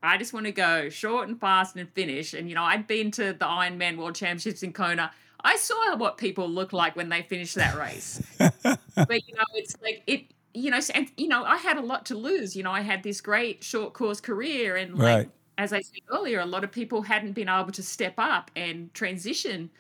I 0.02 0.16
just 0.18 0.32
want 0.32 0.46
to 0.46 0.52
go 0.52 0.88
short 0.88 1.28
and 1.28 1.40
fast 1.40 1.76
and 1.76 1.88
finish. 1.90 2.34
And 2.34 2.48
you 2.48 2.54
know, 2.54 2.62
I'd 2.62 2.87
been 2.87 3.11
to 3.12 3.32
the 3.32 3.44
Ironman 3.44 3.96
World 3.96 4.14
Championships 4.14 4.62
in 4.62 4.72
Kona. 4.72 5.11
I 5.40 5.56
saw 5.56 5.96
what 5.96 6.18
people 6.18 6.48
look 6.48 6.72
like 6.72 6.96
when 6.96 7.08
they 7.08 7.22
finish 7.22 7.54
that 7.54 7.76
race. 7.76 8.20
but 8.38 9.28
you 9.28 9.34
know, 9.34 9.44
it's 9.54 9.76
like 9.82 10.02
it. 10.06 10.26
You 10.54 10.70
know, 10.70 10.80
and 10.94 11.11
you 11.16 11.28
know, 11.28 11.44
I 11.44 11.56
had 11.56 11.76
a 11.76 11.82
lot 11.82 12.06
to 12.06 12.16
lose. 12.16 12.56
You 12.56 12.62
know, 12.62 12.72
I 12.72 12.80
had 12.80 13.02
this 13.02 13.20
great 13.20 13.62
short 13.62 13.92
course 13.92 14.20
career, 14.20 14.76
and 14.76 14.98
like 14.98 15.16
Right. 15.16 15.30
as 15.58 15.72
I 15.72 15.80
said 15.80 16.00
earlier, 16.11 16.40
a 16.40 16.46
lot 16.46 16.64
of 16.64 16.72
people 16.72 17.02
hadn't 17.02 17.32
been 17.32 17.48
able 17.48 17.72
to 17.72 17.82
step 17.82 18.14
up 18.18 18.50
and 18.56 18.92
transition 18.94 19.70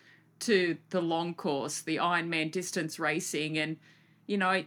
to 0.40 0.76
the 0.90 1.00
long 1.00 1.34
course, 1.34 1.80
the 1.82 1.96
Ironman 1.96 2.52
distance 2.52 2.98
racing, 2.98 3.58
and 3.58 3.76
you 4.26 4.36
know, 4.36 4.62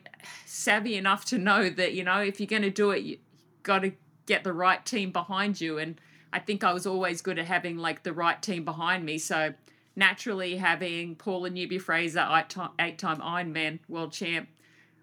savvy 0.46 0.96
enough 0.96 1.24
to 1.26 1.38
know 1.38 1.70
that, 1.70 1.94
you 1.94 2.04
know, 2.04 2.20
if 2.20 2.40
you're 2.40 2.48
going 2.48 2.64
to 2.64 2.72
do 2.72 2.90
it, 2.92 3.04
you 3.04 3.18
got 3.64 3.80
to 3.84 3.92
get 4.32 4.44
the 4.46 4.54
right 4.54 4.86
team 4.86 5.12
behind 5.12 5.60
you. 5.60 5.78
And 5.78 6.00
I 6.32 6.40
think 6.40 6.64
I 6.64 6.72
was 6.72 6.88
always 6.88 7.22
good 7.22 7.38
at 7.38 7.46
having 7.46 7.78
like 7.78 8.04
the 8.04 8.14
right 8.14 8.42
team 8.42 8.64
behind 8.64 9.06
me. 9.06 9.18
So 9.18 9.54
naturally, 9.96 10.56
having 10.56 11.16
Paula 11.16 11.50
Newby 11.50 11.78
Fraser, 11.78 12.26
eight 12.80 12.98
time 12.98 13.20
Ironman 13.20 13.80
world 13.90 14.14
champ, 14.14 14.48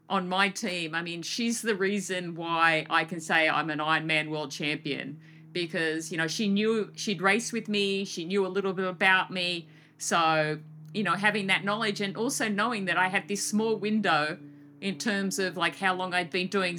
on 0.09 0.27
my 0.27 0.49
team, 0.49 0.95
I 0.95 1.03
mean, 1.03 1.21
she's 1.21 1.61
the 1.61 1.75
reason 1.75 2.35
why 2.35 2.87
I 2.89 3.05
can 3.05 3.21
say 3.21 3.47
I'm 3.47 3.69
an 3.69 3.79
Ironman 3.79 4.31
world 4.31 4.51
champion 4.51 5.21
because, 5.53 6.11
you 6.11 6.17
know, 6.17 6.27
she 6.27 6.49
knew 6.49 6.91
she'd 6.95 7.21
race 7.21 7.53
with 7.53 7.69
me, 7.69 8.07
she 8.07 8.25
knew 8.25 8.47
a 8.47 8.49
little 8.49 8.73
bit 8.73 8.87
about 8.87 9.31
me. 9.31 9.69
So, 9.99 10.59
you 10.95 11.03
know, 11.03 11.13
having 11.13 11.49
that 11.49 11.63
knowledge 11.63 12.01
and 12.01 12.17
also 12.17 12.49
knowing 12.49 12.87
that 12.87 12.97
I 12.97 13.09
had 13.09 13.29
this 13.29 13.47
small 13.47 13.77
window 13.77 14.39
in 14.81 14.97
terms 14.97 15.39
of 15.39 15.59
like 15.59 15.77
how 15.77 15.95
long 15.95 16.15
I'd 16.15 16.31
been 16.31 16.49
doing 16.49 16.79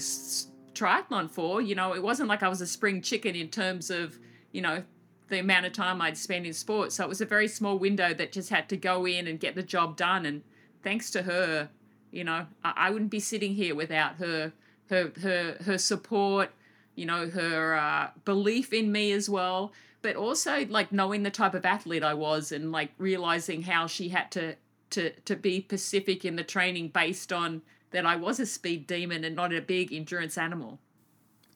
triathlon 0.73 1.29
for, 1.29 1.62
you 1.62 1.75
know, 1.75 1.93
it 1.93 2.03
wasn't 2.03 2.29
like 2.29 2.43
I 2.43 2.49
was 2.49 2.62
a 2.62 2.67
spring 2.67 3.01
chicken 3.01 3.36
in 3.36 3.49
terms 3.49 3.89
of, 3.89 4.17
you 4.51 4.62
know, 4.62 4.84
the 5.29 5.39
amount 5.39 5.65
of 5.65 5.73
time 5.73 6.01
I'd 6.01 6.17
spent 6.17 6.45
in 6.45 6.53
sports. 6.53 6.95
So 6.95 7.03
it 7.03 7.10
was 7.10 7.21
a 7.21 7.25
very 7.25 7.47
small 7.47 7.77
window 7.77 8.13
that 8.13 8.32
just 8.32 8.49
had 8.49 8.67
to 8.69 8.77
go 8.77 9.05
in 9.05 9.27
and 9.27 9.39
get 9.39 9.55
the 9.55 9.63
job 9.63 9.95
done. 9.95 10.25
And 10.25 10.43
thanks 10.84 11.12
to 11.12 11.23
her, 11.23 11.69
you 12.12 12.23
know, 12.23 12.47
I, 12.63 12.73
I 12.75 12.89
wouldn't 12.89 13.12
be 13.12 13.19
sitting 13.19 13.53
here 13.53 13.75
without 13.75 14.15
her, 14.15 14.53
her, 14.89 15.12
her, 15.21 15.58
her 15.65 15.77
support, 15.77 16.51
you 16.95 17.05
know, 17.05 17.29
her 17.29 17.75
uh, 17.75 18.10
belief 18.25 18.73
in 18.73 18.91
me 18.91 19.12
as 19.12 19.29
well. 19.29 19.71
But 20.01 20.15
also 20.15 20.65
like 20.67 20.91
knowing 20.91 21.23
the 21.23 21.29
type 21.29 21.53
of 21.53 21.65
athlete 21.65 22.03
I 22.03 22.13
was 22.13 22.51
and 22.51 22.71
like 22.71 22.91
realizing 22.97 23.63
how 23.63 23.88
she 23.88 24.10
had 24.10 24.32
to 24.32 24.55
to 24.91 25.12
to 25.12 25.36
be 25.36 25.62
pacific 25.62 26.25
in 26.25 26.36
the 26.36 26.43
training 26.43 26.88
based 26.88 27.32
on 27.32 27.62
that 27.91 28.06
I 28.06 28.15
was 28.15 28.39
a 28.39 28.45
speed 28.45 28.88
demon 28.88 29.23
and 29.23 29.36
not 29.36 29.54
a 29.54 29.62
big 29.62 29.91
endurance 29.91 30.38
animal. 30.38 30.80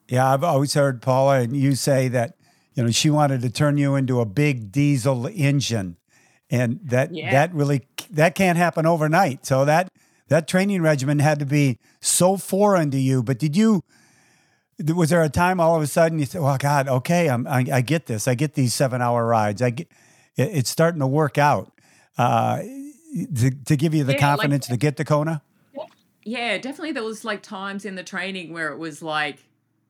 Yeah, 0.08 0.32
I've 0.32 0.44
always 0.44 0.74
heard 0.74 1.00
Paula 1.00 1.40
and 1.40 1.56
you 1.56 1.74
say 1.74 2.08
that 2.08 2.36
you 2.74 2.82
know 2.82 2.90
she 2.90 3.10
wanted 3.10 3.40
to 3.42 3.50
turn 3.50 3.78
you 3.78 3.94
into 3.94 4.20
a 4.20 4.26
big 4.26 4.70
diesel 4.70 5.26
engine, 5.26 5.96
and 6.50 6.80
that 6.84 7.14
yeah. 7.14 7.30
that 7.30 7.54
really 7.54 7.86
that 8.10 8.34
can't 8.34 8.58
happen 8.58 8.86
overnight. 8.86 9.46
So 9.46 9.64
that 9.64 9.90
that 10.28 10.46
training 10.46 10.82
regimen 10.82 11.20
had 11.20 11.38
to 11.38 11.46
be 11.46 11.78
so 12.00 12.36
foreign 12.36 12.90
to 12.90 12.98
you. 12.98 13.22
But 13.22 13.38
did 13.38 13.56
you? 13.56 13.82
Was 14.92 15.10
there 15.10 15.22
a 15.22 15.28
time 15.28 15.60
all 15.60 15.76
of 15.76 15.82
a 15.82 15.86
sudden 15.86 16.18
you 16.18 16.26
said, 16.26 16.42
"Well, 16.42 16.58
God, 16.58 16.88
okay, 16.88 17.30
I'm, 17.30 17.46
I, 17.46 17.64
I 17.72 17.80
get 17.80 18.06
this. 18.06 18.26
I 18.26 18.34
get 18.34 18.54
these 18.54 18.74
seven-hour 18.74 19.24
rides. 19.24 19.62
I 19.62 19.70
get 19.70 19.88
it, 20.36 20.50
it's 20.52 20.70
starting 20.70 21.00
to 21.00 21.06
work 21.06 21.38
out." 21.38 21.70
Uh, 22.18 22.62
to, 23.34 23.50
to 23.64 23.76
give 23.76 23.94
you 23.94 24.04
the 24.04 24.12
yeah, 24.12 24.18
confidence 24.18 24.68
like, 24.68 24.78
to 24.78 24.86
get 24.86 24.96
to 24.96 25.04
Kona? 25.04 25.42
Yeah, 26.24 26.56
definitely. 26.58 26.92
There 26.92 27.04
was 27.04 27.24
like 27.24 27.42
times 27.42 27.84
in 27.84 27.94
the 27.96 28.02
training 28.02 28.52
where 28.52 28.72
it 28.72 28.78
was 28.78 29.02
like, 29.02 29.44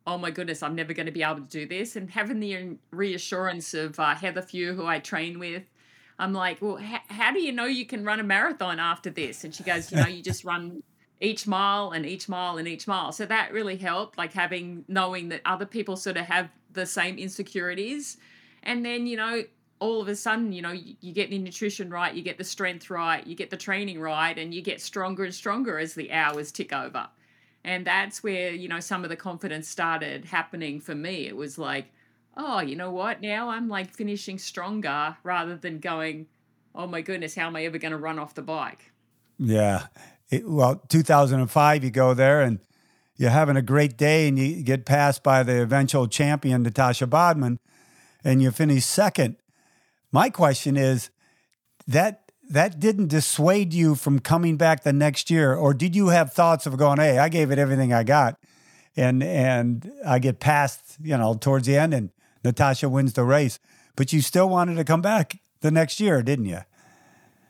oh 0.07 0.19
my 0.19 0.31
goodness, 0.31 0.63
I'm 0.63 0.75
never 0.75 0.93
going 0.93 1.07
to 1.07 1.13
be 1.13 1.23
able 1.23 1.37
to 1.37 1.49
do 1.49 1.67
this. 1.67 1.97
And 1.97 2.11
having 2.11 2.41
the 2.41 2.77
reassurance 2.91 3.73
of 3.73 3.99
uh, 3.99 4.15
Heather 4.15 4.43
Fuhr, 4.43 4.75
who 4.75 4.87
I 4.87 4.99
train 4.99 5.39
with, 5.39 5.63
I'm 6.19 6.33
like, 6.33 6.61
well, 6.61 6.79
h- 6.79 7.01
how 7.09 7.33
do 7.33 7.41
you 7.41 7.53
know 7.53 7.65
you 7.65 7.87
can 7.87 8.05
run 8.05 8.21
a 8.21 8.25
marathon 8.25 8.79
after 8.79 9.11
this? 9.11 9.45
And 9.45 9.55
she 9.55 9.63
goes, 9.63 9.91
you 9.91 9.99
know, 9.99 10.07
you 10.07 10.23
just 10.23 10.45
run 10.45 10.83
each 11.21 11.47
mile 11.47 11.93
and 11.93 12.05
each 12.05 12.29
mile 12.29 12.59
and 12.59 12.69
each 12.69 12.87
mile. 12.87 13.13
So 13.13 13.25
that 13.27 13.53
really 13.53 13.77
helped, 13.77 14.19
like 14.19 14.33
having 14.33 14.85
knowing 14.89 15.29
that 15.31 15.41
other 15.45 15.67
people 15.67 15.97
sort 15.97 16.17
of 16.17 16.27
have 16.27 16.51
the 16.73 16.87
same 16.87 17.17
insecurities. 17.17 18.17
And 18.63 18.85
then, 18.85 19.07
you 19.07 19.17
know, 19.17 19.45
all 19.85 20.01
of 20.01 20.09
a 20.09 20.17
sudden, 20.17 20.51
you 20.51 20.63
know, 20.63 20.73
you, 20.73 20.97
you, 21.03 21.13
get 21.13 21.29
the 21.29 21.39
nutrition 21.39 21.91
right, 21.91 22.15
you 22.15 22.23
get 22.23 22.39
the 22.39 22.45
strength 22.45 22.89
right, 22.89 23.27
you 23.27 23.35
get 23.35 23.51
the 23.51 23.57
training 23.57 24.01
right, 24.01 24.39
and 24.39 24.55
you 24.55 24.63
get 24.63 24.81
stronger 24.81 25.25
and 25.25 25.35
stronger 25.35 25.79
as 25.79 25.93
the 25.93 26.11
hours 26.11 26.51
tick 26.51 26.73
over. 26.73 27.07
And 27.65 27.87
that's 27.87 28.23
where, 28.23 28.51
you 28.51 28.67
know, 28.67 28.81
some 28.81 29.05
of 29.05 29.11
the 29.11 29.17
confidence 29.17 29.69
started 29.69 30.25
happening 30.25 30.81
for 30.81 30.95
me. 30.95 31.27
It 31.27 31.37
was 31.37 31.59
like, 31.59 31.93
oh, 32.35 32.61
you 32.61 32.77
know 32.77 32.91
what? 32.91 33.21
Now 33.21 33.51
I'm 33.51 33.69
like 33.69 33.91
finishing 33.91 34.39
stronger 34.39 35.19
rather 35.23 35.55
than 35.55 35.81
going, 35.81 36.29
oh 36.75 36.87
my 36.87 37.03
goodness, 37.03 37.35
how 37.35 37.49
am 37.49 37.57
I 37.57 37.67
ever 37.67 37.77
going 37.77 37.93
to 37.93 37.99
run 37.99 38.19
off 38.19 38.35
the 38.35 38.43
bike? 38.43 38.91
Yeah. 39.39 39.89
It, 40.31 40.49
well, 40.49 40.77
2005, 40.89 41.85
you 41.85 41.91
go 41.91 42.15
there 42.15 42.41
and 42.41 42.59
you're 43.17 43.31
having 43.31 43.59
a 43.59 43.63
great 43.63 43.99
day 43.99 44.29
and 44.29 44.39
you 44.39 44.63
get 44.63 44.87
passed 44.87 45.23
by 45.23 45.43
the 45.43 45.61
eventual 45.61 46.09
champion, 46.09 46.65
Natascha 46.65 47.07
Badmann, 47.07 47.59
and 48.25 48.41
you 48.41 48.51
finish 48.51 48.87
second. 48.87 49.37
My 50.15 50.31
question 50.31 50.77
is 50.77 51.11
that 51.89 52.31
that 52.49 52.79
didn't 52.79 53.09
dissuade 53.09 53.75
you 53.75 53.97
from 53.97 54.21
coming 54.21 54.57
back 54.57 54.85
the 54.85 54.93
next 54.93 55.29
year, 55.29 55.57
or 55.57 55.75
did 55.75 55.97
you 55.97 56.11
have 56.11 56.33
thoughts 56.33 56.67
of 56.67 56.77
going, 56.77 57.01
"Hey, 57.01 57.19
I 57.19 57.29
gave 57.29 57.51
it 57.51 57.59
everything 57.59 57.93
I 57.93 58.05
got," 58.05 58.39
and 58.97 59.25
and 59.25 59.91
I 60.07 60.21
get 60.21 60.39
past, 60.39 60.99
you 61.03 61.19
know, 61.19 61.35
towards 61.35 61.67
the 61.67 61.77
end, 61.77 61.93
and 61.93 62.11
Natascha 62.45 62.89
wins 62.89 63.15
the 63.15 63.25
race, 63.25 63.59
but 63.97 64.13
you 64.13 64.21
still 64.21 64.49
wanted 64.49 64.77
to 64.77 64.85
come 64.85 65.03
back 65.03 65.41
the 65.63 65.73
next 65.73 65.99
year, 65.99 66.23
didn't 66.23 66.47
you? 66.47 66.61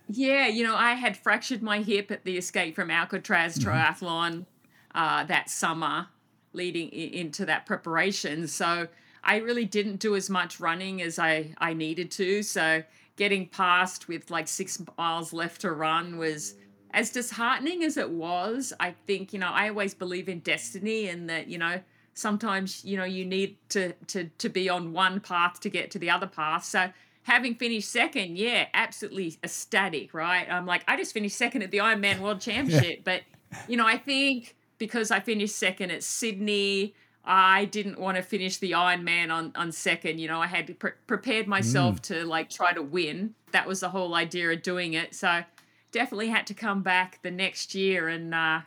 Yeah, 0.08 0.46
you 0.46 0.64
know, 0.64 0.74
I 0.74 0.94
had 0.94 1.18
fractured 1.18 1.62
my 1.62 1.82
hip 1.82 2.10
at 2.10 2.24
the 2.24 2.38
Escape 2.38 2.74
from 2.74 2.90
Alcatraz 2.90 3.58
mm-hmm. 3.58 3.68
triathlon 3.68 4.46
uh, 4.94 5.24
that 5.24 5.50
summer, 5.50 6.06
leading 6.54 6.88
into 6.88 7.44
that 7.44 7.66
preparation. 7.66 8.48
So 8.48 8.88
I 9.24 9.38
really 9.38 9.64
didn't 9.64 9.96
do 10.00 10.14
as 10.16 10.28
much 10.30 10.60
running 10.60 11.02
as 11.02 11.18
I, 11.18 11.54
I 11.58 11.72
needed 11.72 12.10
to. 12.12 12.42
So 12.42 12.82
getting 13.16 13.48
past 13.48 14.08
with 14.08 14.30
like 14.30 14.48
six 14.48 14.80
miles 14.98 15.32
left 15.32 15.62
to 15.62 15.72
run 15.72 16.18
was 16.18 16.54
as 16.90 17.10
disheartening 17.10 17.84
as 17.84 17.96
it 17.96 18.10
was. 18.10 18.72
I 18.78 18.94
think, 19.06 19.32
you 19.32 19.38
know, 19.38 19.50
I 19.50 19.68
always 19.68 19.94
believe 19.94 20.28
in 20.28 20.40
destiny 20.40 21.08
and 21.08 21.28
that, 21.28 21.48
you 21.48 21.58
know, 21.58 21.80
sometimes, 22.14 22.84
you 22.84 22.96
know, 22.96 23.04
you 23.04 23.24
need 23.24 23.56
to 23.70 23.92
to 24.08 24.24
to 24.38 24.48
be 24.48 24.68
on 24.68 24.92
one 24.92 25.20
path 25.20 25.60
to 25.60 25.70
get 25.70 25.90
to 25.92 25.98
the 25.98 26.10
other 26.10 26.26
path. 26.26 26.64
So 26.64 26.90
having 27.24 27.54
finished 27.54 27.90
second, 27.90 28.38
yeah, 28.38 28.66
absolutely 28.74 29.36
ecstatic, 29.42 30.14
right? 30.14 30.46
I'm 30.48 30.66
like, 30.66 30.84
I 30.86 30.96
just 30.96 31.12
finished 31.12 31.36
second 31.36 31.62
at 31.62 31.70
the 31.70 31.78
Ironman 31.78 32.20
World 32.20 32.40
Championship. 32.40 33.00
But, 33.04 33.22
you 33.68 33.76
know, 33.76 33.86
I 33.86 33.98
think 33.98 34.54
because 34.78 35.10
I 35.10 35.20
finished 35.20 35.56
second 35.56 35.90
at 35.90 36.02
Sydney, 36.02 36.94
I 37.24 37.64
didn't 37.64 37.98
want 37.98 38.16
to 38.16 38.22
finish 38.22 38.58
the 38.58 38.72
Ironman 38.72 39.32
on 39.32 39.52
on 39.54 39.72
second. 39.72 40.18
You 40.18 40.28
know, 40.28 40.40
I 40.40 40.46
had 40.46 40.78
pre- 40.78 40.92
prepared 41.06 41.46
myself 41.46 41.96
mm. 41.96 42.02
to 42.02 42.24
like 42.24 42.50
try 42.50 42.72
to 42.72 42.82
win. 42.82 43.34
That 43.52 43.66
was 43.66 43.80
the 43.80 43.88
whole 43.88 44.14
idea 44.14 44.50
of 44.50 44.62
doing 44.62 44.94
it. 44.94 45.14
So 45.14 45.42
definitely 45.90 46.28
had 46.28 46.46
to 46.48 46.54
come 46.54 46.82
back 46.82 47.20
the 47.22 47.30
next 47.30 47.74
year 47.74 48.08
and 48.08 48.34
uh, 48.34 48.60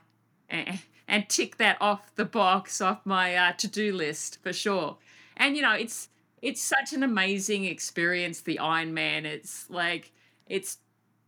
and, 0.50 0.80
and 1.08 1.30
tick 1.30 1.58
that 1.58 1.78
off 1.80 2.16
the 2.16 2.26
box 2.26 2.82
off 2.82 3.06
my 3.06 3.36
uh, 3.36 3.52
to 3.54 3.68
do 3.68 3.94
list 3.94 4.42
for 4.42 4.54
sure. 4.54 4.98
And 5.36 5.56
you 5.56 5.62
know, 5.62 5.74
it's 5.74 6.10
it's 6.42 6.62
such 6.62 6.94
an 6.94 7.04
amazing 7.04 7.66
experience. 7.66 8.42
The 8.42 8.60
Ironman. 8.62 9.26
It's 9.26 9.70
like 9.70 10.12
it's 10.48 10.80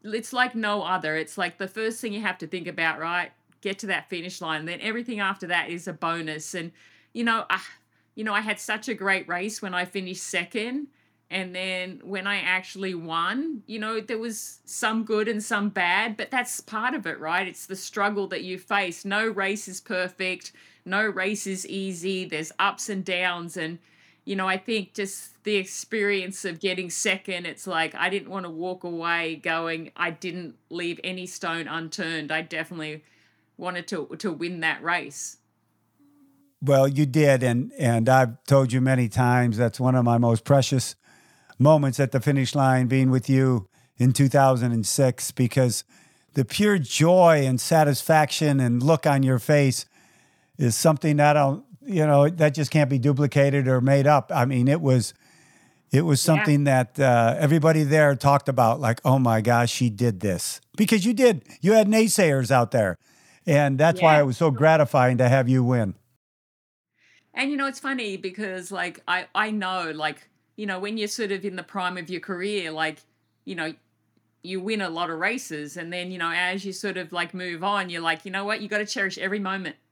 it's 0.04 0.34
like 0.34 0.56
no 0.56 0.82
other. 0.82 1.16
It's 1.16 1.38
like 1.38 1.60
the 1.60 1.68
first 1.68 2.02
thing 2.02 2.14
you 2.14 2.22
have 2.22 2.40
to 2.40 2.48
think 2.48 2.68
about, 2.68 3.00
right? 3.00 3.32
Get 3.62 3.78
to 3.80 3.88
that 3.88 4.10
finish 4.10 4.42
line. 4.42 4.66
Then 4.66 4.80
everything 4.82 5.20
after 5.20 5.46
that 5.48 5.70
is 5.70 5.88
a 5.88 5.94
bonus 5.94 6.56
and 6.56 6.72
you 7.14 7.24
know, 7.24 7.46
I, 7.50 7.62
you 8.16 8.24
know, 8.24 8.34
I 8.34 8.42
had 8.42 8.60
such 8.60 8.88
a 8.88 8.94
great 8.94 9.28
race 9.28 9.62
when 9.62 9.74
I 9.74 9.86
finished 9.86 10.24
second. 10.24 10.88
And 11.32 11.56
then 11.56 12.02
when 12.04 12.26
I 12.26 12.38
actually 12.38 12.96
won, 12.96 13.62
you 13.68 13.78
know, 13.78 14.02
there 14.02 14.18
was 14.18 14.60
some 14.66 15.04
good 15.04 15.28
and 15.28 15.44
some 15.44 15.70
bad, 15.70 16.18
but 16.18 16.32
that's 16.32 16.60
part 16.60 16.96
of 16.96 17.06
it, 17.06 17.20
right? 17.20 17.48
It's 17.48 17.68
the 17.68 17.76
struggle 17.76 18.28
that 18.30 18.44
you 18.44 18.58
face. 18.58 19.06
No 19.06 19.28
race 19.28 19.68
is 19.68 19.80
perfect, 19.80 20.54
no 20.86 21.06
race 21.06 21.46
is 21.46 21.68
easy. 21.68 22.26
There's 22.26 22.52
ups 22.58 22.90
and 22.90 23.06
downs. 23.06 23.58
And, 23.58 23.78
you 24.26 24.36
know, 24.36 24.48
I 24.48 24.58
think 24.58 24.96
just 24.96 25.44
the 25.44 25.56
experience 25.56 26.46
of 26.46 26.60
getting 26.60 26.90
second, 26.90 27.46
it's 27.46 27.68
like 27.68 27.94
I 27.94 28.10
didn't 28.10 28.32
want 28.32 28.46
to 28.46 28.50
walk 28.50 28.84
away 28.84 29.36
going, 29.36 29.92
I 29.96 30.10
didn't 30.10 30.56
leave 30.72 31.00
any 31.04 31.28
stone 31.28 31.68
unturned. 31.68 32.32
I 32.32 32.42
definitely 32.42 33.04
wanted 33.56 33.88
to 33.90 34.08
to 34.18 34.32
win 34.32 34.62
that 34.62 34.82
race. 34.84 35.38
Well, 36.62 36.88
you 36.88 37.06
did, 37.06 37.42
and 37.42 37.72
and 37.80 38.10
I've 38.10 38.44
told 38.46 38.74
you 38.74 38.82
many 38.82 39.08
times 39.08 39.58
that's 39.58 39.80
one 39.80 39.96
of 39.96 40.04
my 40.04 40.18
most 40.18 40.44
precious 40.44 40.96
moments 41.58 42.00
at 42.00 42.12
the 42.12 42.20
finish 42.20 42.54
line, 42.54 42.88
being 42.88 43.10
with 43.10 43.30
you 43.30 43.68
in 43.98 44.12
2006, 44.12 45.32
because 45.32 45.84
the 46.34 46.46
pure 46.46 46.78
joy 46.78 47.46
and 47.46 47.60
satisfaction 47.60 48.60
and 48.60 48.84
look 48.84 49.06
on 49.06 49.24
your 49.24 49.40
face 49.40 49.86
is 50.58 50.76
something 50.76 51.18
that 51.18 51.38
I 51.38 51.58
you 51.86 52.06
know 52.06 52.30
that 52.30 52.54
just 52.54 52.72
can't 52.72 52.90
be 52.90 53.00
duplicated 53.00 53.68
or 53.68 53.82
made 53.82 54.06
up. 54.06 54.32
I 54.34 54.46
mean, 54.46 54.68
it 54.68 54.82
was 54.82 55.14
it 55.92 56.02
was 56.02 56.22
something 56.22 56.66
yeah. 56.66 56.84
that 56.84 57.00
uh, 57.00 57.36
everybody 57.40 57.84
there 57.84 58.16
talked 58.16 58.48
about, 58.48 58.80
like, 58.80 59.00
oh 59.04 59.18
my 59.18 59.42
gosh, 59.42 59.72
she 59.72 59.90
did 59.90 60.20
this 60.20 60.62
because 60.78 61.06
you 61.06 61.14
did. 61.14 61.44
You 61.62 61.74
had 61.74 61.88
naysayers 61.88 62.52
out 62.52 62.72
there, 62.72 62.98
and 63.46 63.78
that's 63.78 64.00
yeah. 64.00 64.06
why 64.06 64.20
it 64.20 64.26
was 64.26 64.38
so 64.38 64.52
gratifying 64.52 65.18
to 65.18 65.28
have 65.28 65.50
you 65.50 65.64
win. 65.64 65.96
And 67.40 67.50
you 67.52 67.58
know, 67.58 67.68
it's 67.68 67.80
funny 67.80 68.18
because 68.18 68.72
like 68.72 69.00
I 69.08 69.28
I 69.34 69.52
know 69.52 69.92
like 69.96 70.30
you 70.58 70.66
know 70.68 70.80
when 70.80 70.98
you're 70.98 71.08
sort 71.08 71.32
of 71.32 71.46
in 71.46 71.56
the 71.56 71.64
prime 71.64 71.98
of 71.98 72.10
your 72.10 72.22
career, 72.22 72.72
like 72.72 73.00
you 73.46 73.56
know 73.56 73.74
you 74.44 74.62
win 74.62 74.82
a 74.82 74.90
lot 74.90 75.10
of 75.10 75.20
races 75.20 75.78
and 75.78 75.92
then 75.94 76.12
you 76.12 76.18
know 76.18 76.32
as 76.34 76.66
you 76.66 76.74
sort 76.74 76.98
of 76.98 77.12
like 77.12 77.34
move 77.34 77.64
on 77.64 77.90
you're 77.90 78.02
like 78.02 78.26
you 78.26 78.32
know 78.32 78.46
what? 78.46 78.62
You 78.62 78.70
got 78.70 78.80
to 78.80 78.86
cherish 78.86 79.18
every 79.18 79.40
moment. 79.40 79.78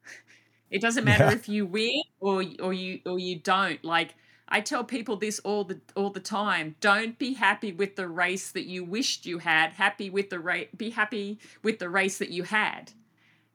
It 0.70 0.82
doesn't 0.82 1.06
matter 1.06 1.26
Yeah. 1.26 1.32
if 1.32 1.48
you 1.50 1.66
win 1.66 2.02
or 2.20 2.44
or 2.62 2.74
you 2.74 3.00
or 3.06 3.20
you 3.20 3.40
don't. 3.40 3.84
Like 3.86 4.16
i 4.50 4.62
tell 4.62 4.84
people 4.84 5.16
this 5.18 5.40
all 5.40 5.64
the 5.66 5.80
all 5.96 6.10
the 6.10 6.20
time 6.22 6.76
don't 6.82 7.18
be 7.20 7.34
happy 7.34 7.72
with 7.74 7.96
the 7.98 8.08
race 8.08 8.52
that 8.52 8.66
you 8.66 8.84
wished 8.84 9.26
you 9.26 9.40
had. 9.40 9.74
Happy 9.74 10.10
with 10.10 10.30
the 10.30 10.40
race 10.40 10.68
be 10.76 10.90
happy 10.92 11.40
with 11.64 11.80
the 11.80 11.90
race 11.90 12.18
that 12.20 12.32
you 12.32 12.44
had 12.44 12.92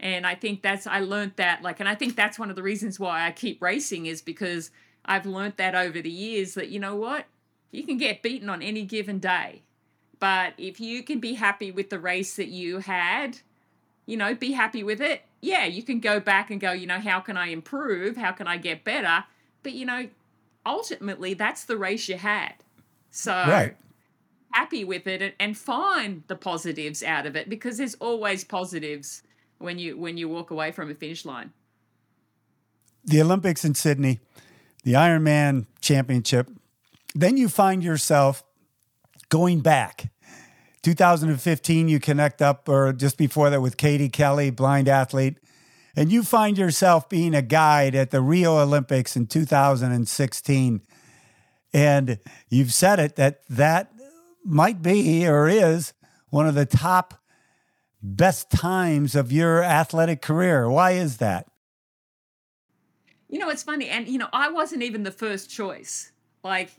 and 0.02 0.26
i 0.26 0.34
think 0.34 0.60
that's 0.60 0.86
i 0.86 1.00
learned 1.00 1.32
that 1.36 1.62
like 1.62 1.80
and 1.80 1.88
i 1.88 1.94
think 1.94 2.14
that's 2.14 2.38
one 2.38 2.50
of 2.50 2.56
the 2.56 2.62
reasons 2.62 3.00
why 3.00 3.26
i 3.26 3.30
keep 3.30 3.62
racing 3.62 4.04
is 4.06 4.20
because 4.20 4.70
i've 5.06 5.24
learned 5.24 5.54
that 5.56 5.74
over 5.74 6.02
the 6.02 6.10
years 6.10 6.54
that 6.54 6.68
you 6.68 6.78
know 6.78 6.94
what 6.94 7.24
you 7.70 7.84
can 7.84 7.96
get 7.96 8.22
beaten 8.22 8.50
on 8.50 8.60
any 8.60 8.82
given 8.82 9.18
day 9.18 9.62
but 10.22 10.54
if 10.56 10.78
you 10.78 11.02
can 11.02 11.18
be 11.18 11.34
happy 11.34 11.72
with 11.72 11.90
the 11.90 11.98
race 11.98 12.36
that 12.36 12.46
you 12.46 12.78
had, 12.78 13.38
you 14.06 14.16
know, 14.16 14.36
be 14.36 14.52
happy 14.52 14.84
with 14.84 15.00
it. 15.00 15.22
Yeah, 15.40 15.64
you 15.64 15.82
can 15.82 15.98
go 15.98 16.20
back 16.20 16.48
and 16.48 16.60
go, 16.60 16.70
you 16.70 16.86
know, 16.86 17.00
how 17.00 17.18
can 17.18 17.36
I 17.36 17.48
improve? 17.48 18.16
How 18.16 18.30
can 18.30 18.46
I 18.46 18.56
get 18.56 18.84
better? 18.84 19.24
But, 19.64 19.72
you 19.72 19.84
know, 19.84 20.06
ultimately, 20.64 21.34
that's 21.34 21.64
the 21.64 21.76
race 21.76 22.08
you 22.08 22.18
had. 22.18 22.54
So, 23.10 23.32
Right. 23.32 23.76
happy 24.52 24.84
with 24.84 25.08
it 25.08 25.22
and, 25.22 25.32
and 25.40 25.58
find 25.58 26.22
the 26.28 26.36
positives 26.36 27.02
out 27.02 27.26
of 27.26 27.34
it 27.34 27.48
because 27.48 27.78
there's 27.78 27.96
always 27.96 28.44
positives 28.44 29.24
when 29.62 29.79
you 29.79 29.96
when 29.96 30.16
you 30.16 30.29
walk 30.29 30.51
away 30.51 30.72
from 30.72 30.90
a 30.90 30.94
finish 30.94 31.25
line. 31.25 31.53
the 33.05 33.20
Olympics 33.20 33.64
in 33.64 33.75
Sydney, 33.75 34.20
the 34.85 34.92
Ironman 34.92 35.66
Championship. 35.81 36.48
Then 37.14 37.37
you 37.37 37.48
find 37.48 37.83
yourself 37.83 38.44
going 39.29 39.61
back. 39.61 40.11
2015, 40.83 41.88
you 41.88 42.01
connect 42.01 42.42
up, 42.42 42.68
or 42.68 42.92
just 42.92 43.16
before 43.16 43.51
that, 43.51 43.61
with 43.61 43.77
Katie 43.77 44.09
Kelly, 44.09 44.51
blind 44.51 44.88
athlete, 44.88 45.38
and 45.94 46.11
you 46.11 46.22
find 46.22 46.59
yourself 46.59 47.09
being 47.09 47.35
a 47.35 47.42
guide 47.42 47.94
at 47.94 48.11
the 48.11 48.20
Rio 48.20 48.59
Olympics 48.59 49.16
in 49.16 49.27
2016. 49.27 50.83
And 51.75 52.18
you've 52.48 52.72
said 52.72 52.98
it 52.98 53.16
that 53.16 53.42
that 53.48 53.92
might 54.44 54.83
be 54.83 55.27
or 55.27 55.48
is 55.48 55.92
one 56.31 56.46
of 56.46 56.55
the 56.55 56.66
top 56.66 57.21
best 58.02 58.50
times 58.50 59.14
of 59.14 59.30
your 59.32 59.62
athletic 59.62 60.20
career. 60.22 60.68
Why 60.68 60.92
is 60.92 61.18
that? 61.18 61.46
You 63.28 63.38
know, 63.38 63.48
it's 63.48 63.62
funny, 63.62 63.88
and 63.88 64.06
you 64.08 64.18
know, 64.18 64.28
I 64.32 64.50
wasn't 64.50 64.82
even 64.82 65.04
the 65.04 65.10
first 65.10 65.48
choice. 65.50 66.12
Like 66.44 66.70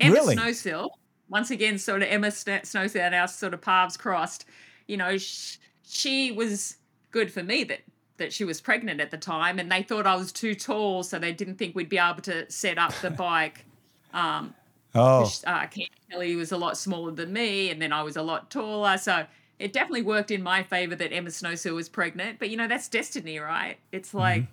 Emma 0.00 0.14
Really? 0.14 0.36
Snowsill, 0.36 0.88
once 1.28 1.50
again, 1.50 1.78
sort 1.78 2.02
of 2.02 2.08
Emma 2.08 2.30
Sn- 2.30 2.62
Snowsill 2.62 3.00
and 3.00 3.14
our 3.14 3.28
sort 3.28 3.54
of 3.54 3.60
paths 3.60 3.96
crossed. 3.96 4.46
You 4.88 4.96
know, 4.96 5.18
sh- 5.18 5.58
she 5.86 6.32
was 6.32 6.76
good 7.10 7.32
for 7.32 7.42
me 7.42 7.64
that 7.64 7.80
that 8.16 8.32
she 8.32 8.44
was 8.44 8.60
pregnant 8.60 9.00
at 9.00 9.10
the 9.10 9.18
time, 9.18 9.58
and 9.58 9.70
they 9.70 9.82
thought 9.82 10.06
I 10.06 10.16
was 10.16 10.32
too 10.32 10.54
tall, 10.54 11.02
so 11.04 11.18
they 11.18 11.32
didn't 11.32 11.56
think 11.56 11.76
we'd 11.76 11.88
be 11.88 11.98
able 11.98 12.22
to 12.22 12.50
set 12.50 12.78
up 12.78 12.92
the 13.02 13.10
bike. 13.10 13.64
Um, 14.12 14.54
Oh, 14.92 15.30
uh, 15.46 15.68
Kelly 16.10 16.34
was 16.34 16.50
a 16.50 16.56
lot 16.56 16.76
smaller 16.76 17.12
than 17.12 17.32
me, 17.32 17.70
and 17.70 17.80
then 17.80 17.92
I 17.92 18.02
was 18.02 18.16
a 18.16 18.22
lot 18.22 18.50
taller. 18.50 18.98
So 18.98 19.24
it 19.60 19.74
definitely 19.74 20.02
worked 20.02 20.30
in 20.30 20.42
my 20.42 20.62
favor 20.62 20.96
that 20.96 21.12
Emma 21.12 21.28
Snowsill 21.28 21.74
was 21.74 21.88
pregnant. 21.88 22.38
But 22.38 22.48
you 22.48 22.56
know, 22.56 22.66
that's 22.66 22.88
destiny, 22.88 23.38
right? 23.38 23.76
It's 23.92 24.08
mm-hmm. 24.08 24.18
like 24.18 24.46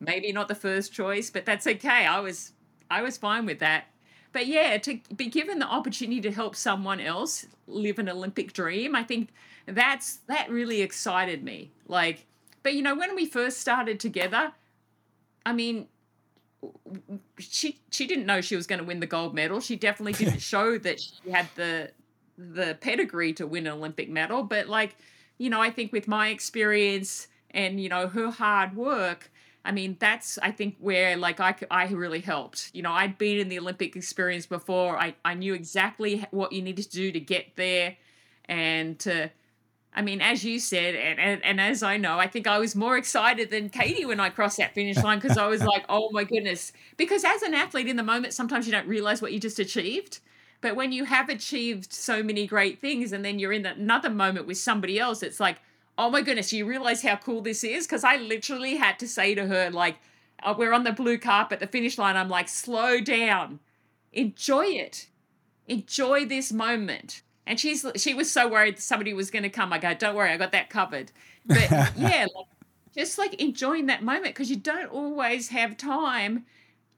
maybe 0.00 0.32
not 0.32 0.48
the 0.48 0.54
first 0.54 0.92
choice, 0.92 1.30
but 1.30 1.44
that's 1.44 1.66
okay. 1.66 2.06
I 2.06 2.18
was 2.20 2.52
I 2.90 3.02
was 3.02 3.18
fine 3.18 3.44
with 3.44 3.58
that. 3.58 3.84
But 4.32 4.46
yeah, 4.46 4.78
to 4.78 4.98
be 5.14 5.26
given 5.26 5.58
the 5.58 5.66
opportunity 5.66 6.20
to 6.22 6.32
help 6.32 6.56
someone 6.56 6.98
else 6.98 7.46
live 7.66 7.98
an 7.98 8.08
Olympic 8.08 8.52
dream, 8.54 8.96
I 8.96 9.04
think 9.04 9.28
that's 9.66 10.16
that 10.28 10.50
really 10.50 10.80
excited 10.80 11.44
me. 11.44 11.70
Like, 11.86 12.26
but 12.62 12.74
you 12.74 12.82
know, 12.82 12.96
when 12.96 13.14
we 13.14 13.26
first 13.26 13.60
started 13.60 14.00
together, 14.00 14.52
I 15.44 15.52
mean, 15.52 15.88
she 17.38 17.78
she 17.90 18.06
didn't 18.06 18.24
know 18.24 18.40
she 18.40 18.56
was 18.56 18.66
going 18.66 18.78
to 18.78 18.84
win 18.84 19.00
the 19.00 19.06
gold 19.06 19.34
medal. 19.34 19.60
She 19.60 19.76
definitely 19.76 20.14
didn't 20.14 20.40
show 20.54 20.78
that 20.78 21.00
she 21.00 21.30
had 21.30 21.48
the 21.54 21.90
the 22.36 22.76
pedigree 22.80 23.32
to 23.34 23.46
win 23.46 23.66
an 23.66 23.74
Olympic 23.74 24.08
medal. 24.08 24.42
But 24.42 24.68
like, 24.68 24.96
you 25.38 25.50
know, 25.50 25.60
I 25.60 25.70
think 25.70 25.92
with 25.92 26.08
my 26.08 26.28
experience 26.28 27.28
and 27.50 27.80
you 27.80 27.88
know 27.88 28.08
her 28.08 28.30
hard 28.30 28.76
work, 28.76 29.30
I 29.64 29.72
mean, 29.72 29.96
that's 29.98 30.38
I 30.38 30.50
think 30.50 30.76
where 30.78 31.16
like 31.16 31.40
I, 31.40 31.54
I 31.70 31.88
really 31.88 32.20
helped. 32.20 32.70
You 32.74 32.82
know, 32.82 32.92
I'd 32.92 33.18
been 33.18 33.38
in 33.38 33.48
the 33.48 33.58
Olympic 33.58 33.96
experience 33.96 34.46
before. 34.46 34.98
I 34.98 35.14
I 35.24 35.34
knew 35.34 35.54
exactly 35.54 36.24
what 36.30 36.52
you 36.52 36.62
needed 36.62 36.84
to 36.84 36.90
do 36.90 37.12
to 37.12 37.20
get 37.20 37.56
there, 37.56 37.96
and 38.46 38.98
to 39.00 39.30
I 39.96 40.02
mean, 40.02 40.20
as 40.20 40.44
you 40.44 40.58
said, 40.58 40.96
and, 40.96 41.20
and, 41.20 41.44
and 41.44 41.60
as 41.60 41.82
I 41.82 41.98
know, 41.98 42.18
I 42.18 42.26
think 42.26 42.48
I 42.48 42.58
was 42.58 42.74
more 42.74 42.96
excited 42.96 43.50
than 43.50 43.68
Katie 43.68 44.04
when 44.04 44.18
I 44.18 44.28
crossed 44.28 44.56
that 44.56 44.74
finish 44.74 44.96
line 44.96 45.20
because 45.20 45.38
I 45.38 45.46
was 45.46 45.62
like, 45.62 45.84
oh 45.88 46.10
my 46.10 46.24
goodness. 46.24 46.72
Because 46.96 47.22
as 47.22 47.42
an 47.42 47.54
athlete 47.54 47.86
in 47.86 47.96
the 47.96 48.02
moment, 48.02 48.34
sometimes 48.34 48.66
you 48.66 48.72
don't 48.72 48.88
realize 48.88 49.22
what 49.22 49.32
you 49.32 49.38
just 49.38 49.60
achieved. 49.60 50.18
But 50.64 50.74
when 50.74 50.90
you 50.90 51.04
have 51.04 51.28
achieved 51.28 51.92
so 51.92 52.22
many 52.22 52.46
great 52.46 52.80
things 52.80 53.12
and 53.12 53.24
then 53.24 53.38
you're 53.38 53.52
in 53.52 53.66
another 53.66 54.10
moment 54.10 54.46
with 54.48 54.58
somebody 54.58 54.98
else, 54.98 55.22
it's 55.22 55.38
like, 55.38 55.58
oh 55.96 56.10
my 56.10 56.22
goodness, 56.22 56.52
you 56.52 56.66
realize 56.66 57.02
how 57.02 57.16
cool 57.16 57.40
this 57.40 57.62
is? 57.62 57.86
Because 57.86 58.02
I 58.02 58.16
literally 58.16 58.76
had 58.76 58.98
to 58.98 59.06
say 59.06 59.34
to 59.34 59.46
her, 59.46 59.70
like, 59.70 59.96
uh, 60.42 60.54
we're 60.56 60.72
on 60.72 60.84
the 60.84 60.92
blue 60.92 61.18
carpet, 61.18 61.60
the 61.60 61.66
finish 61.66 61.98
line. 61.98 62.16
I'm 62.16 62.28
like, 62.28 62.48
slow 62.48 63.00
down, 63.00 63.60
enjoy 64.12 64.66
it 64.66 65.06
enjoy 65.66 66.26
this 66.26 66.52
moment. 66.52 67.22
And 67.46 67.60
she's 67.60 67.84
she 67.96 68.14
was 68.14 68.30
so 68.30 68.48
worried 68.48 68.78
somebody 68.78 69.12
was 69.12 69.30
going 69.30 69.42
to 69.42 69.50
come. 69.50 69.72
I 69.72 69.78
go, 69.78 69.92
don't 69.94 70.14
worry, 70.14 70.30
I 70.30 70.36
got 70.36 70.52
that 70.52 70.70
covered. 70.70 71.12
But 71.44 71.70
yeah, 71.96 72.26
like, 72.34 72.46
just 72.94 73.18
like 73.18 73.34
enjoying 73.34 73.86
that 73.86 74.02
moment 74.02 74.34
because 74.34 74.50
you 74.50 74.56
don't 74.56 74.90
always 74.90 75.48
have 75.48 75.76
time 75.76 76.46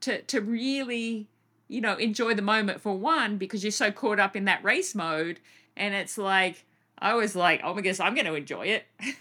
to 0.01 0.21
to 0.23 0.41
really 0.41 1.27
you 1.67 1.81
know 1.81 1.95
enjoy 1.95 2.33
the 2.33 2.41
moment 2.41 2.81
for 2.81 2.97
one 2.97 3.37
because 3.37 3.63
you're 3.63 3.71
so 3.71 3.91
caught 3.91 4.19
up 4.19 4.35
in 4.35 4.45
that 4.45 4.63
race 4.63 4.95
mode. 4.95 5.39
And 5.75 5.93
it's 5.93 6.17
like 6.17 6.65
I 6.97 7.13
was 7.13 7.35
like, 7.35 7.61
oh 7.63 7.69
my 7.73 7.81
goodness, 7.81 7.99
I'm 7.99 8.15
going 8.15 8.25
to 8.25 8.33
enjoy 8.33 8.67
it 8.67 8.85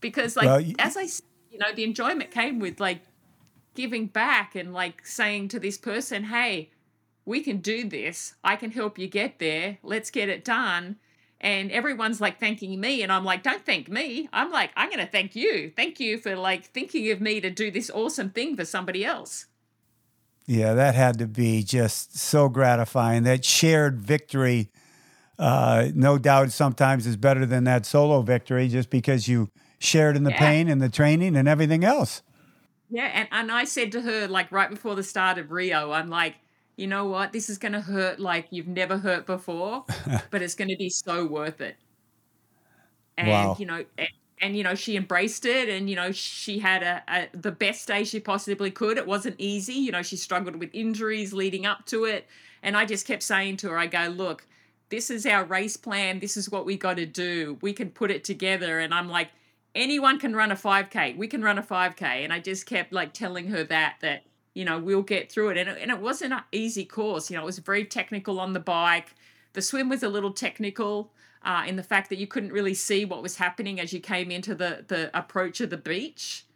because 0.00 0.36
like 0.36 0.46
Well, 0.46 0.60
y- 0.60 0.74
as 0.78 0.96
I 0.96 1.02
you 1.50 1.58
know 1.58 1.72
the 1.74 1.84
enjoyment 1.84 2.30
came 2.30 2.58
with 2.58 2.80
like 2.80 3.00
giving 3.74 4.06
back 4.06 4.54
and 4.54 4.72
like 4.72 5.06
saying 5.06 5.48
to 5.48 5.58
this 5.58 5.78
person, 5.78 6.24
hey 6.24 6.70
we 7.24 7.40
can 7.40 7.58
do 7.58 7.88
this. 7.88 8.34
I 8.44 8.56
can 8.56 8.70
help 8.70 8.98
you 8.98 9.06
get 9.06 9.38
there. 9.38 9.78
Let's 9.82 10.10
get 10.10 10.28
it 10.28 10.44
done. 10.44 10.96
And 11.40 11.70
everyone's 11.70 12.20
like 12.20 12.38
thanking 12.38 12.80
me. 12.80 13.02
And 13.02 13.12
I'm 13.12 13.24
like, 13.24 13.42
don't 13.42 13.64
thank 13.64 13.88
me. 13.88 14.28
I'm 14.32 14.50
like, 14.50 14.70
I'm 14.76 14.88
going 14.88 15.04
to 15.04 15.10
thank 15.10 15.34
you. 15.34 15.72
Thank 15.74 16.00
you 16.00 16.18
for 16.18 16.36
like 16.36 16.66
thinking 16.66 17.10
of 17.10 17.20
me 17.20 17.40
to 17.40 17.50
do 17.50 17.70
this 17.70 17.90
awesome 17.90 18.30
thing 18.30 18.56
for 18.56 18.64
somebody 18.64 19.04
else. 19.04 19.46
Yeah, 20.46 20.74
that 20.74 20.94
had 20.94 21.18
to 21.18 21.26
be 21.26 21.62
just 21.62 22.18
so 22.18 22.48
gratifying. 22.48 23.22
That 23.22 23.44
shared 23.44 24.00
victory, 24.02 24.70
uh, 25.38 25.88
no 25.94 26.18
doubt, 26.18 26.52
sometimes 26.52 27.06
is 27.06 27.16
better 27.16 27.46
than 27.46 27.64
that 27.64 27.86
solo 27.86 28.22
victory 28.22 28.68
just 28.68 28.90
because 28.90 29.28
you 29.28 29.50
shared 29.80 30.16
in 30.16 30.24
the 30.24 30.30
Yeah. 30.30 30.38
pain 30.38 30.68
and 30.68 30.82
the 30.82 30.88
training 30.90 31.36
and 31.36 31.48
everything 31.48 31.84
else. 31.84 32.22
Yeah. 32.88 33.06
And, 33.12 33.28
and 33.32 33.52
I 33.52 33.64
said 33.64 33.92
to 33.92 34.00
her, 34.02 34.28
like 34.28 34.50
right 34.52 34.70
before 34.70 34.94
the 34.94 35.02
start 35.02 35.38
of 35.38 35.50
Rio, 35.50 35.90
I'm 35.92 36.08
like, 36.08 36.36
you 36.76 36.86
know 36.86 37.06
what? 37.06 37.32
This 37.32 37.48
is 37.50 37.58
going 37.58 37.72
to 37.72 37.80
hurt 37.80 38.20
like 38.20 38.48
you've 38.50 38.68
never 38.68 38.98
hurt 38.98 39.26
before, 39.26 39.84
but 40.30 40.42
it's 40.42 40.54
going 40.54 40.68
to 40.68 40.76
be 40.76 40.90
so 40.90 41.26
worth 41.26 41.60
it. 41.60 41.76
And, 43.16 43.28
Wow. 43.28 43.56
you 43.56 43.66
know, 43.66 43.84
and, 44.44 44.54
you 44.54 44.62
know, 44.62 44.74
she 44.74 44.94
embraced 44.94 45.46
it 45.46 45.70
and, 45.70 45.88
you 45.88 45.96
know, 45.96 46.12
she 46.12 46.58
had 46.58 46.82
a, 46.82 47.02
a 47.08 47.28
the 47.32 47.50
best 47.50 47.88
day 47.88 48.04
she 48.04 48.20
possibly 48.20 48.70
could. 48.70 48.98
It 48.98 49.06
wasn't 49.06 49.36
easy. 49.38 49.72
You 49.72 49.90
know, 49.90 50.02
she 50.02 50.16
struggled 50.16 50.56
with 50.56 50.68
injuries 50.74 51.32
leading 51.32 51.64
up 51.64 51.86
to 51.86 52.04
it. 52.04 52.26
And 52.62 52.76
I 52.76 52.84
just 52.84 53.06
kept 53.06 53.22
saying 53.22 53.56
to 53.58 53.70
her, 53.70 53.78
I 53.78 53.86
go, 53.86 54.08
look, 54.08 54.46
this 54.90 55.08
is 55.08 55.24
our 55.24 55.44
race 55.44 55.78
plan. 55.78 56.20
This 56.20 56.36
is 56.36 56.50
what 56.50 56.66
we 56.66 56.76
got 56.76 56.98
to 56.98 57.06
do. 57.06 57.56
We 57.62 57.72
can 57.72 57.88
put 57.88 58.10
it 58.10 58.22
together. 58.22 58.80
And 58.80 58.92
I'm 58.92 59.08
like, 59.08 59.30
anyone 59.74 60.18
can 60.18 60.36
run 60.36 60.52
a 60.52 60.56
5K. 60.56 61.16
We 61.16 61.26
can 61.26 61.42
run 61.42 61.56
a 61.56 61.62
5K. 61.62 62.02
And 62.02 62.30
I 62.30 62.38
just 62.38 62.66
kept 62.66 62.92
like 62.92 63.14
telling 63.14 63.48
her 63.48 63.64
that, 63.64 63.96
that, 64.02 64.24
you 64.52 64.66
know, 64.66 64.78
we'll 64.78 65.00
get 65.00 65.32
through 65.32 65.52
it. 65.52 65.56
And 65.56 65.70
it, 65.70 65.78
and 65.80 65.90
it 65.90 66.00
wasn't 66.00 66.34
an 66.34 66.42
easy 66.52 66.84
course. 66.84 67.30
You 67.30 67.38
know, 67.38 67.44
it 67.44 67.46
was 67.46 67.60
very 67.60 67.86
technical 67.86 68.38
on 68.38 68.52
the 68.52 68.60
bike. 68.60 69.14
The 69.54 69.62
swim 69.62 69.88
was 69.88 70.02
a 70.02 70.08
little 70.10 70.32
technical 70.32 71.12
uh, 71.44 71.64
in 71.66 71.76
the 71.76 71.82
fact 71.82 72.08
that 72.08 72.18
you 72.18 72.26
couldn't 72.26 72.52
really 72.52 72.74
see 72.74 73.04
what 73.04 73.22
was 73.22 73.36
happening 73.36 73.78
as 73.78 73.92
you 73.92 74.00
came 74.00 74.30
into 74.30 74.54
the, 74.54 74.84
the 74.88 75.16
approach 75.16 75.60
of 75.60 75.70
the 75.70 75.76
beach, 75.76 76.46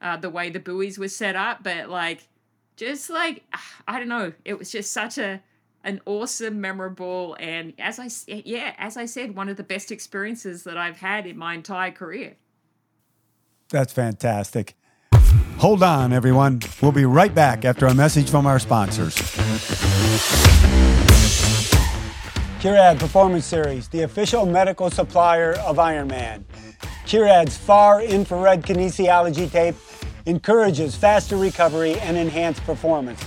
uh, 0.00 0.16
the 0.16 0.30
way 0.30 0.50
the 0.50 0.60
buoys 0.60 0.98
were 0.98 1.08
set 1.08 1.36
up. 1.36 1.62
But 1.62 1.90
like, 1.90 2.28
just 2.76 3.10
like, 3.10 3.44
I 3.88 3.98
don't 3.98 4.08
know, 4.08 4.32
it 4.44 4.58
was 4.58 4.70
just 4.70 4.92
such 4.92 5.18
a, 5.18 5.42
an 5.84 6.00
awesome, 6.06 6.60
memorable, 6.60 7.36
and 7.38 7.72
as 7.78 7.98
I 8.00 8.10
yeah, 8.26 8.74
as 8.78 8.96
I 8.96 9.06
said, 9.06 9.36
one 9.36 9.48
of 9.48 9.56
the 9.56 9.62
best 9.62 9.92
experiences 9.92 10.64
that 10.64 10.76
I've 10.76 10.98
had 10.98 11.24
in 11.24 11.38
my 11.38 11.54
entire 11.54 11.92
career. 11.92 12.36
That's 13.70 13.92
fantastic. 13.92 14.74
Hold 15.58 15.82
on, 15.82 16.12
everyone. 16.12 16.60
We'll 16.82 16.92
be 16.92 17.04
right 17.04 17.34
back 17.34 17.64
after 17.64 17.86
a 17.86 17.94
message 17.94 18.28
from 18.28 18.46
our 18.46 18.58
sponsors. 18.58 19.16
Curad 22.60 22.98
Performance 22.98 23.46
Series, 23.46 23.86
the 23.86 24.02
official 24.02 24.44
medical 24.44 24.90
supplier 24.90 25.52
of 25.64 25.76
Ironman. 25.76 26.42
Curad's 27.06 27.56
far 27.56 28.02
infrared 28.02 28.62
kinesiology 28.62 29.48
tape 29.48 29.76
encourages 30.26 30.96
faster 30.96 31.36
recovery 31.36 31.94
and 32.00 32.16
enhanced 32.16 32.64
performance. 32.64 33.22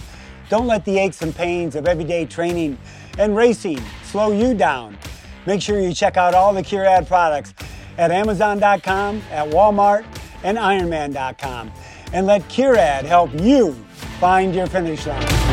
Don't 0.49 0.67
let 0.67 0.83
the 0.83 0.99
aches 0.99 1.21
and 1.21 1.33
pains 1.33 1.77
of 1.77 1.87
everyday 1.87 2.25
training 2.25 2.77
and 3.17 3.33
racing 3.33 3.81
slow 4.03 4.33
you 4.33 4.53
down. 4.53 4.97
Make 5.45 5.61
sure 5.61 5.79
you 5.79 5.93
check 5.93 6.17
out 6.17 6.33
all 6.33 6.53
the 6.53 6.61
Curad 6.61 7.07
products 7.07 7.53
at 7.97 8.11
Amazon.com, 8.11 9.21
at 9.31 9.49
Walmart, 9.49 10.03
and 10.43 10.57
Ironman.com. 10.57 11.71
And 12.11 12.27
let 12.27 12.41
Curad 12.49 13.05
help 13.05 13.31
you 13.39 13.71
find 14.19 14.53
your 14.53 14.67
finish 14.67 15.07
line. 15.07 15.50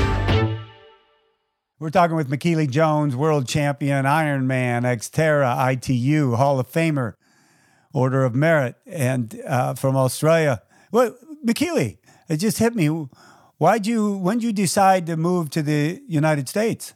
We're 1.81 1.91
talking 1.91 2.17
with 2.17 2.29
Michellie 2.29 2.69
Jones, 2.69 3.15
world 3.15 3.47
champion, 3.47 4.05
Ironman, 4.05 4.83
Xterra, 4.83 5.73
ITU, 5.73 6.35
Hall 6.35 6.59
of 6.59 6.69
Famer, 6.69 7.15
Order 7.93 8.25
of 8.25 8.35
Merit, 8.35 8.75
and 8.85 9.41
uh, 9.47 9.75
from 9.75 9.95
Australia. 9.95 10.61
Well, 10.91 11.17
Michellie, 11.45 11.99
it 12.29 12.39
just 12.39 12.59
hit 12.59 12.75
me. 12.75 13.07
Why'd 13.59 13.87
you? 13.87 14.17
When 14.17 14.39
did 14.39 14.47
you 14.47 14.53
decide 14.53 15.07
to 15.07 15.17
move 15.17 15.51
to 15.51 15.63
the 15.63 16.03
United 16.09 16.49
States? 16.49 16.95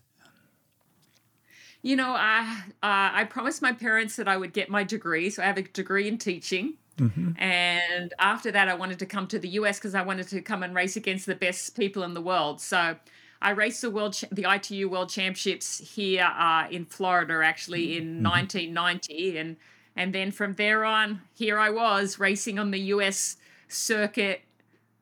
You 1.83 1.95
know, 1.95 2.15
I 2.17 2.63
uh, 2.83 3.11
I 3.13 3.25
promised 3.31 3.63
my 3.63 3.73
parents 3.73 4.17
that 4.17 4.27
I 4.27 4.37
would 4.37 4.53
get 4.53 4.69
my 4.69 4.83
degree, 4.83 5.31
so 5.31 5.45
I 5.45 5.47
have 5.47 5.59
a 5.59 5.63
degree 5.63 6.09
in 6.09 6.19
teaching. 6.19 6.75
Mm-hmm. 6.99 7.41
And 7.41 8.13
after 8.19 8.51
that, 8.51 8.69
I 8.69 8.75
wanted 8.75 8.99
to 8.99 9.07
come 9.07 9.29
to 9.29 9.39
the 9.39 9.49
US 9.51 9.79
because 9.79 9.95
I 9.95 10.03
wanted 10.03 10.27
to 10.29 10.43
come 10.43 10.65
and 10.65 10.75
race 10.75 10.97
against 10.97 11.27
the 11.27 11.37
best 11.37 11.77
people 11.77 12.03
in 12.03 12.15
the 12.15 12.21
world. 12.21 12.61
So 12.61 12.97
I 13.43 13.51
raced 13.51 13.83
the 13.83 13.91
world, 13.91 14.21
the 14.31 14.47
ITU 14.49 14.89
World 14.89 15.11
Championships 15.11 15.95
here 15.95 16.25
uh, 16.25 16.69
in 16.71 16.85
Florida, 16.87 17.43
actually 17.45 17.97
in 17.97 18.23
mm-hmm. 18.23 18.25
1990, 18.25 19.39
and 19.39 19.57
and 19.95 20.15
then 20.15 20.31
from 20.31 20.55
there 20.55 20.85
on, 20.85 21.21
here 21.35 21.59
I 21.59 21.69
was 21.69 22.19
racing 22.19 22.59
on 22.59 22.71
the 22.71 22.79
US 22.79 23.37
circuit, 23.69 24.43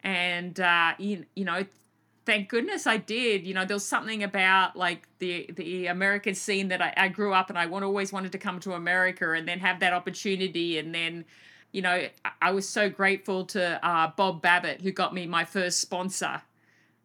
and 0.03 0.59
uh, 0.59 0.95
you, 0.99 1.27
you 1.37 1.45
know, 1.45 1.65
thank 2.27 2.49
goodness 2.49 2.87
I 2.87 2.97
did. 2.97 3.47
You 3.47 3.55
know, 3.55 3.65
there 3.65 3.77
was 3.77 3.87
something 3.87 4.23
about 4.23 4.77
like 4.77 5.07
the 5.19 5.51
the 5.55 5.87
American 5.87 6.35
scene 6.35 6.69
that 6.69 6.81
I, 6.81 6.95
I 6.97 7.09
grew 7.09 7.33
up 7.33 7.51
and 7.51 7.59
I 7.59 7.67
want, 7.67 7.85
always 7.85 8.13
wanted 8.13 8.33
to 8.33 8.39
come 8.39 8.61
to 8.61 8.75
America 8.75 9.33
and 9.33 9.47
then 9.47 9.61
have 9.61 9.81
that 9.81 9.93
opportunity. 9.93 10.79
And 10.79 10.95
then, 10.95 11.25
you 11.73 11.83
know, 11.83 12.09
I 12.41 12.51
was 12.51 12.69
so 12.69 12.89
grateful 12.89 13.45
to 13.47 13.85
uh, 13.87 14.13
Bob 14.17 14.43
Babbitt 14.43 14.81
who 14.81 14.93
got 14.93 15.15
me 15.15 15.27
my 15.27 15.45
first 15.45 15.81
sponsor. 15.81 16.43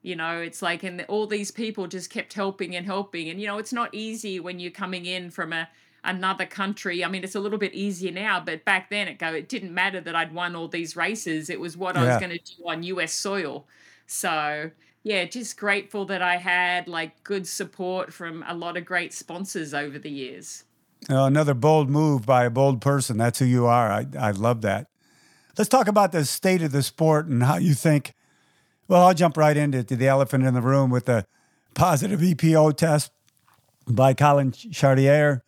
You 0.06 0.16
know, 0.16 0.40
it's 0.40 0.62
like, 0.62 0.84
and 0.84 1.04
all 1.08 1.26
these 1.26 1.50
people 1.50 1.88
just 1.88 2.12
kept 2.12 2.34
helping 2.34 2.76
and 2.76 2.86
helping. 2.86 3.28
And 3.28 3.42
you 3.42 3.48
know, 3.48 3.58
it's 3.58 3.74
not 3.74 3.90
easy 3.92 4.40
when 4.40 4.60
you're 4.60 4.70
coming 4.70 5.08
in 5.08 5.32
from 5.32 5.52
a 5.52 5.68
another 6.04 6.46
country. 6.46 7.04
I 7.04 7.08
mean, 7.08 7.24
it's 7.24 7.34
a 7.34 7.40
little 7.40 7.58
bit 7.58 7.74
easier 7.74 8.12
now, 8.12 8.40
but 8.40 8.64
back 8.66 8.92
then 8.92 9.08
it 9.08 9.18
go 9.18 9.34
it 9.34 9.50
didn't 9.50 9.74
matter 9.74 10.00
that 10.00 10.16
I'd 10.16 10.32
won 10.32 10.56
all 10.56 10.68
these 10.68 10.96
races. 10.96 11.50
It 11.50 11.60
was 11.60 11.76
what 11.76 11.96
yeah. 11.96 12.04
I 12.04 12.06
was 12.06 12.18
going 12.18 12.38
to 12.38 12.38
do 12.38 12.68
on 12.68 12.84
US 12.84 13.14
soil. 13.14 13.66
So 14.06 14.70
yeah, 15.02 15.26
just 15.26 15.58
grateful 15.58 16.06
that 16.06 16.22
I 16.22 16.38
had 16.38 16.88
like 16.88 17.24
good 17.24 17.48
support 17.48 18.14
from 18.14 18.46
a 18.48 18.54
lot 18.54 18.78
of 18.78 18.86
great 18.86 19.12
sponsors 19.12 19.74
over 19.74 19.98
the 19.98 20.12
years. 20.12 20.66
Oh, 21.10 21.26
another 21.26 21.56
bold 21.56 21.90
move 21.90 22.28
by 22.28 22.46
a 22.46 22.52
bold 22.52 22.80
person. 22.80 23.18
That's 23.18 23.40
who 23.40 23.46
you 23.46 23.66
are. 23.66 23.92
I, 23.92 24.06
I 24.20 24.30
love 24.32 24.62
that. 24.62 24.86
Let's 25.58 25.70
talk 25.70 25.88
about 25.88 26.12
the 26.12 26.26
state 26.26 26.62
of 26.62 26.72
the 26.72 26.84
sport 26.84 27.26
and 27.26 27.42
how 27.42 27.58
you 27.58 27.74
think. 27.74 28.14
Well, 28.88 29.08
I'll 29.08 29.14
jump 29.14 29.36
right 29.38 29.58
into 29.58 29.84
to 29.84 29.96
the 29.96 30.08
elephant 30.08 30.46
in 30.46 30.54
the 30.54 30.62
room 30.62 30.92
with 30.92 31.06
the 31.06 31.26
positive 31.74 32.20
EPO 32.20 32.78
test 32.78 33.12
by 33.88 34.14
Collin 34.14 34.52
Chartier. 34.52 35.44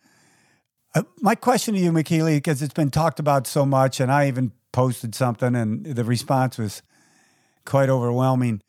Uh, 0.94 1.02
my 1.20 1.34
question 1.34 1.74
to 1.74 1.80
you, 1.80 1.92
Michellie, 1.92 2.36
because 2.36 2.62
it's 2.62 2.74
been 2.74 2.90
talked 2.90 3.20
about 3.20 3.46
so 3.46 3.64
much, 3.64 4.00
and 4.00 4.10
I 4.10 4.26
even 4.26 4.52
posted 4.72 5.14
something, 5.14 5.54
and 5.54 5.84
the 5.84 6.04
response 6.04 6.58
was 6.58 6.82
quite 7.64 7.88
overwhelming. 7.88 8.62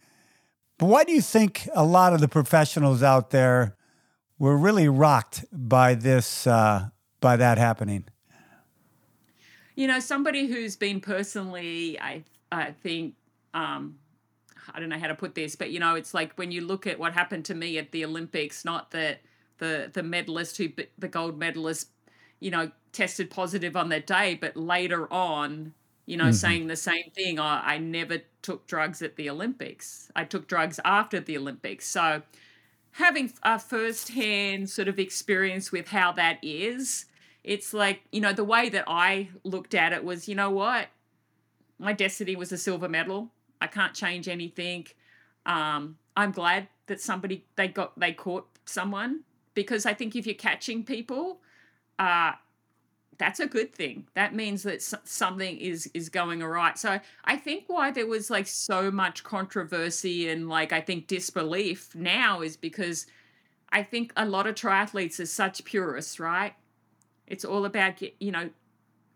But 0.77 0.87
why 0.87 1.03
do 1.03 1.11
you 1.13 1.21
think 1.21 1.67
a 1.73 1.83
lot 1.83 2.13
of 2.13 2.19
the 2.19 2.27
professionals 2.27 3.01
out 3.01 3.31
there 3.31 3.75
were 4.37 4.55
really 4.55 4.87
rocked 4.87 5.45
by 5.51 5.95
this, 5.95 6.45
uh, 6.45 6.89
by 7.21 7.35
that 7.37 7.57
happening? 7.57 8.05
You 9.75 9.87
know, 9.87 9.99
somebody 9.99 10.47
who's 10.47 10.75
been 10.75 10.99
personally, 11.01 11.99
I, 11.99 12.23
I 12.51 12.71
think, 12.71 13.15
um, 13.53 13.98
I 14.73 14.79
don't 14.79 14.89
know 14.89 14.99
how 14.99 15.07
to 15.07 15.15
put 15.15 15.35
this, 15.35 15.55
but 15.55 15.71
you 15.71 15.79
know, 15.79 15.95
it's 15.95 16.13
like 16.13 16.33
when 16.35 16.51
you 16.51 16.61
look 16.61 16.87
at 16.87 16.99
what 16.99 17.13
happened 17.13 17.45
to 17.45 17.55
me 17.55 17.77
at 17.77 17.91
the 17.91 18.05
Olympics, 18.05 18.65
not 18.65 18.91
that 18.91 19.21
the 19.57 19.89
the 19.91 20.03
medalist 20.03 20.57
who 20.57 20.69
the 20.97 21.07
gold 21.07 21.37
medalist, 21.37 21.89
you 22.39 22.51
know, 22.51 22.71
tested 22.91 23.29
positive 23.29 23.75
on 23.75 23.89
that 23.89 24.07
day, 24.07 24.37
but 24.39 24.55
later 24.55 25.11
on, 25.11 25.73
you 26.05 26.17
know, 26.17 26.25
mm-hmm. 26.25 26.33
saying 26.33 26.67
the 26.67 26.75
same 26.75 27.11
thing. 27.13 27.39
I, 27.39 27.75
I 27.75 27.77
never 27.77 28.19
took 28.41 28.67
drugs 28.67 29.01
at 29.01 29.15
the 29.15 29.29
Olympics. 29.29 30.11
I 30.15 30.23
took 30.23 30.47
drugs 30.47 30.79
after 30.83 31.19
the 31.19 31.37
Olympics. 31.37 31.87
So 31.87 32.21
having 32.93 33.31
a 33.43 33.59
first-hand 33.59 34.69
sort 34.69 34.87
of 34.87 34.97
experience 34.97 35.71
with 35.71 35.89
how 35.89 36.11
that 36.13 36.39
is, 36.41 37.05
it's 37.43 37.73
like, 37.73 38.01
you 38.11 38.21
know, 38.21 38.33
the 38.33 38.43
way 38.43 38.69
that 38.69 38.85
I 38.87 39.29
looked 39.43 39.75
at 39.75 39.93
it 39.93 40.03
was, 40.03 40.27
you 40.27 40.35
know 40.35 40.49
what? 40.49 40.87
My 41.77 41.93
destiny 41.93 42.35
was 42.35 42.51
a 42.51 42.57
silver 42.57 42.89
medal. 42.89 43.31
I 43.61 43.67
can't 43.67 43.93
change 43.93 44.27
anything. 44.27 44.87
Um, 45.45 45.97
I'm 46.15 46.31
glad 46.31 46.67
that 46.87 47.01
somebody 47.01 47.45
they 47.55 47.67
got 47.67 47.97
they 47.99 48.13
caught 48.13 48.47
someone 48.65 49.21
because 49.53 49.85
I 49.85 49.93
think 49.93 50.15
if 50.15 50.25
you're 50.25 50.35
catching 50.35 50.83
people, 50.83 51.39
uh, 51.97 52.33
that's 53.17 53.41
a 53.41 53.47
good 53.47 53.73
thing. 53.75 54.07
That 54.15 54.33
means 54.33 54.63
that 54.63 54.81
something 54.81 55.57
is 55.57 55.89
is 55.93 56.09
going 56.09 56.41
all 56.41 56.49
right. 56.49 56.77
So 56.77 56.99
I 57.25 57.35
think 57.35 57.65
why 57.67 57.91
there 57.91 58.07
was 58.07 58.29
like 58.29 58.47
so 58.47 58.89
much 58.89 59.23
controversy 59.23 60.29
and 60.29 60.49
like 60.49 60.71
I 60.71 60.81
think 60.81 61.07
disbelief 61.07 61.93
now 61.93 62.41
is 62.41 62.55
because 62.57 63.05
I 63.71 63.83
think 63.83 64.13
a 64.15 64.25
lot 64.25 64.47
of 64.47 64.55
triathletes 64.55 65.19
are 65.19 65.25
such 65.25 65.63
purists, 65.65 66.19
right? 66.19 66.53
It's 67.27 67.45
all 67.45 67.65
about 67.65 68.01
you 68.19 68.31
know 68.31 68.49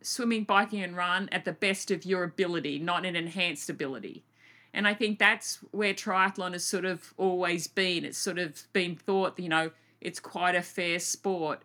swimming, 0.02 0.44
biking, 0.44 0.84
and 0.84 0.96
run 0.96 1.30
at 1.32 1.46
the 1.46 1.54
best 1.54 1.90
of 1.90 2.06
your 2.06 2.24
ability, 2.24 2.80
not 2.80 3.06
an 3.06 3.16
enhanced 3.16 3.70
ability. 3.70 4.26
And 4.74 4.88
I 4.88 4.94
think 4.94 5.20
that's 5.20 5.58
where 5.72 5.94
triathlon 5.94 6.54
has 6.54 6.66
sort 6.66 6.86
of 6.86 7.14
always 7.18 7.68
been. 7.68 8.06
It's 8.06 8.18
sort 8.18 8.40
of 8.40 8.62
been 8.74 8.96
thought, 8.96 9.40
you 9.40 9.50
know, 9.50 9.72
it's 10.02 10.20
quite 10.20 10.56
a 10.56 10.62
fair 10.62 11.00
sport. 11.00 11.62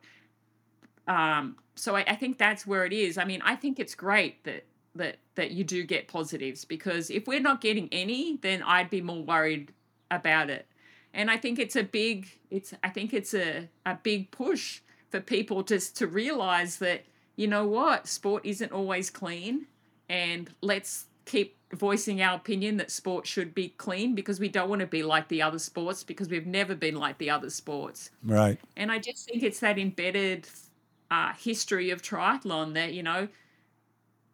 Um, 1.06 1.56
so 1.74 1.96
I, 1.96 2.04
I 2.06 2.14
think 2.14 2.38
that's 2.38 2.66
where 2.66 2.84
it 2.84 2.92
is. 2.92 3.16
I 3.16 3.24
mean, 3.24 3.40
I 3.42 3.56
think 3.56 3.78
it's 3.78 3.94
great 3.94 4.44
that 4.44 4.64
that 4.94 5.18
that 5.36 5.52
you 5.52 5.64
do 5.64 5.84
get 5.84 6.08
positives 6.08 6.64
because 6.64 7.08
if 7.10 7.26
we're 7.26 7.40
not 7.40 7.60
getting 7.60 7.88
any, 7.92 8.36
then 8.36 8.62
I'd 8.62 8.90
be 8.90 9.00
more 9.00 9.22
worried 9.22 9.72
about 10.10 10.50
it. 10.50 10.66
And 11.14 11.30
I 11.30 11.36
think 11.36 11.58
it's 11.58 11.76
a 11.76 11.82
big 11.82 12.28
it's 12.50 12.74
I 12.84 12.90
think 12.90 13.14
it's 13.14 13.32
a, 13.32 13.68
a 13.86 13.94
big 13.94 14.30
push 14.30 14.80
for 15.10 15.20
people 15.20 15.62
to 15.64 15.78
to 15.94 16.06
realize 16.06 16.78
that 16.78 17.04
you 17.36 17.46
know 17.46 17.66
what 17.66 18.06
sport 18.06 18.44
isn't 18.44 18.72
always 18.72 19.08
clean 19.08 19.66
and 20.08 20.50
let's 20.60 21.06
keep 21.28 21.56
voicing 21.74 22.22
our 22.22 22.34
opinion 22.36 22.78
that 22.78 22.90
sport 22.90 23.26
should 23.26 23.54
be 23.54 23.68
clean 23.76 24.14
because 24.14 24.40
we 24.40 24.48
don't 24.48 24.70
want 24.70 24.80
to 24.80 24.86
be 24.86 25.02
like 25.02 25.28
the 25.28 25.42
other 25.42 25.58
sports 25.58 26.02
because 26.02 26.28
we've 26.28 26.46
never 26.46 26.74
been 26.74 26.96
like 26.96 27.18
the 27.18 27.28
other 27.28 27.50
sports. 27.50 28.10
Right. 28.24 28.58
And 28.76 28.90
I 28.90 28.98
just 28.98 29.26
think 29.26 29.42
it's 29.42 29.60
that 29.60 29.78
embedded 29.78 30.48
uh, 31.10 31.32
history 31.34 31.90
of 31.90 32.02
triathlon 32.02 32.74
that 32.74 32.92
you 32.94 33.02
know 33.02 33.28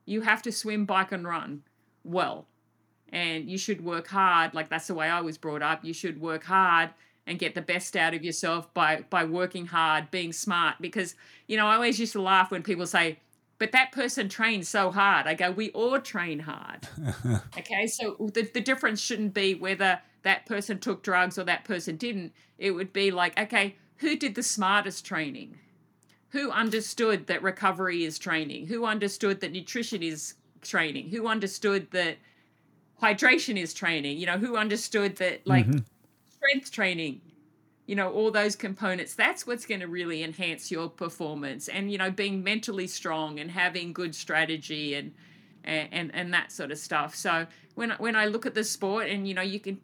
you 0.06 0.20
have 0.20 0.42
to 0.42 0.52
swim, 0.52 0.84
bike, 0.84 1.12
and 1.12 1.26
run 1.26 1.62
well, 2.04 2.46
and 3.12 3.48
you 3.48 3.58
should 3.58 3.84
work 3.84 4.06
hard. 4.08 4.54
Like 4.54 4.68
that's 4.68 4.86
the 4.86 4.94
way 4.94 5.08
I 5.08 5.20
was 5.20 5.38
brought 5.38 5.62
up. 5.62 5.84
You 5.84 5.92
should 5.92 6.20
work 6.20 6.44
hard 6.44 6.90
and 7.26 7.38
get 7.38 7.54
the 7.54 7.62
best 7.62 7.96
out 7.96 8.14
of 8.14 8.22
yourself 8.22 8.72
by 8.74 9.04
by 9.10 9.24
working 9.24 9.66
hard, 9.66 10.10
being 10.10 10.32
smart. 10.32 10.76
Because 10.80 11.14
you 11.48 11.56
know, 11.56 11.66
I 11.66 11.74
always 11.74 11.98
used 11.98 12.12
to 12.12 12.22
laugh 12.22 12.50
when 12.50 12.62
people 12.62 12.86
say, 12.86 13.18
"But 13.58 13.72
that 13.72 13.92
person 13.92 14.28
trained 14.28 14.66
so 14.66 14.90
hard." 14.90 15.26
I 15.26 15.34
go, 15.34 15.50
"We 15.50 15.70
all 15.70 16.00
train 16.00 16.40
hard." 16.40 16.88
okay, 17.58 17.86
so 17.86 18.16
the 18.32 18.42
the 18.42 18.60
difference 18.60 19.00
shouldn't 19.00 19.34
be 19.34 19.54
whether 19.54 20.00
that 20.22 20.46
person 20.46 20.78
took 20.78 21.02
drugs 21.02 21.38
or 21.38 21.44
that 21.44 21.64
person 21.64 21.96
didn't. 21.96 22.32
It 22.58 22.70
would 22.70 22.92
be 22.92 23.10
like, 23.10 23.38
okay, 23.38 23.76
who 23.96 24.16
did 24.16 24.34
the 24.34 24.42
smartest 24.42 25.04
training? 25.04 25.58
who 26.34 26.50
understood 26.50 27.28
that 27.28 27.40
recovery 27.44 28.02
is 28.02 28.18
training, 28.18 28.66
who 28.66 28.84
understood 28.84 29.38
that 29.40 29.52
nutrition 29.52 30.02
is 30.02 30.34
training, 30.62 31.08
who 31.10 31.28
understood 31.28 31.88
that 31.92 32.16
hydration 33.00 33.56
is 33.56 33.72
training, 33.72 34.18
you 34.18 34.26
know, 34.26 34.36
who 34.36 34.56
understood 34.56 35.14
that 35.14 35.46
like 35.46 35.64
mm-hmm. 35.64 35.78
strength 36.28 36.72
training, 36.72 37.20
you 37.86 37.94
know, 37.94 38.10
all 38.10 38.30
those 38.30 38.56
components. 38.56 39.14
That's 39.14 39.46
what's 39.46 39.66
going 39.66 39.80
to 39.80 39.88
really 39.88 40.22
enhance 40.22 40.70
your 40.70 40.88
performance 40.88 41.68
and, 41.68 41.90
you 41.92 41.98
know, 41.98 42.10
being 42.10 42.42
mentally 42.42 42.86
strong 42.86 43.38
and 43.38 43.50
having 43.50 43.92
good 43.92 44.14
strategy 44.14 44.94
and, 44.94 45.12
and, 45.64 46.14
and 46.14 46.32
that 46.32 46.52
sort 46.52 46.70
of 46.70 46.78
stuff. 46.78 47.14
So 47.14 47.46
when, 47.74 47.90
when 47.98 48.16
I 48.16 48.26
look 48.26 48.46
at 48.46 48.54
the 48.54 48.64
sport 48.64 49.08
and, 49.08 49.28
you 49.28 49.34
know, 49.34 49.42
you 49.42 49.60
can, 49.60 49.80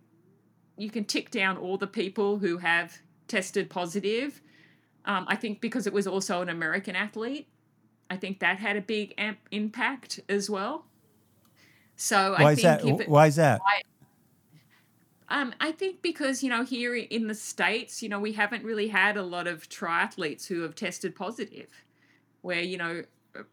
you 0.76 0.90
can 0.90 1.04
tick 1.04 1.30
down 1.30 1.56
all 1.58 1.76
the 1.76 1.86
people 1.86 2.38
who 2.38 2.58
have 2.58 2.98
tested 3.28 3.68
positive 3.68 4.40
Um, 5.04 5.24
I 5.28 5.36
think 5.36 5.60
because 5.60 5.86
it 5.86 5.92
was 5.92 6.06
also 6.06 6.42
an 6.42 6.48
American 6.48 6.96
athlete, 6.96 7.48
I 8.10 8.16
think 8.16 8.40
that 8.40 8.58
had 8.58 8.76
a 8.76 8.80
big 8.80 9.14
amp- 9.16 9.48
impact 9.50 10.20
as 10.28 10.50
well. 10.50 10.84
So 11.96 12.32
Why 12.32 12.50
I 12.50 12.52
is 12.52 12.60
think 12.60 12.98
that? 12.98 13.02
it, 13.02 13.08
Why 13.08 13.26
is 13.26 13.36
that? 13.36 13.60
Um, 15.30 15.54
I 15.60 15.72
think 15.72 16.02
because 16.02 16.42
you 16.42 16.50
know 16.50 16.64
here 16.64 16.94
in 16.94 17.26
the 17.28 17.34
states, 17.34 18.02
you 18.02 18.08
know, 18.08 18.18
we 18.18 18.32
haven't 18.32 18.64
really 18.64 18.88
had 18.88 19.16
a 19.16 19.22
lot 19.22 19.46
of 19.46 19.68
triathletes 19.68 20.46
who 20.46 20.62
have 20.62 20.74
tested 20.74 21.14
positive. 21.14 21.68
Where 22.42 22.60
you 22.60 22.76
know 22.78 23.02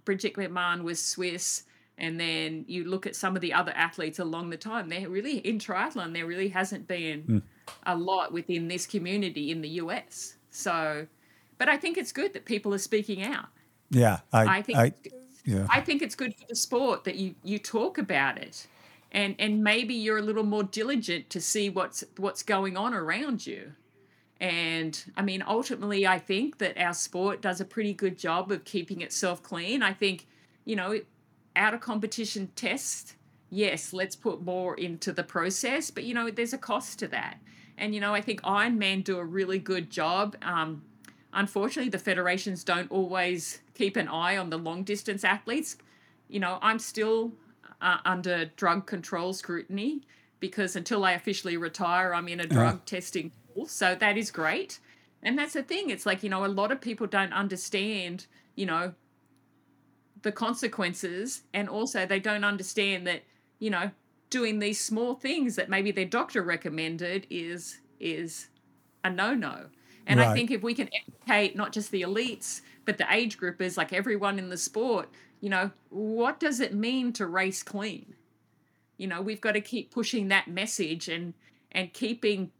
Bridget 0.05 0.33
Gleitman 0.33 0.83
was 0.83 1.01
Swiss, 1.01 1.63
and 1.97 2.19
then 2.19 2.65
you 2.67 2.85
look 2.85 3.05
at 3.05 3.15
some 3.15 3.35
of 3.35 3.41
the 3.41 3.53
other 3.53 3.71
athletes 3.75 4.19
along 4.19 4.49
the 4.49 4.57
time. 4.57 4.89
There 4.89 5.07
really 5.09 5.37
in 5.39 5.59
triathlon, 5.59 6.13
there 6.13 6.25
really 6.25 6.49
hasn't 6.49 6.87
been 6.87 7.21
Hmm. 7.21 7.37
a 7.85 7.95
lot 7.95 8.31
within 8.33 8.67
this 8.67 8.85
community 8.87 9.51
in 9.51 9.61
the 9.61 9.69
US. 9.81 10.37
So, 10.49 11.05
but 11.57 11.69
I 11.69 11.77
think 11.77 11.97
it's 11.97 12.11
good 12.11 12.33
that 12.33 12.45
people 12.45 12.73
are 12.73 12.79
speaking 12.79 13.23
out. 13.23 13.47
Yeah, 13.89 14.19
I, 14.33 14.57
I 14.57 14.61
think 14.61 14.77
I, 14.77 14.93
yeah, 15.45 15.67
I 15.69 15.81
think 15.81 16.01
it's 16.01 16.15
good 16.15 16.33
for 16.35 16.45
the 16.49 16.55
sport 16.55 17.03
that 17.03 17.15
you 17.15 17.35
you 17.43 17.59
talk 17.59 17.97
about 17.97 18.37
it, 18.37 18.67
and 19.17 19.33
and 19.39 19.63
maybe 19.63 19.95
you're 19.95 20.19
a 20.19 20.21
little 20.21 20.43
more 20.43 20.63
diligent 20.63 21.31
to 21.31 21.41
see 21.41 21.71
what's 21.71 22.03
what's 22.17 22.43
going 22.43 22.77
on 22.77 22.93
around 22.93 23.47
you. 23.47 23.73
And 24.39 25.03
I 25.17 25.23
mean, 25.23 25.43
ultimately, 25.45 26.05
I 26.05 26.19
think 26.19 26.59
that 26.59 26.77
our 26.77 26.93
sport 26.93 27.41
does 27.41 27.59
a 27.59 27.65
pretty 27.65 27.93
good 27.93 28.19
job 28.19 28.51
of 28.51 28.63
keeping 28.63 29.01
itself 29.01 29.41
clean. 29.41 29.81
I 29.81 29.91
think, 29.91 30.27
you 30.65 30.75
know, 30.75 31.01
out 31.55 31.73
of 31.73 31.81
competition 31.81 32.51
test, 32.55 33.15
yes, 33.49 33.91
let's 33.91 34.15
put 34.15 34.43
more 34.43 34.75
into 34.75 35.11
the 35.11 35.23
process, 35.23 35.89
but 35.89 36.03
you 36.03 36.13
know, 36.13 36.29
there's 36.29 36.53
a 36.53 36.59
cost 36.59 36.99
to 36.99 37.07
that. 37.07 37.39
And 37.79 37.95
you 37.95 38.01
know, 38.01 38.13
I 38.13 38.21
think 38.21 38.43
Ironman 38.43 39.03
do 39.03 39.17
a 39.17 39.25
really 39.25 39.57
good 39.57 39.89
job. 39.89 40.35
Um, 40.43 40.83
unfortunately, 41.33 41.89
the 41.89 41.97
federations 41.97 42.63
don't 42.63 42.91
always 42.91 43.61
keep 43.73 43.95
an 43.95 44.09
eye 44.09 44.37
on 44.37 44.51
the 44.51 44.59
long 44.59 44.83
distance 44.83 45.23
athletes. 45.23 45.75
You 46.27 46.39
know, 46.39 46.59
I'm 46.61 46.77
still 46.77 47.31
uh, 47.81 47.97
under 48.05 48.45
drug 48.55 48.85
control 48.85 49.33
scrutiny 49.33 50.01
because 50.39 50.75
until 50.75 51.03
I 51.03 51.13
officially 51.13 51.57
retire, 51.57 52.13
I'm 52.13 52.27
in 52.27 52.39
a 52.39 52.45
drug 52.45 52.85
testing 52.85 53.31
pool. 53.53 53.65
So 53.67 53.95
that 53.95 54.17
is 54.17 54.31
great. 54.31 54.79
And 55.23 55.37
that's 55.37 55.53
the 55.53 55.63
thing. 55.63 55.89
It's 55.89 56.05
like, 56.05 56.23
you 56.23 56.29
know, 56.29 56.45
a 56.45 56.47
lot 56.47 56.71
of 56.71 56.79
people 56.79 57.07
don't 57.07 57.33
understand, 57.33 58.27
you 58.55 58.65
know, 58.65 58.93
the 60.21 60.31
consequences. 60.31 61.43
And 61.53 61.67
also, 61.67 62.05
they 62.05 62.19
don't 62.19 62.43
understand 62.43 63.07
that, 63.07 63.23
you 63.59 63.69
know, 63.69 63.91
doing 64.29 64.59
these 64.59 64.79
small 64.79 65.15
things 65.15 65.55
that 65.55 65.69
maybe 65.69 65.91
their 65.91 66.05
doctor 66.05 66.43
recommended 66.43 67.25
is 67.29 67.79
is 67.99 68.49
a 69.03 69.09
no-no. 69.09 69.65
And 70.05 70.21
I 70.21 70.33
think 70.33 70.51
if 70.51 70.63
we 70.63 70.73
can 70.73 70.89
educate 70.93 71.55
not 71.55 71.73
just 71.73 71.91
the 71.91 72.03
elites, 72.03 72.61
but 72.85 72.97
the 72.97 73.05
age 73.11 73.37
groupers, 73.37 73.75
like 73.75 73.91
everyone 73.91 74.39
in 74.39 74.49
the 74.49 74.57
sport, 74.57 75.09
you 75.41 75.49
know, 75.49 75.71
what 75.89 76.39
does 76.39 76.59
it 76.59 76.73
mean 76.73 77.13
to 77.13 77.25
race 77.27 77.63
clean? 77.63 78.15
You 78.97 79.07
know, 79.07 79.21
we've 79.21 79.41
got 79.41 79.53
to 79.53 79.61
keep 79.61 79.91
pushing 79.91 80.29
that 80.29 80.47
message 80.47 81.07
and 81.07 81.33
and 81.71 81.93
keeping 81.93 82.51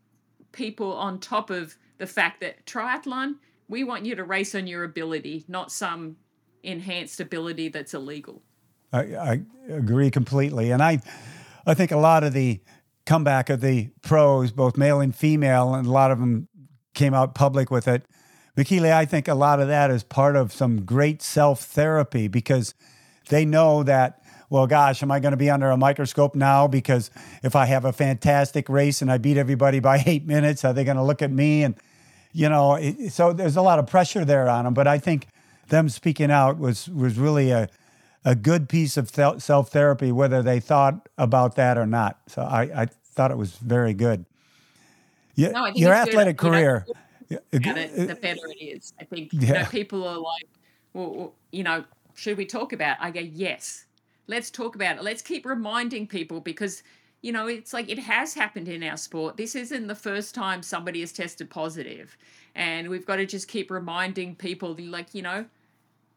people 0.52 0.94
on 0.94 1.20
top 1.20 1.50
of 1.50 1.76
the 1.98 2.08
fact 2.08 2.42
that 2.42 2.66
triathlon, 2.66 3.36
we 3.68 3.84
want 3.84 4.06
you 4.06 4.16
to 4.16 4.24
race 4.24 4.54
on 4.54 4.68
your 4.68 4.84
ability, 4.84 5.46
not 5.48 5.72
some 5.72 6.18
enhanced 6.64 7.20
ability 7.20 7.70
that's 7.70 7.94
illegal. 7.94 8.42
I, 8.94 9.00
I 9.00 9.42
agree 9.70 10.12
completely, 10.12 10.72
and 10.72 10.82
I, 10.82 11.02
I 11.66 11.74
think 11.74 11.92
a 11.92 11.98
lot 11.98 12.24
of 12.24 12.34
the 12.34 12.62
comeback 13.06 13.50
of 13.50 13.62
the 13.62 13.90
pros, 14.02 14.52
both 14.52 14.78
male 14.78 15.00
and 15.02 15.16
female, 15.16 15.74
and 15.74 15.88
a 15.88 15.92
lot 15.92 16.12
of 16.12 16.20
them 16.20 16.48
came 16.94 17.14
out 17.14 17.36
public 17.36 17.72
with 17.72 17.88
it. 17.88 18.06
Michellie, 18.58 18.92
I 18.92 19.06
think 19.06 19.28
a 19.28 19.36
lot 19.36 19.60
of 19.60 19.68
that 19.68 19.92
is 19.92 20.04
part 20.04 20.36
of 20.36 20.52
some 20.52 20.84
great 20.84 21.22
self 21.22 21.62
therapy 21.62 22.28
because 22.28 22.74
they 23.30 23.46
know 23.46 23.84
that. 23.84 24.24
Well, 24.50 24.66
gosh, 24.66 25.04
am 25.04 25.12
I 25.12 25.20
going 25.20 25.32
to 25.34 25.38
be 25.38 25.50
under 25.50 25.70
a 25.70 25.76
microscope 25.76 26.34
now? 26.34 26.68
Because 26.68 27.12
if 27.44 27.54
I 27.54 27.66
have 27.66 27.84
a 27.84 27.92
fantastic 27.92 28.70
race 28.70 29.02
and 29.02 29.12
I 29.12 29.18
beat 29.18 29.36
everybody 29.36 29.82
by 29.82 30.02
eight 30.06 30.26
minutes, 30.26 30.64
are 30.64 30.72
they 30.72 30.86
going 30.86 30.96
to 30.96 31.04
look 31.04 31.22
at 31.22 31.32
me? 31.32 31.64
And 31.64 31.76
you 32.32 32.48
know, 32.48 32.76
it, 32.76 33.12
so 33.12 33.34
there's 33.34 33.58
a 33.58 33.62
lot 33.62 33.78
of 33.78 33.88
pressure 33.88 34.24
there 34.24 34.48
on 34.48 34.64
them. 34.64 34.74
But 34.74 34.88
I 34.88 35.00
think 35.00 35.28
them 35.68 35.90
speaking 35.90 36.32
out 36.32 36.58
was 36.58 36.88
was 36.90 37.18
really 37.18 37.52
a 37.52 37.70
a 38.26 38.36
good 38.36 38.68
piece 38.70 38.98
of 38.98 39.10
self 39.10 39.70
therapy, 39.70 40.12
whether 40.12 40.42
they 40.42 40.60
thought 40.60 41.08
about 41.18 41.56
that 41.56 41.78
or 41.78 41.86
not. 41.86 42.20
So 42.28 42.42
I, 42.42 42.84
I 42.84 42.86
thought 42.86 43.32
it 43.32 43.38
was 43.38 43.56
very 43.58 43.94
good. 43.94 44.26
No, 45.52 45.68
your 45.68 45.94
athletic 45.94 46.42
you 46.42 46.50
know, 46.88 47.02
it, 47.30 48.08
the 48.08 48.18
better 48.22 48.48
it 48.48 48.64
is. 48.64 48.94
I 49.00 49.04
think 49.04 49.34
you 49.34 49.54
know, 49.54 49.66
people 49.66 50.08
are 50.08 50.18
like, 50.18 50.48
well, 50.94 51.34
you 51.52 51.64
know, 51.64 51.84
should 52.16 52.38
we 52.38 52.46
talk 52.46 52.74
about? 52.74 52.98
It? 52.98 53.04
I 53.04 53.12
go, 53.12 53.20
yes. 53.20 53.86
Let's 54.28 54.50
talk 54.50 54.76
about 54.76 54.98
it. 54.98 55.04
Let's 55.04 55.22
keep 55.22 55.46
reminding 55.46 56.08
people 56.08 56.42
because 56.42 56.84
you 57.22 57.32
know 57.32 57.48
it's 57.48 57.74
like 57.74 57.90
it 57.90 58.00
has 58.00 58.34
happened 58.34 58.68
in 58.68 58.84
our 58.84 58.98
sport. 58.98 59.38
This 59.38 59.56
isn't 59.56 59.88
the 59.88 59.96
first 59.96 60.36
time 60.36 60.62
somebody 60.62 61.00
has 61.00 61.14
tested 61.14 61.50
positive, 61.50 62.18
and 62.54 62.90
we've 62.90 63.06
got 63.06 63.18
to 63.18 63.26
just 63.26 63.48
keep 63.48 63.72
reminding 63.72 64.36
people, 64.36 64.76
like 64.78 65.16
you 65.16 65.22
know, 65.22 65.46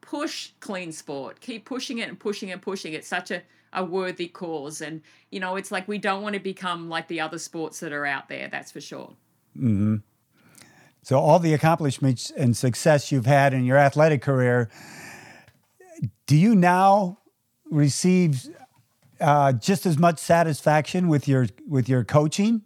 push 0.01 0.51
clean 0.59 0.91
sport. 0.91 1.39
Keep 1.39 1.63
pushing 1.65 1.99
it 1.99 2.09
and 2.09 2.19
pushing 2.19 2.51
and 2.51 2.61
pushing. 2.61 2.93
It's 2.93 3.07
such 3.07 3.31
a 3.31 3.43
a 3.73 3.85
worthy 3.85 4.27
cause, 4.27 4.81
and 4.81 5.01
you 5.29 5.39
know, 5.39 5.55
it's 5.55 5.71
like 5.71 5.87
we 5.87 5.97
don't 5.97 6.21
want 6.21 6.33
to 6.33 6.41
become 6.41 6.89
like 6.89 7.07
the 7.07 7.21
other 7.21 7.37
sports 7.37 7.79
that 7.79 7.93
are 7.93 8.05
out 8.05 8.27
there. 8.27 8.49
That's 8.49 8.71
for 8.71 8.81
sure. 8.81 9.13
Mm-hmm. 9.57 9.97
So 11.03 11.17
all 11.19 11.39
the 11.39 11.53
accomplishments 11.53 12.31
and 12.31 12.55
success 12.55 13.11
you've 13.11 13.25
had 13.25 13.53
in 13.53 13.65
your 13.65 13.77
athletic 13.77 14.21
career, 14.21 14.69
do 16.27 16.37
you 16.37 16.55
now 16.55 17.17
receive 17.71 18.47
uh, 19.19 19.53
just 19.53 19.85
as 19.85 19.97
much 19.97 20.19
satisfaction 20.19 21.07
with 21.07 21.27
your 21.27 21.47
with 21.67 21.89
your 21.89 22.03
coaching? 22.03 22.63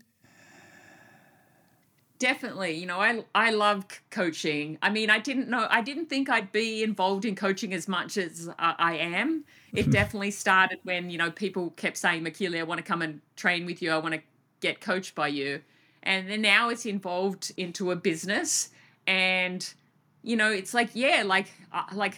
Definitely, 2.17 2.73
you 2.73 2.85
know, 2.85 2.99
I 2.99 3.23
I 3.33 3.51
love 3.51 3.85
coaching. 4.09 4.77
I 4.81 4.89
mean, 4.89 5.09
I 5.09 5.19
didn't 5.19 5.49
know, 5.49 5.67
I 5.69 5.81
didn't 5.81 6.07
think 6.07 6.29
I'd 6.29 6.51
be 6.51 6.83
involved 6.83 7.25
in 7.25 7.35
coaching 7.35 7.73
as 7.73 7.87
much 7.87 8.17
as 8.17 8.49
uh, 8.49 8.53
I 8.59 8.97
am. 8.97 9.43
It 9.73 9.91
definitely 9.91 10.31
started 10.31 10.79
when 10.83 11.09
you 11.09 11.17
know 11.17 11.31
people 11.31 11.71
kept 11.71 11.97
saying, 11.97 12.23
"Michellie, 12.23 12.59
I 12.59 12.63
want 12.63 12.79
to 12.79 12.83
come 12.83 13.01
and 13.01 13.21
train 13.35 13.65
with 13.65 13.81
you. 13.81 13.91
I 13.91 13.97
want 13.97 14.15
to 14.15 14.21
get 14.61 14.79
coached 14.79 15.13
by 15.13 15.27
you," 15.27 15.61
and 16.05 16.29
then 16.29 16.41
now 16.41 16.69
it's 16.69 16.85
involved 16.85 17.51
into 17.57 17.91
a 17.91 17.95
business, 17.95 18.69
and 19.07 19.73
you 20.23 20.35
know, 20.35 20.51
it's 20.51 20.73
like, 20.73 20.89
yeah, 20.93 21.23
like 21.25 21.51
uh, 21.71 21.83
like 21.93 22.17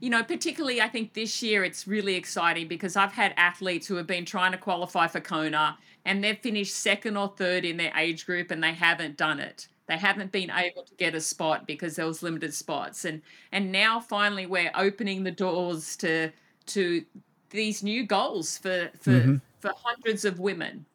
you 0.00 0.10
know, 0.10 0.22
particularly 0.22 0.80
I 0.80 0.88
think 0.88 1.14
this 1.14 1.42
year 1.42 1.64
it's 1.64 1.86
really 1.86 2.14
exciting 2.14 2.68
because 2.68 2.96
I've 2.96 3.12
had 3.12 3.34
athletes 3.36 3.86
who 3.86 3.96
have 3.96 4.06
been 4.06 4.24
trying 4.24 4.52
to 4.52 4.58
qualify 4.58 5.08
for 5.08 5.20
Kona 5.20 5.76
and 6.04 6.22
they've 6.22 6.38
finished 6.38 6.74
second 6.74 7.16
or 7.16 7.34
third 7.36 7.64
in 7.64 7.76
their 7.76 7.92
age 7.96 8.24
group 8.24 8.50
and 8.50 8.62
they 8.62 8.72
haven't 8.72 9.16
done 9.16 9.40
it. 9.40 9.68
They 9.86 9.96
haven't 9.96 10.32
been 10.32 10.50
able 10.50 10.84
to 10.84 10.94
get 10.94 11.14
a 11.14 11.20
spot 11.20 11.66
because 11.66 11.96
there 11.96 12.06
was 12.06 12.22
limited 12.22 12.54
spots. 12.54 13.04
And 13.04 13.22
and 13.52 13.72
now 13.72 14.00
finally 14.00 14.46
we're 14.46 14.70
opening 14.74 15.24
the 15.24 15.30
doors 15.30 15.96
to 15.96 16.30
to 16.66 17.04
these 17.50 17.82
new 17.82 18.06
goals 18.06 18.58
for 18.58 18.90
for 19.00 19.40
for 19.60 19.72
hundreds 19.84 20.24
of 20.24 20.38
women. 20.38 20.86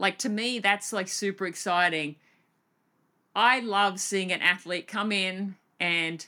Like 0.00 0.16
to 0.20 0.30
me 0.30 0.58
that's 0.58 0.94
like 0.94 1.08
super 1.08 1.46
exciting. 1.46 2.16
I 3.36 3.60
love 3.60 4.00
seeing 4.00 4.32
an 4.32 4.40
athlete 4.40 4.88
come 4.88 5.12
in 5.12 5.56
and 5.78 6.26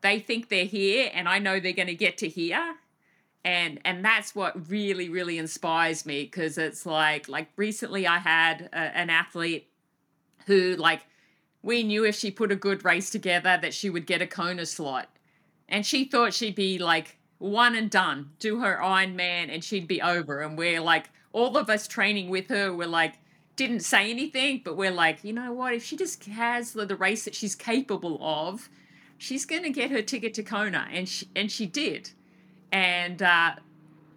they 0.00 0.18
think 0.18 0.48
they're 0.48 0.64
here 0.64 1.08
and 1.14 1.28
I 1.28 1.38
know 1.38 1.60
they're 1.60 1.72
going 1.72 1.88
to 1.88 1.94
get 1.94 2.18
to 2.18 2.28
here. 2.28 2.74
And 3.44 3.78
and 3.84 4.04
that's 4.04 4.34
what 4.34 4.68
really 4.68 5.08
really 5.08 5.38
inspires 5.38 6.04
me 6.04 6.24
because 6.24 6.58
it's 6.58 6.84
like 6.84 7.28
like 7.28 7.48
recently 7.56 8.04
I 8.06 8.18
had 8.18 8.68
a, 8.72 8.76
an 8.76 9.10
athlete 9.10 9.68
who 10.46 10.74
like 10.74 11.02
we 11.62 11.84
knew 11.84 12.04
if 12.04 12.16
she 12.16 12.32
put 12.32 12.50
a 12.50 12.56
good 12.56 12.84
race 12.84 13.10
together 13.10 13.58
that 13.62 13.74
she 13.74 13.90
would 13.90 14.06
get 14.06 14.22
a 14.22 14.26
Kona 14.26 14.66
slot. 14.66 15.08
And 15.68 15.86
she 15.86 16.04
thought 16.04 16.34
she'd 16.34 16.56
be 16.56 16.78
like 16.78 17.16
one 17.38 17.76
and 17.76 17.88
done 17.90 18.30
do 18.40 18.58
her 18.58 18.80
Ironman 18.82 19.54
and 19.54 19.62
she'd 19.62 19.86
be 19.86 20.02
over. 20.02 20.40
And 20.40 20.58
we're 20.58 20.80
like 20.80 21.10
all 21.32 21.56
of 21.56 21.68
us 21.68 21.86
training 21.86 22.28
with 22.28 22.48
her 22.48 22.72
were 22.72 22.86
like 22.86 23.14
didn't 23.56 23.80
say 23.80 24.10
anything 24.10 24.60
but 24.64 24.76
we're 24.76 24.90
like 24.90 25.24
you 25.24 25.32
know 25.32 25.52
what? 25.52 25.74
If 25.74 25.84
she 25.84 25.96
just 25.96 26.24
has 26.26 26.72
the, 26.72 26.86
the 26.86 26.96
race 26.96 27.24
that 27.24 27.34
she's 27.34 27.54
capable 27.54 28.18
of 28.20 28.68
she's 29.18 29.44
going 29.44 29.64
to 29.64 29.70
get 29.70 29.90
her 29.90 30.00
ticket 30.00 30.32
to 30.34 30.42
Kona 30.42 30.86
and 30.92 31.08
she, 31.08 31.28
and 31.34 31.50
she 31.50 31.66
did. 31.66 32.10
And 32.70 33.20
uh, 33.22 33.56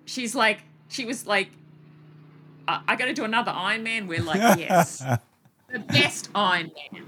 she's 0.05 0.35
like 0.35 0.59
she 0.87 1.05
was 1.05 1.25
like 1.25 1.49
I, 2.67 2.81
I 2.89 2.95
got 2.95 3.05
to 3.05 3.13
do 3.13 3.23
another 3.23 3.51
Ironman? 3.51 4.07
We're 4.07 4.21
like 4.21 4.59
yes. 4.59 5.03
The 5.71 5.79
best 5.79 6.31
Ironman. 6.33 7.05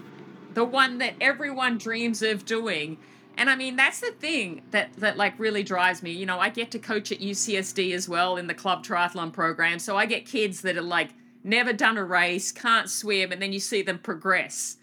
The 0.53 0.65
one 0.65 0.99
that 0.99 1.15
everyone 1.21 1.77
dreams 1.77 2.21
of 2.21 2.45
doing 2.45 2.97
and 3.38 3.49
I 3.49 3.55
mean 3.55 3.75
that's 3.75 3.99
the 3.99 4.11
thing 4.11 4.61
that 4.71 4.93
that 4.97 5.17
like 5.17 5.38
really 5.39 5.63
drives 5.63 6.03
me. 6.03 6.11
You 6.11 6.25
know 6.25 6.39
I 6.39 6.49
get 6.49 6.71
to 6.71 6.79
coach 6.79 7.11
at 7.11 7.19
UCSD 7.19 7.93
as 7.93 8.07
well 8.07 8.38
in 8.38 8.47
the 8.47 8.53
club 8.53 8.86
triathlon 8.86 9.34
program 9.34 9.79
so 9.79 9.97
I 9.97 10.05
get 10.05 10.25
kids 10.25 10.61
that 10.61 10.77
are 10.77 10.81
like 10.81 11.09
never 11.43 11.73
done 11.73 11.97
a 11.97 12.03
race 12.03 12.51
can't 12.51 12.89
swim 12.89 13.31
and 13.31 13.41
then 13.41 13.53
you 13.53 13.59
see 13.59 13.81
them 13.81 13.99
progress. 13.99 14.77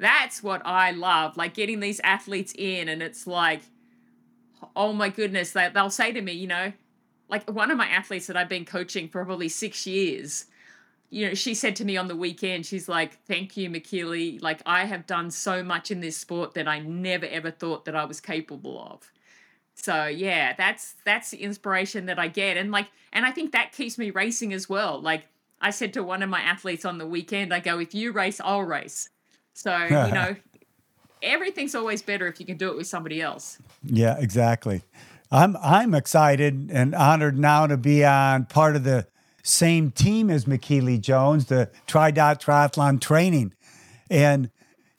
That's 0.00 0.42
what 0.42 0.62
I 0.64 0.92
love, 0.92 1.36
like 1.36 1.52
getting 1.52 1.80
these 1.80 2.00
athletes 2.00 2.54
in, 2.56 2.88
and 2.88 3.02
it's 3.02 3.26
like, 3.26 3.60
oh 4.74 4.94
my 4.94 5.10
goodness, 5.10 5.52
they, 5.52 5.68
they'll 5.74 5.90
say 5.90 6.10
to 6.10 6.22
me, 6.22 6.32
you 6.32 6.46
know, 6.46 6.72
like 7.28 7.48
one 7.50 7.70
of 7.70 7.76
my 7.76 7.86
athletes 7.86 8.26
that 8.26 8.36
I've 8.36 8.48
been 8.48 8.64
coaching 8.64 9.10
for 9.10 9.22
probably 9.22 9.50
six 9.50 9.86
years, 9.86 10.46
you 11.10 11.28
know, 11.28 11.34
she 11.34 11.54
said 11.54 11.76
to 11.76 11.84
me 11.84 11.96
on 11.96 12.08
the 12.08 12.16
weekend, 12.16 12.64
she's 12.64 12.88
like, 12.88 13.22
Thank 13.24 13.56
you, 13.56 13.68
Michellie. 13.68 14.40
Like, 14.40 14.62
I 14.64 14.84
have 14.84 15.06
done 15.06 15.30
so 15.30 15.62
much 15.62 15.90
in 15.90 16.00
this 16.00 16.16
sport 16.16 16.54
that 16.54 16.66
I 16.66 16.78
never 16.78 17.26
ever 17.26 17.50
thought 17.50 17.84
that 17.84 17.94
I 17.94 18.04
was 18.04 18.20
capable 18.20 18.80
of. 18.80 19.10
So 19.74 20.06
yeah, 20.06 20.52
that's 20.54 20.94
that's 21.04 21.30
the 21.30 21.38
inspiration 21.38 22.06
that 22.06 22.18
I 22.18 22.28
get. 22.28 22.56
And 22.56 22.70
like 22.70 22.88
and 23.12 23.24
I 23.24 23.30
think 23.30 23.52
that 23.52 23.72
keeps 23.72 23.98
me 23.98 24.10
racing 24.10 24.52
as 24.52 24.68
well. 24.68 25.00
Like 25.00 25.26
I 25.60 25.70
said 25.70 25.92
to 25.94 26.02
one 26.02 26.22
of 26.22 26.30
my 26.30 26.40
athletes 26.40 26.84
on 26.84 26.98
the 26.98 27.06
weekend, 27.06 27.52
I 27.52 27.60
go, 27.60 27.78
if 27.78 27.94
you 27.94 28.12
race, 28.12 28.40
I'll 28.42 28.62
race. 28.62 29.08
So, 29.52 29.76
you 29.76 29.90
know, 29.90 30.36
everything's 31.22 31.74
always 31.74 32.02
better 32.02 32.26
if 32.26 32.40
you 32.40 32.46
can 32.46 32.56
do 32.56 32.70
it 32.70 32.76
with 32.76 32.86
somebody 32.86 33.20
else. 33.20 33.58
Yeah, 33.84 34.16
exactly. 34.18 34.82
I'm 35.30 35.56
I'm 35.62 35.94
excited 35.94 36.70
and 36.72 36.94
honored 36.94 37.38
now 37.38 37.66
to 37.66 37.76
be 37.76 38.04
on 38.04 38.46
part 38.46 38.76
of 38.76 38.84
the 38.84 39.06
same 39.42 39.90
team 39.90 40.30
as 40.30 40.44
Michellie 40.44 41.00
Jones, 41.00 41.46
the 41.46 41.70
TriDot 41.86 42.42
Triathlon 42.42 43.00
Training. 43.00 43.54
And 44.10 44.50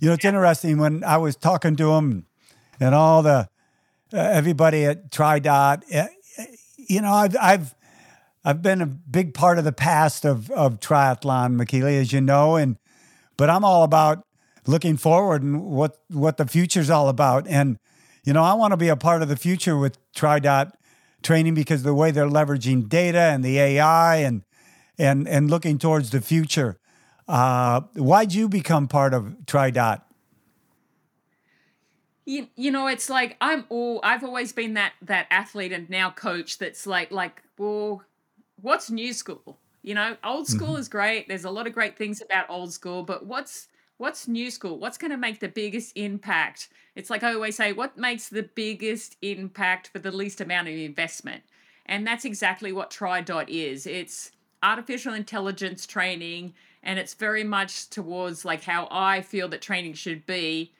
you 0.02 0.08
know, 0.08 0.14
it's 0.14 0.26
interesting 0.26 0.78
when 0.78 1.04
I 1.04 1.18
was 1.18 1.36
talking 1.36 1.76
to 1.76 1.94
him 1.94 2.26
and 2.80 2.96
all 2.96 3.22
the 3.22 3.48
uh, 4.14 4.18
everybody 4.18 4.86
at 4.86 5.12
TriDot. 5.12 5.84
Uh, 5.94 6.08
you 6.78 7.02
know, 7.02 7.14
I've 7.14 7.36
I've 7.40 7.76
I've 8.44 8.62
been 8.62 8.82
a 8.82 8.88
big 8.88 9.34
part 9.34 9.58
of 9.60 9.64
the 9.64 9.72
past 9.72 10.26
of 10.26 10.50
of 10.52 10.80
triathlon, 10.80 11.56
Michellie, 11.56 12.00
as 12.00 12.12
you 12.12 12.22
know, 12.22 12.56
and 12.56 12.78
but 13.38 13.50
I'm 13.50 13.64
all 13.64 13.84
about 13.84 14.26
looking 14.66 14.98
forward 14.98 15.44
and 15.44 15.64
what 15.64 15.98
what 16.10 16.38
the 16.38 16.48
future's 16.48 16.90
all 16.90 17.10
about. 17.10 17.48
And 17.48 17.78
you 18.24 18.34
know, 18.34 18.44
I 18.44 18.54
want 18.54 18.72
to 18.72 18.78
be 18.78 18.90
a 18.90 18.96
part 18.96 19.22
of 19.22 19.30
the 19.30 19.38
future 19.38 19.78
with 19.78 19.98
TriDot 20.14 20.72
training 21.24 21.54
because 21.54 21.84
the 21.84 21.94
way 21.94 22.12
they're 22.12 22.26
leveraging 22.28 22.90
data 22.90 23.20
and 23.20 23.44
the 23.44 23.60
AI 23.60 24.18
and 24.18 24.44
and 24.98 25.28
and 25.28 25.50
looking 25.50 25.78
towards 25.78 26.12
the 26.12 26.22
future. 26.22 26.78
Uh, 27.28 27.82
why'd 27.96 28.34
you 28.34 28.50
become 28.50 28.88
part 28.88 29.14
of 29.14 29.36
TriDot? 29.46 30.02
You, 32.26 32.48
you 32.56 32.72
know, 32.72 32.88
it's 32.88 33.10
like 33.10 33.36
I'm 33.42 33.66
all 33.70 34.00
I've 34.04 34.24
always 34.24 34.54
been 34.54 34.76
that 34.76 34.94
that 35.02 35.28
athlete 35.32 35.72
and 35.72 35.90
now 35.90 36.12
coach 36.12 36.58
that's 36.58 36.86
like 36.86 37.12
like, 37.12 37.42
well, 37.58 38.04
what's 38.62 38.90
new 38.90 39.14
school? 39.14 39.60
You 39.82 39.96
know, 39.96 40.16
old 40.24 40.48
school 40.48 40.70
mm-hmm. 40.70 40.80
is 40.82 40.88
great. 40.88 41.28
There's 41.28 41.46
a 41.46 41.50
lot 41.50 41.66
of 41.66 41.74
great 41.74 41.98
things 41.98 42.22
about 42.22 42.50
old 42.50 42.72
school, 42.72 43.02
but 43.02 43.26
what's 43.26 43.68
what's 44.02 44.28
new 44.28 44.50
school? 44.50 44.80
What's 44.80 44.98
going 44.98 45.12
to 45.12 45.18
make 45.18 45.40
the 45.40 45.48
biggest 45.48 45.96
impact? 45.96 46.70
It's 46.96 47.12
like 47.12 47.22
I 47.22 47.34
always 47.36 47.56
say, 47.56 47.72
what 47.72 47.98
makes 47.98 48.30
the 48.30 48.42
biggest 48.42 49.16
impact 49.22 49.90
for 49.90 50.00
the 50.00 50.12
least 50.12 50.42
amount 50.42 50.68
of 50.68 50.74
investment? 50.74 51.44
And 51.86 52.06
that's 52.06 52.26
exactly 52.26 52.72
what 52.72 52.90
TriDot 52.90 53.48
is. 53.48 53.86
It's 53.86 54.32
artificial 54.64 55.14
intelligence 55.14 55.86
training, 55.86 56.56
and 56.82 56.98
it's 56.98 57.14
very 57.14 57.44
much 57.44 57.92
towards 57.92 58.44
like 58.44 58.64
how 58.64 58.88
I 58.90 59.22
feel 59.22 59.48
that 59.50 59.62
training 59.62 59.94
should 59.94 60.26
be. 60.26 60.74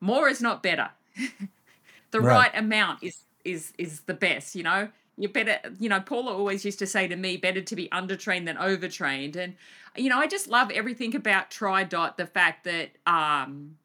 More 0.00 0.28
is 0.28 0.42
not 0.42 0.62
better. 0.62 0.90
the 2.10 2.20
right. 2.20 2.34
right 2.34 2.50
amount 2.54 3.02
is 3.02 3.22
is 3.42 3.72
is 3.78 4.00
the 4.00 4.14
best, 4.14 4.54
you 4.54 4.62
know 4.62 4.88
you're 5.16 5.30
better 5.30 5.58
you 5.78 5.88
know 5.88 6.00
paula 6.00 6.32
always 6.32 6.64
used 6.64 6.78
to 6.78 6.86
say 6.86 7.08
to 7.08 7.16
me 7.16 7.36
better 7.36 7.62
to 7.62 7.76
be 7.76 7.88
undertrained 7.88 8.46
than 8.46 8.58
overtrained. 8.58 9.36
And 9.36 9.54
you 9.96 10.10
know 10.10 10.18
i 10.18 10.26
just 10.26 10.48
love 10.48 10.70
everything 10.70 11.14
about 11.16 11.50
tridot 11.50 12.16
the 12.16 12.26
fact 12.26 12.64
that 12.64 12.90
um, 13.06 13.76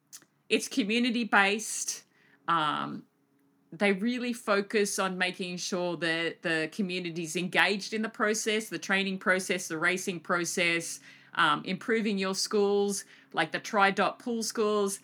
it's 0.49 0.67
community 0.67 1.23
based 1.23 2.03
um, 2.47 3.03
they 3.71 3.93
really 3.93 4.33
focus 4.33 4.99
on 4.99 5.17
making 5.17 5.55
sure 5.55 5.95
that 5.97 6.41
the 6.41 6.69
community's 6.73 7.35
engaged 7.37 7.93
in 7.93 8.01
the 8.01 8.09
process 8.09 8.67
the 8.67 8.79
training 8.79 9.17
process 9.17 9.67
the 9.67 9.77
racing 9.77 10.19
process 10.19 10.99
um, 11.35 11.61
improving 11.63 12.17
your 12.17 12.35
schools 12.35 13.05
like 13.33 13.51
the 13.51 13.59
tridot 13.59 14.19
pool 14.19 14.43
schools 14.43 14.99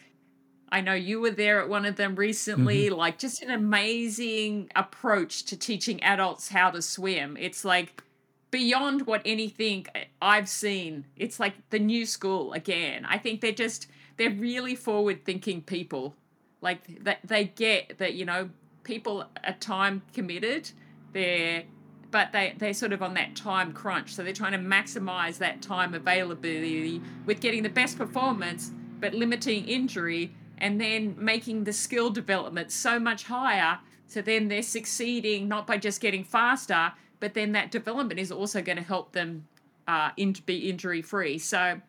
I 0.69 0.81
know 0.81 0.93
you 0.93 1.21
were 1.21 1.31
there 1.31 1.61
at 1.61 1.69
one 1.69 1.85
of 1.85 1.95
them 1.95 2.15
recently. 2.15 2.87
Mm-hmm. 2.87 2.95
Like, 2.95 3.17
just 3.17 3.41
an 3.41 3.51
amazing 3.51 4.69
approach 4.75 5.43
to 5.45 5.57
teaching 5.57 6.03
adults 6.03 6.49
how 6.49 6.71
to 6.71 6.81
swim. 6.81 7.37
It's 7.39 7.63
like 7.63 8.03
beyond 8.51 9.07
what 9.07 9.21
anything 9.25 9.87
I've 10.21 10.49
seen. 10.49 11.05
It's 11.15 11.39
like 11.39 11.53
the 11.69 11.79
new 11.79 12.05
school 12.05 12.53
again. 12.53 13.05
I 13.05 13.17
think 13.17 13.41
they're 13.41 13.51
just, 13.51 13.87
they're 14.17 14.29
really 14.31 14.75
forward 14.75 15.23
thinking 15.23 15.61
people. 15.61 16.15
Like, 16.59 17.03
that 17.03 17.19
they 17.23 17.45
get 17.45 17.97
that, 17.99 18.15
you 18.15 18.25
know, 18.25 18.49
people 18.83 19.25
are 19.45 19.53
time 19.59 20.01
committed. 20.13 20.71
They're, 21.13 21.63
but 22.11 22.31
they, 22.31 22.55
they're 22.57 22.73
sort 22.73 22.93
of 22.93 23.01
on 23.01 23.13
that 23.13 23.35
time 23.35 23.71
crunch. 23.73 24.15
So 24.15 24.23
they're 24.23 24.33
trying 24.33 24.53
to 24.53 24.57
maximize 24.57 25.37
that 25.37 25.61
time 25.61 25.93
availability 25.93 27.01
with 27.25 27.39
getting 27.39 27.63
the 27.63 27.69
best 27.69 27.97
performance, 27.97 28.71
but 28.99 29.13
limiting 29.13 29.65
injury 29.67 30.33
and 30.57 30.79
then 30.79 31.15
making 31.17 31.63
the 31.63 31.73
skill 31.73 32.09
development 32.09 32.71
so 32.71 32.99
much 32.99 33.23
higher. 33.23 33.79
So 34.07 34.21
then 34.21 34.47
they're 34.47 34.61
succeeding 34.61 35.47
not 35.47 35.67
by 35.67 35.77
just 35.77 36.01
getting 36.01 36.23
faster, 36.23 36.93
but 37.19 37.33
then 37.33 37.51
that 37.53 37.71
development 37.71 38.19
is 38.19 38.31
also 38.31 38.61
going 38.61 38.77
to 38.77 38.83
help 38.83 39.11
them 39.11 39.47
uh, 39.87 40.11
in, 40.17 40.35
be 40.45 40.69
injury 40.69 41.01
free. 41.01 41.37
So, 41.37 41.81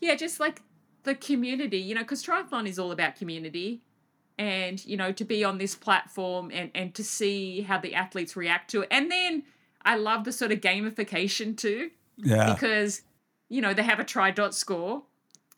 yeah, 0.00 0.14
just 0.14 0.40
like 0.40 0.62
the 1.04 1.14
community, 1.14 1.78
you 1.78 1.94
know, 1.94 2.02
because 2.02 2.24
triathlon 2.24 2.68
is 2.68 2.78
all 2.78 2.92
about 2.92 3.16
community. 3.16 3.80
And, 4.36 4.84
you 4.84 4.96
know, 4.96 5.12
to 5.12 5.24
be 5.24 5.44
on 5.44 5.58
this 5.58 5.76
platform 5.76 6.50
and, 6.52 6.70
and 6.74 6.92
to 6.96 7.04
see 7.04 7.60
how 7.60 7.78
the 7.78 7.94
athletes 7.94 8.34
react 8.34 8.68
to 8.72 8.82
it. 8.82 8.88
And 8.90 9.08
then 9.08 9.44
I 9.84 9.96
love 9.96 10.24
the 10.24 10.32
sort 10.32 10.50
of 10.50 10.60
gamification 10.60 11.56
too. 11.56 11.90
Yeah. 12.16 12.52
Because, 12.52 13.02
you 13.48 13.60
know, 13.60 13.74
they 13.74 13.84
have 13.84 14.00
a 14.00 14.04
TriDot 14.04 14.52
score. 14.52 15.04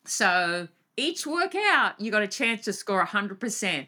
So 0.05 0.69
each 0.97 1.27
workout, 1.27 2.01
you 2.01 2.11
got 2.11 2.23
a 2.23 2.29
chance 2.29 2.65
to 2.65 2.73
score 2.73 3.05
100%. 3.05 3.87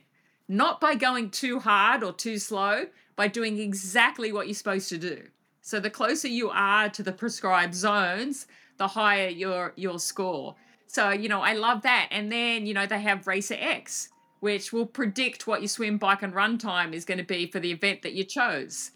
Not 0.48 0.80
by 0.80 0.94
going 0.94 1.30
too 1.30 1.58
hard 1.58 2.02
or 2.02 2.12
too 2.12 2.38
slow, 2.38 2.86
by 3.16 3.28
doing 3.28 3.58
exactly 3.58 4.32
what 4.32 4.46
you're 4.46 4.54
supposed 4.54 4.88
to 4.90 4.98
do. 4.98 5.22
So 5.60 5.80
the 5.80 5.90
closer 5.90 6.28
you 6.28 6.50
are 6.50 6.88
to 6.90 7.02
the 7.02 7.12
prescribed 7.12 7.74
zones, 7.74 8.46
the 8.78 8.88
higher 8.88 9.28
your 9.28 9.72
your 9.76 9.98
score. 9.98 10.54
So, 10.86 11.10
you 11.10 11.28
know, 11.28 11.42
I 11.42 11.52
love 11.52 11.82
that. 11.82 12.08
And 12.10 12.32
then, 12.32 12.64
you 12.64 12.72
know, 12.72 12.86
they 12.86 13.00
have 13.00 13.24
RaceX, 13.24 14.08
which 14.40 14.72
will 14.72 14.86
predict 14.86 15.46
what 15.46 15.60
your 15.60 15.68
swim, 15.68 15.98
bike, 15.98 16.22
and 16.22 16.34
run 16.34 16.56
time 16.56 16.94
is 16.94 17.04
going 17.04 17.18
to 17.18 17.24
be 17.24 17.46
for 17.50 17.60
the 17.60 17.70
event 17.70 18.00
that 18.02 18.14
you 18.14 18.24
chose. 18.24 18.92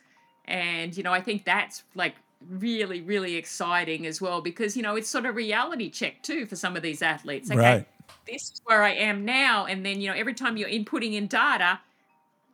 And, 0.46 0.96
you 0.96 1.02
know, 1.02 1.12
I 1.12 1.20
think 1.20 1.44
that's 1.44 1.82
like 1.94 2.14
really, 2.48 3.02
really 3.02 3.36
exciting 3.36 4.06
as 4.06 4.22
well 4.22 4.40
because, 4.40 4.74
you 4.74 4.82
know, 4.82 4.96
it's 4.96 5.08
sort 5.08 5.26
of 5.26 5.36
reality 5.36 5.90
check 5.90 6.22
too 6.22 6.46
for 6.46 6.56
some 6.56 6.76
of 6.76 6.82
these 6.82 7.02
athletes. 7.02 7.50
Okay, 7.50 7.60
right 7.60 7.86
this 8.26 8.50
is 8.50 8.60
where 8.64 8.82
I 8.82 8.92
am 8.92 9.24
now. 9.24 9.66
And 9.66 9.84
then, 9.84 10.00
you 10.00 10.10
know, 10.10 10.16
every 10.16 10.34
time 10.34 10.56
you're 10.56 10.68
inputting 10.68 11.14
in 11.14 11.26
data, 11.26 11.80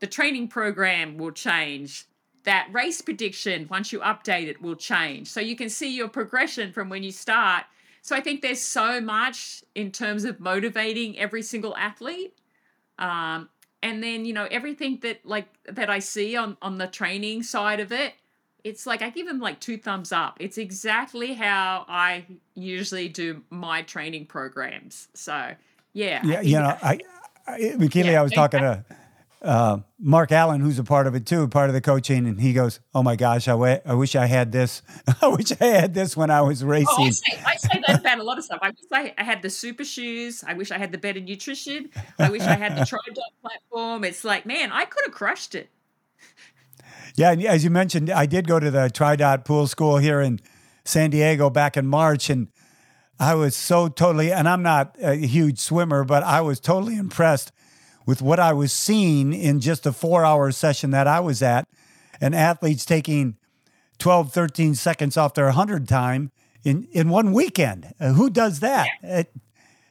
the 0.01 0.07
training 0.07 0.49
program 0.49 1.19
will 1.19 1.33
change. 1.33 2.05
That 2.45 2.69
race 2.73 3.03
prediction, 3.03 3.67
once 3.71 3.93
you 3.93 4.01
update 4.01 4.47
it, 4.49 4.63
will 4.63 4.77
change. 4.77 5.29
So 5.29 5.41
you 5.41 5.57
can 5.57 5.69
see 5.69 5.95
your 5.95 6.09
progression 6.09 6.73
from 6.73 6.89
when 6.89 7.03
you 7.03 7.13
start. 7.13 7.65
So 8.01 8.17
I 8.17 8.21
think 8.21 8.41
there's 8.41 8.61
so 8.61 9.01
much 9.01 9.63
in 9.75 9.91
terms 9.91 10.25
of 10.25 10.41
motivating 10.41 11.19
every 11.19 11.43
single 11.43 11.77
athlete. 11.77 12.35
Um, 12.99 13.49
and 13.83 14.03
then, 14.03 14.25
you 14.25 14.33
know, 14.33 14.47
everything 14.51 14.99
that 15.03 15.25
like 15.25 15.47
that 15.67 15.91
I 15.91 15.99
see 15.99 16.37
on 16.37 16.57
on 16.63 16.79
the 16.79 16.87
training 16.87 17.43
side 17.43 17.81
of 17.81 17.93
it, 17.93 18.15
it's 18.65 18.87
like 18.87 19.03
I 19.03 19.11
give 19.11 19.27
them 19.27 19.41
like 19.41 19.61
two 19.61 19.79
thumbs 19.79 20.13
up. 20.13 20.37
It's 20.41 20.59
exactly 20.59 21.35
how 21.35 21.85
I 21.89 22.27
usually 22.55 23.09
do 23.09 23.43
my 23.51 23.83
training 23.83 24.27
programs. 24.27 25.09
So 25.15 25.55
yeah. 25.93 26.21
Yeah, 26.25 26.41
you 26.41 26.59
know, 26.59 26.77
I, 26.83 26.99
I 27.47 27.59
Michellie, 27.77 28.13
yeah, 28.13 28.21
I 28.21 28.23
was 28.23 28.33
talking 28.33 28.61
to 28.61 28.85
uh, 29.43 29.79
Mark 30.01 30.33
Allen, 30.33 30.61
who's 30.61 30.79
a 30.79 30.85
part 30.85 31.07
of 31.07 31.15
it 31.15 31.27
too, 31.27 31.47
part 31.49 31.71
of 31.71 31.75
the 31.75 31.81
coaching, 31.81 32.27
and 32.27 32.41
he 32.41 32.53
goes, 32.53 32.81
"Oh 32.95 33.03
my 33.03 33.15
gosh, 33.15 33.47
I, 33.47 33.53
w- 33.53 33.79
I 33.85 33.95
wish 33.95 34.17
I 34.17 34.27
had 34.27 34.51
this. 34.51 34.83
I 35.23 35.29
wish 35.29 35.53
I 35.61 35.67
had 35.67 35.95
this 35.95 36.17
when 36.17 36.31
I 36.31 36.41
was 36.41 36.65
racing." 36.65 36.87
Oh, 36.99 37.05
I, 37.05 37.11
say, 37.11 37.43
I 37.47 37.57
say 37.57 37.83
that 37.87 38.01
about 38.01 38.19
a 38.19 38.23
lot 38.25 38.39
of 38.39 38.45
stuff. 38.45 38.59
I 38.63 38.71
wish 38.71 38.79
I, 38.93 39.15
I, 39.17 39.23
had 39.23 39.43
the 39.43 39.51
super 39.51 39.85
shoes. 39.85 40.43
I 40.47 40.55
wish 40.55 40.71
I 40.71 40.79
had 40.79 40.91
the 40.91 40.99
better 40.99 41.21
nutrition. 41.21 41.91
I 42.19 42.31
wish 42.31 42.43
I 42.43 42.55
had 42.55 42.77
the 42.77 42.81
TriDot 42.83 43.41
platform. 43.41 44.05
It's 44.05 44.25
like, 44.25 44.45
man, 44.45 44.73
I 44.73 44.85
could 44.85 45.05
have 45.07 45.15
crushed 45.15 45.55
it. 45.55 45.71
Yeah, 47.19 47.33
and 47.33 47.45
as 47.45 47.65
you 47.65 47.71
mentioned, 47.71 48.11
I 48.11 48.27
did 48.27 48.47
go 48.47 48.61
to 48.61 48.71
the 48.71 48.89
TriDot 48.89 49.45
Pool 49.45 49.67
School 49.67 49.97
here 49.97 50.21
in 50.21 50.39
San 50.85 51.11
Diego 51.11 51.51
back 51.51 51.77
in 51.77 51.85
March, 51.85 52.31
and 52.31 52.47
I 53.19 53.35
was 53.35 53.57
so 53.57 53.89
totally, 53.89 54.31
and 54.31 54.49
I'm 54.49 54.63
not 54.63 54.95
a 55.03 55.17
huge 55.17 55.59
swimmer, 55.59 56.05
but 56.05 56.23
I 56.23 56.41
was 56.43 56.61
totally 56.61 56.97
impressed 56.97 57.51
with 58.07 58.23
what 58.23 58.39
I 58.39 58.53
was 58.53 58.73
seeing 58.73 59.33
in 59.33 59.59
just 59.59 59.85
a 59.85 59.93
four 59.93 60.25
hour 60.25 60.53
session 60.53 60.93
that 60.93 61.09
I 61.09 61.19
was 61.19 61.43
at, 61.43 61.67
and 62.21 62.37
athletes 62.37 62.85
taking 62.85 63.37
12, 63.99 64.33
13 64.33 64.77
seconds 64.77 65.17
off 65.17 65.35
their 65.35 65.47
100 65.47 65.89
time 65.89 66.31
in, 66.63 66.87
in 66.93 67.09
one 67.09 67.33
weekend. 67.33 67.95
Uh, 67.99 68.13
who 68.13 68.31
does 68.31 68.61
that? 68.61 68.87
It, 69.03 69.33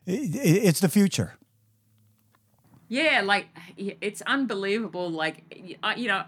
it, 0.06 0.36
it's 0.36 0.80
the 0.80 0.88
future. 0.88 1.34
Yeah, 2.88 3.22
like 3.26 3.48
it's 3.76 4.22
unbelievable. 4.22 5.10
Like 5.10 5.44
you 5.98 6.08
know, 6.08 6.24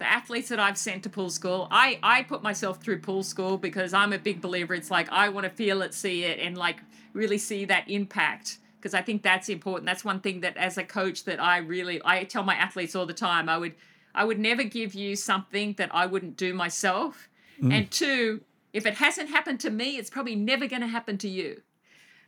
the 0.00 0.10
athletes 0.10 0.48
that 0.48 0.58
I've 0.58 0.78
sent 0.78 1.04
to 1.04 1.10
pool 1.10 1.30
school, 1.30 1.68
I 1.70 1.98
I 2.02 2.22
put 2.22 2.42
myself 2.42 2.82
through 2.82 3.00
pool 3.00 3.22
school 3.22 3.58
because 3.58 3.94
I'm 3.94 4.12
a 4.12 4.18
big 4.18 4.40
believer. 4.40 4.74
It's 4.74 4.90
like 4.90 5.08
I 5.12 5.28
want 5.28 5.44
to 5.44 5.50
feel 5.50 5.82
it, 5.82 5.94
see 5.94 6.24
it, 6.24 6.40
and 6.40 6.56
like 6.58 6.80
really 7.12 7.38
see 7.38 7.66
that 7.66 7.88
impact 7.88 8.58
because 8.80 8.94
I 8.94 9.02
think 9.02 9.22
that's 9.22 9.48
important. 9.48 9.86
That's 9.86 10.04
one 10.04 10.20
thing 10.20 10.40
that 10.40 10.56
as 10.56 10.78
a 10.78 10.84
coach 10.84 11.24
that 11.24 11.40
I 11.40 11.58
really 11.58 12.00
I 12.04 12.24
tell 12.24 12.42
my 12.42 12.54
athletes 12.54 12.96
all 12.96 13.06
the 13.06 13.14
time. 13.14 13.48
I 13.48 13.58
would 13.58 13.74
I 14.14 14.24
would 14.24 14.38
never 14.38 14.64
give 14.64 14.94
you 14.94 15.14
something 15.16 15.74
that 15.74 15.94
I 15.94 16.06
wouldn't 16.06 16.36
do 16.36 16.54
myself. 16.54 17.28
Mm. 17.62 17.74
And 17.74 17.90
two, 17.90 18.40
if 18.72 18.86
it 18.86 18.94
hasn't 18.94 19.28
happened 19.28 19.60
to 19.60 19.70
me, 19.70 19.98
it's 19.98 20.10
probably 20.10 20.34
never 20.34 20.66
going 20.66 20.82
to 20.82 20.88
happen 20.88 21.18
to 21.18 21.28
you. 21.28 21.60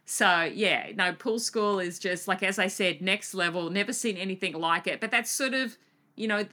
So 0.04 0.42
yeah, 0.42 0.92
no, 0.94 1.14
pool 1.14 1.38
school 1.38 1.80
is 1.80 1.98
just 1.98 2.28
like 2.28 2.42
as 2.42 2.58
I 2.58 2.66
said, 2.66 3.00
next 3.00 3.32
level. 3.32 3.70
Never 3.70 3.94
seen 3.94 4.18
anything 4.18 4.52
like 4.52 4.86
it. 4.86 5.00
But 5.00 5.10
that's 5.10 5.30
sort 5.30 5.54
of 5.54 5.78
you 6.16 6.28
know 6.28 6.44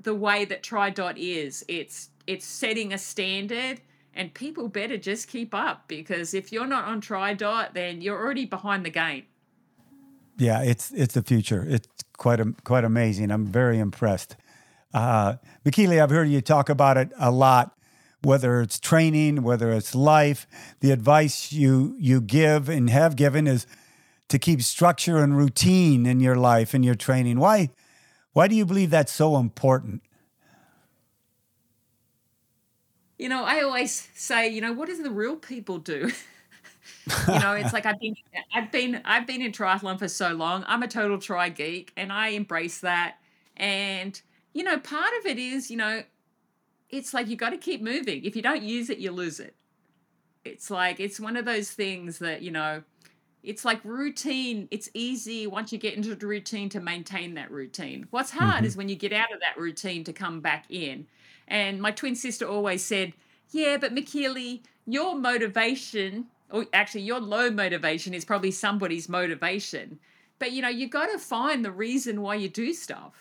the 0.00 0.14
way 0.14 0.44
that 0.44 0.62
TriDot 0.62 1.14
is. 1.16 1.64
It's 1.68 2.10
it's 2.26 2.44
setting 2.44 2.92
a 2.92 2.98
standard 2.98 3.80
and 4.16 4.32
people 4.32 4.68
better 4.68 4.96
just 4.96 5.28
keep 5.28 5.54
up 5.54 5.86
because 5.86 6.34
if 6.34 6.50
you're 6.50 6.66
not 6.66 6.86
on 6.86 7.00
TriDot, 7.00 7.74
then 7.74 8.00
you're 8.00 8.18
already 8.18 8.46
behind 8.46 8.84
the 8.84 8.90
game. 8.90 9.24
Yeah, 10.38 10.62
it's 10.62 10.90
it's 10.92 11.14
the 11.14 11.22
future. 11.22 11.64
It's 11.68 11.88
quite 12.16 12.40
a, 12.40 12.54
quite 12.64 12.84
amazing. 12.84 13.30
I'm 13.30 13.46
very 13.46 13.78
impressed. 13.78 14.36
Uh, 14.92 15.36
Michellie, 15.64 16.02
I've 16.02 16.10
heard 16.10 16.28
you 16.28 16.40
talk 16.40 16.68
about 16.68 16.96
it 16.96 17.10
a 17.18 17.30
lot. 17.30 17.72
Whether 18.22 18.60
it's 18.62 18.80
training, 18.80 19.42
whether 19.42 19.70
it's 19.70 19.94
life, 19.94 20.46
the 20.80 20.90
advice 20.90 21.52
you 21.52 21.94
you 21.98 22.20
give 22.20 22.68
and 22.68 22.90
have 22.90 23.14
given 23.14 23.46
is 23.46 23.66
to 24.28 24.38
keep 24.38 24.62
structure 24.62 25.18
and 25.18 25.36
routine 25.36 26.06
in 26.06 26.20
your 26.20 26.36
life 26.36 26.74
and 26.74 26.84
your 26.84 26.94
training. 26.94 27.38
Why 27.38 27.70
why 28.36 28.48
do 28.48 28.54
you 28.54 28.66
believe 28.66 28.90
that's 28.90 29.12
so 29.12 29.36
important? 29.38 30.02
you 33.18 33.28
know, 33.28 33.44
I 33.44 33.62
always 33.62 34.08
say, 34.14 34.48
you 34.48 34.60
know, 34.60 34.72
what 34.72 34.88
does 34.88 35.02
the 35.02 35.10
real 35.10 35.36
people 35.36 35.78
do? 35.78 36.10
you 37.28 37.38
know, 37.38 37.52
it's 37.52 37.72
like 37.72 37.86
I've 37.86 37.98
been, 37.98 38.14
I've 38.54 38.70
been, 38.70 39.00
I've 39.04 39.26
been 39.26 39.40
in 39.40 39.52
triathlon 39.52 39.98
for 39.98 40.08
so 40.08 40.34
long. 40.34 40.64
I'm 40.66 40.82
a 40.82 40.88
total 40.88 41.18
tri 41.18 41.48
geek, 41.48 41.92
and 41.96 42.12
I 42.12 42.28
embrace 42.28 42.80
that. 42.80 43.16
And 43.56 44.20
you 44.52 44.64
know, 44.64 44.78
part 44.78 45.12
of 45.20 45.26
it 45.26 45.38
is, 45.38 45.70
you 45.70 45.78
know, 45.78 46.02
it's 46.90 47.14
like 47.14 47.28
you 47.28 47.36
got 47.36 47.50
to 47.50 47.56
keep 47.56 47.80
moving. 47.80 48.24
If 48.24 48.36
you 48.36 48.42
don't 48.42 48.62
use 48.62 48.90
it, 48.90 48.98
you 48.98 49.12
lose 49.12 49.40
it. 49.40 49.54
It's 50.44 50.70
like 50.70 51.00
it's 51.00 51.18
one 51.18 51.38
of 51.38 51.46
those 51.46 51.70
things 51.70 52.18
that 52.18 52.42
you 52.42 52.50
know, 52.50 52.82
it's 53.46 53.64
like 53.64 53.80
routine. 53.84 54.66
It's 54.72 54.90
easy 54.92 55.46
once 55.46 55.72
you 55.72 55.78
get 55.78 55.94
into 55.94 56.16
the 56.16 56.26
routine 56.26 56.68
to 56.70 56.80
maintain 56.80 57.34
that 57.34 57.50
routine. 57.50 58.06
What's 58.10 58.32
hard 58.32 58.56
mm-hmm. 58.56 58.64
is 58.66 58.76
when 58.76 58.88
you 58.88 58.96
get 58.96 59.12
out 59.12 59.32
of 59.32 59.38
that 59.38 59.56
routine 59.56 60.02
to 60.04 60.12
come 60.12 60.40
back 60.40 60.64
in. 60.68 61.06
And 61.46 61.80
my 61.80 61.92
twin 61.92 62.16
sister 62.16 62.46
always 62.46 62.84
said, 62.84 63.12
Yeah, 63.52 63.76
but 63.76 63.94
Michellie, 63.94 64.62
your 64.84 65.14
motivation, 65.14 66.26
or 66.50 66.66
actually 66.72 67.02
your 67.02 67.20
low 67.20 67.48
motivation 67.48 68.14
is 68.14 68.24
probably 68.24 68.50
somebody's 68.50 69.08
motivation. 69.08 70.00
But 70.40 70.50
you 70.50 70.60
know, 70.60 70.68
you 70.68 70.88
got 70.88 71.06
to 71.06 71.18
find 71.18 71.64
the 71.64 71.70
reason 71.70 72.22
why 72.22 72.34
you 72.34 72.48
do 72.48 72.72
stuff. 72.72 73.12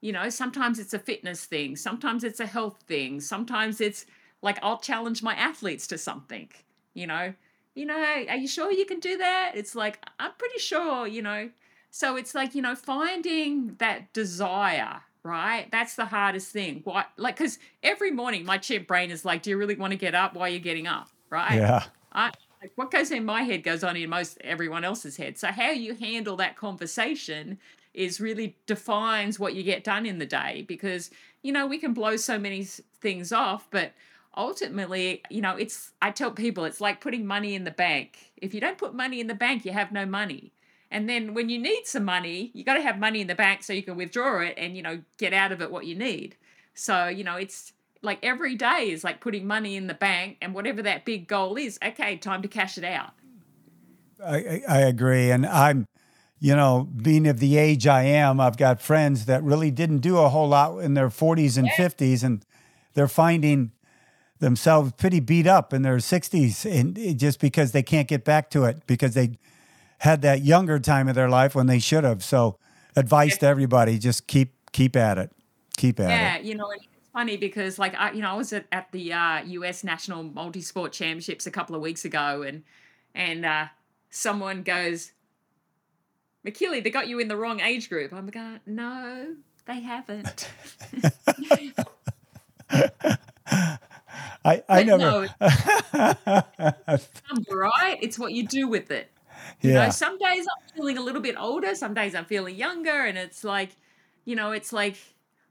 You 0.00 0.10
know, 0.12 0.30
sometimes 0.30 0.80
it's 0.80 0.94
a 0.94 0.98
fitness 0.98 1.44
thing, 1.44 1.76
sometimes 1.76 2.24
it's 2.24 2.40
a 2.40 2.46
health 2.46 2.82
thing, 2.88 3.20
sometimes 3.20 3.80
it's 3.80 4.04
like 4.42 4.58
I'll 4.64 4.78
challenge 4.78 5.22
my 5.22 5.34
athletes 5.34 5.86
to 5.88 5.98
something, 5.98 6.48
you 6.92 7.06
know. 7.06 7.34
You 7.74 7.86
know, 7.86 7.96
are 7.96 8.36
you 8.36 8.48
sure 8.48 8.72
you 8.72 8.84
can 8.84 9.00
do 9.00 9.16
that? 9.18 9.52
It's 9.54 9.74
like, 9.74 10.04
I'm 10.18 10.32
pretty 10.38 10.58
sure, 10.58 11.06
you 11.06 11.22
know. 11.22 11.50
So 11.90 12.16
it's 12.16 12.34
like, 12.34 12.54
you 12.54 12.62
know, 12.62 12.74
finding 12.74 13.74
that 13.78 14.12
desire 14.12 15.02
right? 15.22 15.70
That's 15.70 15.96
the 15.96 16.06
hardest 16.06 16.52
thing. 16.52 16.80
Why? 16.84 17.04
Like, 17.16 17.36
because 17.36 17.58
every 17.82 18.10
morning 18.10 18.44
my 18.44 18.58
chip 18.58 18.86
brain 18.86 19.10
is 19.10 19.24
like, 19.24 19.42
"Do 19.42 19.50
you 19.50 19.56
really 19.56 19.76
want 19.76 19.92
to 19.92 19.98
get 19.98 20.14
up? 20.14 20.34
Why 20.34 20.48
are 20.48 20.52
you 20.52 20.58
getting 20.58 20.86
up?" 20.86 21.08
Right? 21.28 21.56
Yeah. 21.56 21.84
I, 22.12 22.32
like, 22.62 22.72
what 22.76 22.90
goes 22.90 23.10
in 23.10 23.24
my 23.24 23.42
head 23.42 23.62
goes 23.62 23.84
on 23.84 23.96
in 23.96 24.10
most 24.10 24.38
everyone 24.42 24.84
else's 24.84 25.16
head. 25.16 25.38
So 25.38 25.48
how 25.48 25.70
you 25.70 25.94
handle 25.94 26.36
that 26.36 26.56
conversation 26.56 27.58
is 27.94 28.20
really 28.20 28.56
defines 28.66 29.38
what 29.38 29.54
you 29.54 29.62
get 29.62 29.84
done 29.84 30.06
in 30.06 30.18
the 30.18 30.26
day. 30.26 30.64
Because 30.66 31.10
you 31.42 31.52
know 31.52 31.66
we 31.66 31.78
can 31.78 31.94
blow 31.94 32.16
so 32.16 32.38
many 32.38 32.64
things 32.64 33.32
off, 33.32 33.68
but 33.70 33.92
ultimately, 34.36 35.22
you 35.30 35.40
know, 35.40 35.56
it's 35.56 35.92
I 36.00 36.10
tell 36.10 36.30
people 36.30 36.64
it's 36.64 36.80
like 36.80 37.00
putting 37.00 37.26
money 37.26 37.54
in 37.54 37.64
the 37.64 37.70
bank. 37.70 38.32
If 38.36 38.54
you 38.54 38.60
don't 38.60 38.78
put 38.78 38.94
money 38.94 39.20
in 39.20 39.26
the 39.26 39.34
bank, 39.34 39.64
you 39.64 39.72
have 39.72 39.92
no 39.92 40.06
money. 40.06 40.52
And 40.90 41.08
then 41.08 41.34
when 41.34 41.48
you 41.48 41.58
need 41.58 41.86
some 41.86 42.04
money, 42.04 42.50
you 42.52 42.64
got 42.64 42.74
to 42.74 42.82
have 42.82 42.98
money 42.98 43.20
in 43.20 43.28
the 43.28 43.34
bank 43.34 43.62
so 43.62 43.72
you 43.72 43.82
can 43.82 43.96
withdraw 43.96 44.40
it 44.40 44.54
and, 44.56 44.76
you 44.76 44.82
know, 44.82 45.00
get 45.18 45.32
out 45.32 45.52
of 45.52 45.62
it 45.62 45.70
what 45.70 45.86
you 45.86 45.94
need. 45.94 46.36
So, 46.74 47.06
you 47.06 47.22
know, 47.22 47.36
it's 47.36 47.72
like 48.02 48.18
every 48.24 48.56
day 48.56 48.90
is 48.90 49.04
like 49.04 49.20
putting 49.20 49.46
money 49.46 49.76
in 49.76 49.86
the 49.86 49.94
bank 49.94 50.38
and 50.42 50.52
whatever 50.52 50.82
that 50.82 51.04
big 51.04 51.28
goal 51.28 51.56
is, 51.56 51.78
okay, 51.84 52.16
time 52.16 52.42
to 52.42 52.48
cash 52.48 52.76
it 52.76 52.84
out. 52.84 53.12
I, 54.24 54.62
I 54.68 54.78
agree. 54.80 55.30
And 55.30 55.46
I'm, 55.46 55.86
you 56.40 56.56
know, 56.56 56.88
being 56.96 57.26
of 57.28 57.38
the 57.38 57.56
age 57.56 57.86
I 57.86 58.02
am, 58.02 58.40
I've 58.40 58.56
got 58.56 58.80
friends 58.80 59.26
that 59.26 59.42
really 59.44 59.70
didn't 59.70 59.98
do 59.98 60.18
a 60.18 60.28
whole 60.28 60.48
lot 60.48 60.78
in 60.78 60.94
their 60.94 61.08
40s 61.08 61.56
and 61.56 61.66
yeah. 61.66 61.88
50s, 61.88 62.24
and 62.24 62.44
they're 62.94 63.08
finding 63.08 63.72
themselves 64.40 64.92
pretty 64.92 65.20
beat 65.20 65.46
up 65.46 65.72
in 65.72 65.82
their 65.82 65.98
60s 65.98 66.64
and 66.70 67.18
just 67.18 67.40
because 67.40 67.72
they 67.72 67.82
can't 67.82 68.08
get 68.08 68.24
back 68.24 68.50
to 68.50 68.64
it 68.64 68.82
because 68.86 69.14
they 69.14 69.38
had 69.98 70.22
that 70.22 70.42
younger 70.42 70.78
time 70.78 71.08
of 71.08 71.14
their 71.14 71.28
life 71.28 71.54
when 71.54 71.66
they 71.66 71.78
should 71.78 72.04
have. 72.04 72.24
So, 72.24 72.58
advice 72.96 73.36
to 73.38 73.46
everybody: 73.46 73.98
just 73.98 74.26
keep 74.26 74.54
keep 74.72 74.96
at 74.96 75.18
it, 75.18 75.30
keep 75.76 76.00
at 76.00 76.08
yeah, 76.08 76.36
it. 76.36 76.44
Yeah, 76.44 76.48
you 76.48 76.54
know, 76.56 76.70
it's 76.70 76.86
funny 77.12 77.36
because 77.36 77.78
like 77.78 77.94
I, 77.94 78.12
you 78.12 78.22
know, 78.22 78.30
I 78.30 78.34
was 78.34 78.52
at, 78.52 78.66
at 78.72 78.90
the 78.92 79.12
uh, 79.12 79.42
U.S. 79.44 79.84
National 79.84 80.22
Multi 80.22 80.62
Sport 80.62 80.92
Championships 80.92 81.46
a 81.46 81.50
couple 81.50 81.76
of 81.76 81.82
weeks 81.82 82.04
ago, 82.04 82.42
and 82.42 82.64
and 83.14 83.44
uh, 83.44 83.66
someone 84.08 84.62
goes, 84.62 85.12
"Michellie, 86.46 86.82
they 86.82 86.90
got 86.90 87.06
you 87.06 87.18
in 87.18 87.28
the 87.28 87.36
wrong 87.36 87.60
age 87.60 87.90
group." 87.90 88.12
I'm 88.12 88.26
like, 88.26 88.66
"No, 88.66 89.36
they 89.66 89.80
haven't." 89.80 90.50
I, 94.44 94.62
I 94.68 94.82
never. 94.82 94.98
No, 94.98 95.26
right? 97.50 97.98
It's 98.00 98.18
what 98.18 98.32
you 98.32 98.46
do 98.46 98.68
with 98.68 98.90
it. 98.90 99.10
You 99.60 99.72
yeah. 99.72 99.84
know, 99.86 99.90
some 99.90 100.18
days 100.18 100.46
I'm 100.46 100.74
feeling 100.74 100.98
a 100.98 101.02
little 101.02 101.20
bit 101.20 101.36
older, 101.38 101.74
some 101.74 101.94
days 101.94 102.14
I'm 102.14 102.24
feeling 102.24 102.56
younger, 102.56 103.04
and 103.04 103.18
it's 103.18 103.44
like, 103.44 103.70
you 104.24 104.36
know, 104.36 104.52
it's 104.52 104.72
like 104.72 104.96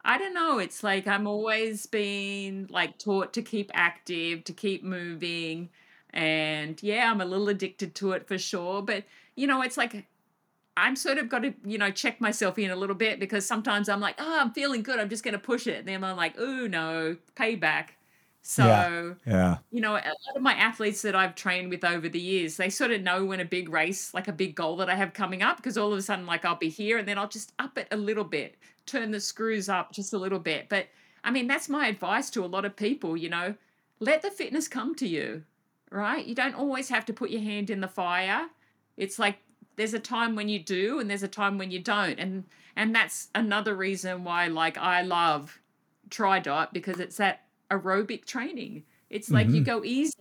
I 0.04 0.18
don't 0.18 0.34
know, 0.34 0.60
it's 0.60 0.84
like 0.84 1.08
I'm 1.08 1.28
always 1.28 1.86
being 1.86 2.68
like 2.70 2.98
taught 2.98 3.34
to 3.34 3.42
keep 3.42 3.72
active, 3.74 4.44
to 4.46 4.54
keep 4.54 4.84
moving. 4.84 5.70
And 6.12 6.82
yeah, 6.82 7.12
I'm 7.12 7.22
a 7.22 7.26
little 7.26 7.50
addicted 7.50 7.94
to 7.96 8.14
it 8.14 8.28
for 8.28 8.38
sure. 8.38 8.82
But 8.82 9.04
you 9.36 9.48
know, 9.48 9.62
it's 9.62 9.78
like 9.78 10.08
I'm 10.78 10.96
sort 10.96 11.18
of 11.18 11.30
got 11.30 11.40
to, 11.40 11.54
you 11.66 11.78
know, 11.78 11.92
check 11.92 12.22
myself 12.22 12.58
in 12.58 12.72
a 12.72 12.76
little 12.76 12.96
bit 12.96 13.20
because 13.20 13.46
sometimes 13.46 13.90
I'm 13.90 14.00
like, 14.00 14.16
oh, 14.20 14.40
I'm 14.40 14.52
feeling 14.52 14.82
good. 14.82 15.00
I'm 15.00 15.10
just 15.10 15.24
going 15.24 15.34
to 15.34 15.40
push 15.40 15.68
it. 15.68 15.80
And 15.80 15.88
then 15.88 16.04
I'm 16.04 16.16
like, 16.16 16.36
oh, 16.38 16.68
no, 16.68 17.18
payback. 17.36 17.90
So, 18.42 18.66
yeah, 18.66 19.14
yeah. 19.26 19.58
you 19.70 19.82
know, 19.82 19.92
a 19.92 20.00
lot 20.00 20.36
of 20.36 20.42
my 20.42 20.54
athletes 20.54 21.02
that 21.02 21.16
I've 21.16 21.36
trained 21.36 21.70
with 21.70 21.84
over 21.84 22.10
the 22.10 22.20
years, 22.20 22.58
they 22.58 22.70
sort 22.70 22.92
of 22.92 23.02
know 23.02 23.26
when 23.26 23.40
a 23.40 23.46
big 23.46 23.70
race, 23.70 24.14
like 24.14 24.28
a 24.28 24.34
big 24.34 24.56
goal 24.56 24.78
that 24.78 24.90
I 24.90 24.96
have 24.96 25.14
coming 25.14 25.42
up, 25.42 25.58
because 25.58 25.78
all 25.78 25.92
of 25.92 26.00
a 26.00 26.02
sudden, 26.02 26.26
like, 26.26 26.46
I'll 26.46 26.56
be 26.56 26.70
here 26.70 26.98
and 26.98 27.08
then 27.08 27.18
I'll 27.18 27.28
just 27.28 27.54
up 27.60 27.78
it 27.78 27.88
a 27.92 27.98
little 27.98 28.24
bit, 28.24 28.56
turn 28.86 29.12
the 29.12 29.20
screws 29.20 29.70
up 29.70 29.92
just 29.92 30.14
a 30.14 30.18
little 30.18 30.40
bit. 30.40 30.70
But 30.70 30.88
I 31.24 31.32
mean, 31.32 31.48
that's 31.48 31.70
my 31.70 31.88
advice 31.88 32.30
to 32.32 32.44
a 32.44 32.48
lot 32.48 32.66
of 32.66 32.76
people, 32.76 33.18
you 33.18 33.30
know, 33.30 33.56
let 34.00 34.22
the 34.22 34.32
fitness 34.32 34.68
come 34.68 34.96
to 34.96 35.08
you, 35.08 35.44
right? 35.92 36.26
You 36.26 36.36
don't 36.36 36.56
always 36.56 36.90
have 36.90 37.06
to 37.06 37.14
put 37.14 37.30
your 37.30 37.42
hand 37.42 37.70
in 37.70 37.82
the 37.82 37.88
fire. 37.88 38.48
It's 38.98 39.20
like 39.20 39.40
there's 39.76 39.94
a 39.94 40.00
time 40.00 40.36
when 40.36 40.50
you 40.50 40.60
do 40.60 41.00
and 41.00 41.10
there's 41.10 41.24
a 41.24 41.28
time 41.28 41.58
when 41.58 41.72
you 41.72 41.80
don't. 41.80 42.20
And 42.20 42.46
and 42.76 42.96
that's 42.96 43.30
another 43.36 43.76
reason 43.76 44.24
why 44.24 44.48
like 44.48 44.78
I 44.78 45.02
love 45.02 45.60
TriDot 46.10 46.74
because 46.74 47.00
it's 47.00 47.18
that 47.18 47.44
aerobic 47.72 48.26
training. 48.26 48.84
It's 49.10 49.30
like 49.30 49.48
mm-hmm. 49.48 49.56
you 49.56 49.62
go 49.62 49.84
easy. 49.84 50.14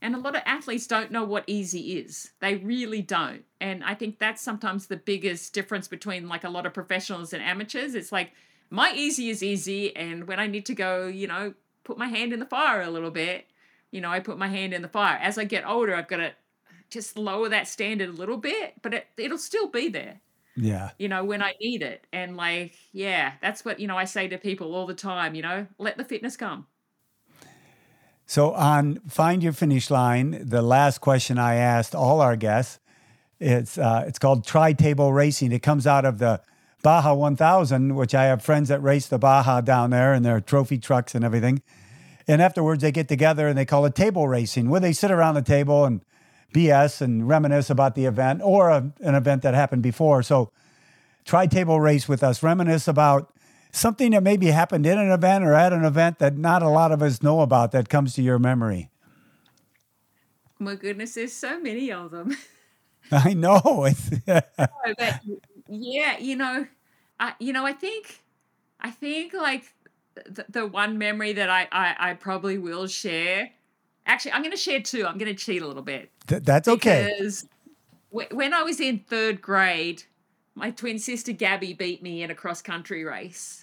And 0.00 0.16
a 0.16 0.18
lot 0.18 0.34
of 0.34 0.42
athletes 0.46 0.88
don't 0.88 1.12
know 1.12 1.22
what 1.22 1.44
easy 1.46 1.98
is. 1.98 2.32
They 2.40 2.56
really 2.56 3.02
don't. 3.02 3.44
And 3.60 3.84
I 3.84 3.94
think 3.94 4.18
that's 4.18 4.42
sometimes 4.42 4.86
the 4.86 4.96
biggest 4.96 5.54
difference 5.54 5.86
between 5.86 6.28
like 6.28 6.42
a 6.42 6.50
lot 6.50 6.66
of 6.66 6.74
professionals 6.74 7.32
and 7.32 7.42
amateurs. 7.42 7.94
It's 7.94 8.10
like 8.10 8.32
my 8.68 8.92
easy 8.96 9.30
is 9.30 9.44
easy. 9.44 9.94
And 9.94 10.26
when 10.26 10.40
I 10.40 10.48
need 10.48 10.66
to 10.66 10.74
go, 10.74 11.06
you 11.06 11.28
know, 11.28 11.54
put 11.84 11.98
my 11.98 12.08
hand 12.08 12.32
in 12.32 12.40
the 12.40 12.46
fire 12.46 12.82
a 12.82 12.90
little 12.90 13.12
bit, 13.12 13.46
you 13.92 14.00
know, 14.00 14.10
I 14.10 14.18
put 14.18 14.38
my 14.38 14.48
hand 14.48 14.74
in 14.74 14.82
the 14.82 14.88
fire. 14.88 15.18
As 15.22 15.38
I 15.38 15.44
get 15.44 15.64
older, 15.64 15.94
I've 15.94 16.08
got 16.08 16.16
to 16.16 16.32
just 16.90 17.16
lower 17.16 17.48
that 17.50 17.68
standard 17.68 18.08
a 18.08 18.12
little 18.12 18.38
bit, 18.38 18.74
but 18.82 18.94
it, 18.94 19.06
it'll 19.16 19.38
still 19.38 19.68
be 19.68 19.88
there. 19.88 20.20
Yeah. 20.56 20.90
You 20.98 21.08
know, 21.08 21.24
when 21.24 21.42
I 21.42 21.54
need 21.60 21.82
it. 21.82 22.06
And 22.12 22.36
like, 22.36 22.74
yeah, 22.92 23.32
that's 23.40 23.64
what, 23.64 23.78
you 23.78 23.86
know, 23.86 23.96
I 23.96 24.04
say 24.04 24.28
to 24.28 24.38
people 24.38 24.74
all 24.74 24.86
the 24.86 24.94
time, 24.94 25.34
you 25.34 25.42
know, 25.42 25.66
let 25.78 25.96
the 25.96 26.04
fitness 26.04 26.36
come. 26.36 26.66
So, 28.26 28.52
on 28.52 29.00
Find 29.08 29.42
Your 29.42 29.52
Finish 29.52 29.90
Line, 29.90 30.38
the 30.42 30.62
last 30.62 31.00
question 31.00 31.38
I 31.38 31.56
asked 31.56 31.94
all 31.94 32.20
our 32.20 32.36
guests 32.36 32.78
It's 33.40 33.76
uh, 33.76 34.04
it's 34.06 34.18
called 34.18 34.46
Tri 34.46 34.72
Table 34.72 35.12
Racing. 35.12 35.52
It 35.52 35.62
comes 35.62 35.86
out 35.86 36.04
of 36.04 36.18
the 36.18 36.40
Baja 36.82 37.14
1000, 37.14 37.94
which 37.94 38.14
I 38.14 38.24
have 38.24 38.42
friends 38.42 38.68
that 38.68 38.82
race 38.82 39.06
the 39.06 39.18
Baja 39.18 39.60
down 39.60 39.90
there 39.90 40.12
and 40.12 40.24
their 40.24 40.40
trophy 40.40 40.78
trucks 40.78 41.14
and 41.14 41.24
everything. 41.24 41.62
And 42.26 42.40
afterwards, 42.40 42.82
they 42.82 42.92
get 42.92 43.08
together 43.08 43.48
and 43.48 43.58
they 43.58 43.64
call 43.64 43.84
it 43.84 43.94
table 43.94 44.28
racing, 44.28 44.68
where 44.70 44.80
they 44.80 44.92
sit 44.92 45.10
around 45.10 45.34
the 45.34 45.42
table 45.42 45.84
and 45.84 46.04
BS 46.54 47.00
and 47.00 47.28
reminisce 47.28 47.70
about 47.70 47.94
the 47.94 48.04
event 48.04 48.40
or 48.42 48.70
a, 48.70 48.92
an 49.00 49.14
event 49.14 49.42
that 49.42 49.54
happened 49.54 49.82
before. 49.82 50.22
So, 50.22 50.50
try 51.24 51.46
table 51.46 51.80
race 51.80 52.08
with 52.08 52.22
us, 52.22 52.42
reminisce 52.42 52.88
about 52.88 53.31
something 53.72 54.12
that 54.12 54.22
maybe 54.22 54.46
happened 54.48 54.86
in 54.86 54.98
an 54.98 55.10
event 55.10 55.44
or 55.44 55.54
at 55.54 55.72
an 55.72 55.84
event 55.84 56.18
that 56.18 56.36
not 56.36 56.62
a 56.62 56.68
lot 56.68 56.92
of 56.92 57.02
us 57.02 57.22
know 57.22 57.40
about 57.40 57.72
that 57.72 57.88
comes 57.88 58.14
to 58.14 58.22
your 58.22 58.38
memory. 58.38 58.90
My 60.58 60.76
goodness, 60.76 61.14
there's 61.14 61.32
so 61.32 61.58
many 61.58 61.90
of 61.90 62.10
them. 62.10 62.36
I 63.10 63.34
know. 63.34 63.88
but 64.26 65.20
yeah, 65.68 66.18
you 66.18 66.36
know, 66.36 66.66
I 67.18 67.34
you 67.40 67.52
know, 67.52 67.66
I 67.66 67.72
think 67.72 68.22
I 68.80 68.90
think 68.90 69.34
like 69.34 69.64
the, 70.14 70.44
the 70.48 70.66
one 70.66 70.98
memory 70.98 71.32
that 71.32 71.50
I, 71.50 71.66
I 71.72 72.10
I 72.10 72.14
probably 72.14 72.58
will 72.58 72.86
share. 72.86 73.50
Actually, 74.06 74.32
I'm 74.32 74.42
going 74.42 74.52
to 74.52 74.56
share 74.56 74.80
two. 74.80 75.06
I'm 75.06 75.16
going 75.16 75.34
to 75.34 75.34
cheat 75.34 75.62
a 75.62 75.66
little 75.66 75.82
bit. 75.82 76.10
Th- 76.26 76.42
that's 76.42 76.66
okay. 76.66 77.08
Because 77.16 77.46
when 78.10 78.52
I 78.52 78.62
was 78.62 78.80
in 78.80 78.98
third 78.98 79.40
grade, 79.40 80.02
my 80.56 80.70
twin 80.72 80.98
sister 80.98 81.30
Gabby 81.30 81.72
beat 81.72 82.02
me 82.02 82.22
in 82.22 82.30
a 82.30 82.34
cross 82.34 82.60
country 82.60 83.04
race. 83.04 83.61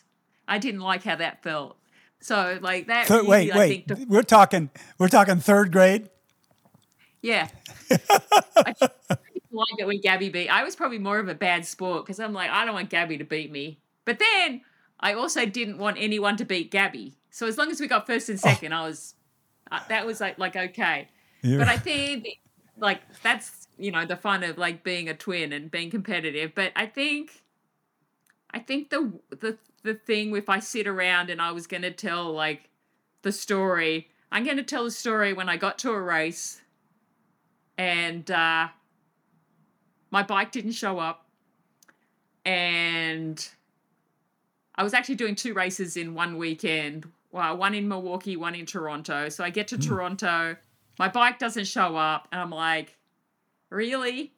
I 0.49 0.57
didn't 0.57 0.81
like 0.81 1.03
how 1.03 1.15
that 1.15 1.43
felt. 1.43 1.77
So 2.21 2.59
like 2.61 2.87
that. 2.87 3.07
Third, 3.07 3.21
really, 3.23 3.51
wait, 3.51 3.85
wait. 3.87 4.07
we're 4.07 4.23
talking. 4.23 4.69
We're 4.97 5.07
talking 5.07 5.37
third 5.39 5.71
grade. 5.71 6.09
Yeah. 7.21 7.47
I 7.91 8.73
like 9.51 9.79
it 9.79 9.87
when 9.87 10.01
Gabby 10.01 10.29
beat. 10.29 10.49
I 10.49 10.63
was 10.63 10.75
probably 10.75 10.99
more 10.99 11.19
of 11.19 11.27
a 11.27 11.35
bad 11.35 11.65
sport 11.65 12.05
because 12.05 12.19
I'm 12.19 12.33
like, 12.33 12.49
I 12.49 12.65
don't 12.65 12.73
want 12.73 12.89
Gabby 12.89 13.17
to 13.17 13.23
beat 13.23 13.51
me. 13.51 13.79
But 14.05 14.19
then 14.19 14.61
I 14.99 15.13
also 15.13 15.45
didn't 15.45 15.77
want 15.77 15.97
anyone 15.99 16.37
to 16.37 16.45
beat 16.45 16.71
Gabby. 16.71 17.15
So 17.31 17.47
as 17.47 17.57
long 17.57 17.71
as 17.71 17.79
we 17.79 17.87
got 17.87 18.05
first 18.07 18.29
and 18.29 18.37
oh. 18.37 18.47
second, 18.49 18.73
oh. 18.73 18.77
I 18.77 18.87
was 18.87 19.15
uh, 19.71 19.79
that 19.89 20.05
was 20.05 20.19
like 20.19 20.39
like 20.39 20.55
okay. 20.55 21.07
Yeah. 21.41 21.57
But 21.57 21.67
I 21.67 21.77
think 21.77 22.27
like 22.77 23.01
that's 23.21 23.67
you 23.77 23.91
know 23.91 24.05
the 24.05 24.17
fun 24.17 24.43
of 24.43 24.57
like 24.57 24.83
being 24.83 25.09
a 25.09 25.13
twin 25.13 25.53
and 25.53 25.71
being 25.71 25.89
competitive. 25.89 26.53
But 26.55 26.71
I 26.75 26.85
think 26.85 27.43
I 28.51 28.59
think 28.59 28.89
the 28.89 29.11
the 29.29 29.57
the 29.83 29.93
thing 29.93 30.35
if 30.35 30.49
I 30.49 30.59
sit 30.59 30.87
around 30.87 31.29
and 31.29 31.41
I 31.41 31.51
was 31.51 31.67
going 31.67 31.83
to 31.83 31.91
tell 31.91 32.31
like 32.31 32.69
the 33.21 33.31
story, 33.31 34.09
I'm 34.31 34.43
going 34.43 34.57
to 34.57 34.63
tell 34.63 34.83
the 34.83 34.91
story 34.91 35.33
when 35.33 35.49
I 35.49 35.57
got 35.57 35.77
to 35.79 35.91
a 35.91 36.01
race 36.01 36.61
and 37.77 38.29
uh, 38.29 38.67
my 40.11 40.23
bike 40.23 40.51
didn't 40.51 40.73
show 40.73 40.99
up. 40.99 41.25
And 42.45 43.47
I 44.75 44.83
was 44.83 44.93
actually 44.93 45.15
doing 45.15 45.35
two 45.35 45.53
races 45.53 45.97
in 45.97 46.13
one 46.13 46.37
weekend. 46.37 47.09
Well, 47.31 47.57
one 47.57 47.75
in 47.75 47.87
Milwaukee, 47.87 48.35
one 48.37 48.55
in 48.55 48.65
Toronto. 48.65 49.29
So 49.29 49.43
I 49.43 49.49
get 49.49 49.67
to 49.69 49.77
mm. 49.77 49.87
Toronto, 49.87 50.55
my 50.97 51.07
bike 51.07 51.39
doesn't 51.39 51.65
show 51.65 51.95
up, 51.95 52.27
and 52.31 52.41
I'm 52.41 52.49
like, 52.49 52.97
really? 53.69 54.33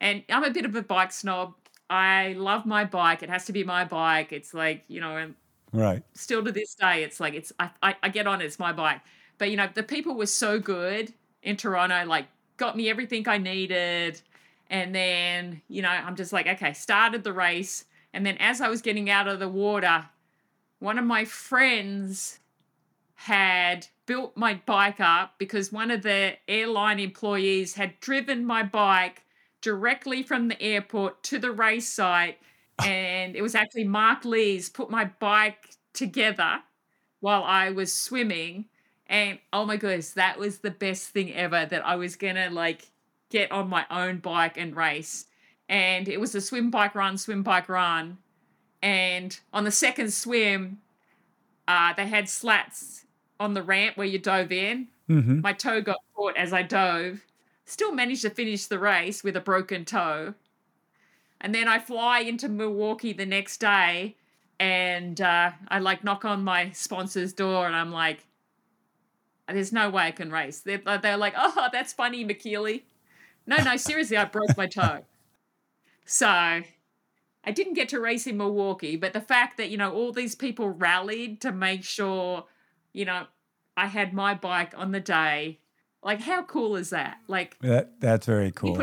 And 0.00 0.24
I'm 0.28 0.44
a 0.44 0.50
bit 0.50 0.64
of 0.64 0.74
a 0.74 0.82
bike 0.82 1.12
snob. 1.12 1.54
I 1.88 2.34
love 2.34 2.66
my 2.66 2.84
bike. 2.84 3.22
It 3.22 3.30
has 3.30 3.44
to 3.46 3.52
be 3.52 3.64
my 3.64 3.84
bike. 3.84 4.32
It's 4.32 4.52
like, 4.52 4.84
you 4.88 5.00
know, 5.00 5.32
right. 5.72 6.02
Still 6.14 6.44
to 6.44 6.52
this 6.52 6.74
day, 6.74 7.02
it's 7.02 7.20
like 7.20 7.34
it's 7.34 7.52
I, 7.58 7.70
I, 7.82 7.96
I 8.02 8.08
get 8.08 8.26
on 8.26 8.40
it, 8.40 8.46
it's 8.46 8.58
my 8.58 8.72
bike. 8.72 9.00
But 9.38 9.50
you 9.50 9.56
know, 9.56 9.68
the 9.72 9.82
people 9.82 10.16
were 10.16 10.26
so 10.26 10.58
good 10.58 11.12
in 11.42 11.56
Toronto, 11.56 12.04
like 12.06 12.26
got 12.56 12.76
me 12.76 12.88
everything 12.90 13.28
I 13.28 13.38
needed. 13.38 14.20
And 14.68 14.94
then, 14.94 15.62
you 15.68 15.82
know, 15.82 15.90
I'm 15.90 16.16
just 16.16 16.32
like, 16.32 16.46
okay, 16.48 16.72
started 16.72 17.22
the 17.22 17.32
race. 17.32 17.84
And 18.12 18.26
then 18.26 18.36
as 18.38 18.60
I 18.60 18.68
was 18.68 18.82
getting 18.82 19.08
out 19.10 19.28
of 19.28 19.38
the 19.38 19.48
water, 19.48 20.06
one 20.80 20.98
of 20.98 21.04
my 21.04 21.24
friends 21.24 22.40
had 23.14 23.86
built 24.06 24.36
my 24.36 24.54
bike 24.66 25.00
up 25.00 25.34
because 25.38 25.72
one 25.72 25.90
of 25.90 26.02
the 26.02 26.34
airline 26.48 26.98
employees 26.98 27.74
had 27.74 27.98
driven 28.00 28.44
my 28.44 28.62
bike 28.62 29.22
directly 29.60 30.22
from 30.22 30.48
the 30.48 30.60
airport 30.60 31.22
to 31.24 31.38
the 31.38 31.50
race 31.50 31.88
site. 31.88 32.38
And 32.84 33.36
it 33.36 33.42
was 33.42 33.54
actually 33.54 33.84
Mark 33.84 34.24
Lees 34.24 34.68
put 34.68 34.90
my 34.90 35.04
bike 35.04 35.70
together 35.92 36.60
while 37.20 37.42
I 37.42 37.70
was 37.70 37.92
swimming. 37.92 38.66
And 39.06 39.38
oh 39.52 39.64
my 39.64 39.76
goodness, 39.76 40.12
that 40.12 40.38
was 40.38 40.58
the 40.58 40.70
best 40.70 41.10
thing 41.10 41.32
ever 41.32 41.64
that 41.66 41.86
I 41.86 41.96
was 41.96 42.16
gonna 42.16 42.50
like 42.50 42.90
get 43.30 43.50
on 43.50 43.68
my 43.68 43.86
own 43.90 44.18
bike 44.18 44.56
and 44.56 44.76
race. 44.76 45.26
And 45.68 46.08
it 46.08 46.20
was 46.20 46.34
a 46.34 46.40
swim 46.40 46.70
bike 46.70 46.94
run, 46.94 47.18
swim 47.18 47.42
bike 47.42 47.68
run. 47.68 48.18
And 48.82 49.38
on 49.52 49.64
the 49.64 49.70
second 49.70 50.12
swim, 50.12 50.78
uh, 51.66 51.92
they 51.94 52.06
had 52.06 52.28
slats 52.28 53.04
on 53.40 53.54
the 53.54 53.62
ramp 53.62 53.96
where 53.96 54.06
you 54.06 54.18
dove 54.18 54.52
in. 54.52 54.88
Mm-hmm. 55.08 55.40
My 55.40 55.52
toe 55.52 55.80
got 55.80 55.98
caught 56.14 56.36
as 56.36 56.52
I 56.52 56.62
dove. 56.62 57.20
Still 57.66 57.92
managed 57.92 58.22
to 58.22 58.30
finish 58.30 58.66
the 58.66 58.78
race 58.78 59.22
with 59.22 59.36
a 59.36 59.40
broken 59.40 59.84
toe. 59.84 60.34
And 61.40 61.54
then 61.54 61.68
I 61.68 61.78
fly 61.78 62.20
into 62.20 62.48
Milwaukee 62.48 63.12
the 63.12 63.26
next 63.26 63.58
day 63.58 64.16
and 64.58 65.20
uh, 65.20 65.50
I 65.68 65.80
like 65.80 66.02
knock 66.02 66.24
on 66.24 66.42
my 66.42 66.70
sponsor's 66.70 67.32
door 67.32 67.66
and 67.66 67.76
I'm 67.76 67.92
like, 67.92 68.24
there's 69.48 69.72
no 69.72 69.90
way 69.90 70.04
I 70.04 70.10
can 70.12 70.30
race. 70.30 70.60
They're, 70.60 70.80
they're 71.02 71.16
like, 71.16 71.34
oh, 71.36 71.68
that's 71.72 71.92
funny, 71.92 72.24
Michellie. 72.24 72.82
No, 73.46 73.56
no, 73.58 73.76
seriously, 73.76 74.16
I 74.16 74.24
broke 74.24 74.56
my 74.56 74.66
toe. 74.66 75.04
So 76.04 76.26
I 76.28 77.52
didn't 77.52 77.74
get 77.74 77.88
to 77.90 78.00
race 78.00 78.26
in 78.26 78.36
Milwaukee, 78.36 78.96
but 78.96 79.12
the 79.12 79.20
fact 79.20 79.56
that, 79.58 79.70
you 79.70 79.76
know, 79.76 79.92
all 79.92 80.12
these 80.12 80.34
people 80.34 80.70
rallied 80.70 81.40
to 81.42 81.52
make 81.52 81.84
sure, 81.84 82.46
you 82.92 83.04
know, 83.04 83.26
I 83.76 83.86
had 83.86 84.12
my 84.12 84.34
bike 84.34 84.72
on 84.76 84.92
the 84.92 85.00
day. 85.00 85.58
Like, 86.06 86.20
how 86.20 86.44
cool 86.44 86.76
is 86.76 86.90
that? 86.90 87.18
Like, 87.26 87.58
that, 87.62 88.00
that's 88.00 88.26
very 88.26 88.52
cool. 88.52 88.80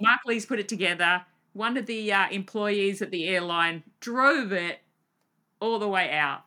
Mark 0.00 0.20
Lees 0.24 0.46
put 0.46 0.58
it 0.58 0.66
together. 0.66 1.20
One 1.52 1.76
of 1.76 1.84
the 1.84 2.10
uh, 2.10 2.30
employees 2.30 3.02
at 3.02 3.10
the 3.10 3.28
airline 3.28 3.82
drove 4.00 4.50
it 4.50 4.80
all 5.60 5.78
the 5.78 5.86
way 5.86 6.10
out. 6.10 6.40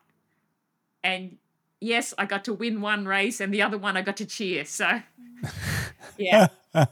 And 1.04 1.36
yes, 1.80 2.14
I 2.18 2.26
got 2.26 2.44
to 2.46 2.52
win 2.52 2.80
one 2.80 3.06
race, 3.06 3.40
and 3.40 3.54
the 3.54 3.62
other 3.62 3.78
one 3.78 3.96
I 3.96 4.02
got 4.02 4.16
to 4.16 4.26
cheer. 4.26 4.64
So, 4.64 5.02
yeah. 6.18 6.48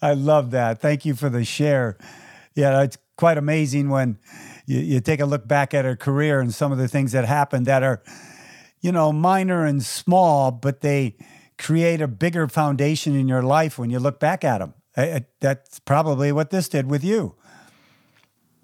I 0.00 0.14
love 0.14 0.50
that. 0.52 0.80
Thank 0.80 1.04
you 1.04 1.14
for 1.14 1.28
the 1.28 1.44
share. 1.44 1.98
Yeah, 2.54 2.84
it's 2.84 2.96
quite 3.18 3.36
amazing 3.36 3.90
when 3.90 4.18
you, 4.64 4.78
you 4.78 5.00
take 5.00 5.20
a 5.20 5.26
look 5.26 5.46
back 5.46 5.74
at 5.74 5.84
her 5.84 5.94
career 5.94 6.40
and 6.40 6.54
some 6.54 6.72
of 6.72 6.78
the 6.78 6.88
things 6.88 7.12
that 7.12 7.26
happened 7.26 7.66
that 7.66 7.82
are, 7.82 8.02
you 8.80 8.92
know, 8.92 9.12
minor 9.12 9.66
and 9.66 9.82
small, 9.82 10.50
but 10.50 10.80
they 10.80 11.16
create 11.58 12.00
a 12.00 12.08
bigger 12.08 12.48
foundation 12.48 13.14
in 13.14 13.28
your 13.28 13.42
life 13.42 13.78
when 13.78 13.90
you 13.90 13.98
look 13.98 14.18
back 14.20 14.44
at 14.44 14.58
them. 14.58 14.74
I, 14.96 15.02
I, 15.12 15.26
that's 15.40 15.80
probably 15.80 16.32
what 16.32 16.50
this 16.50 16.68
did 16.68 16.88
with 16.88 17.04
you. 17.04 17.34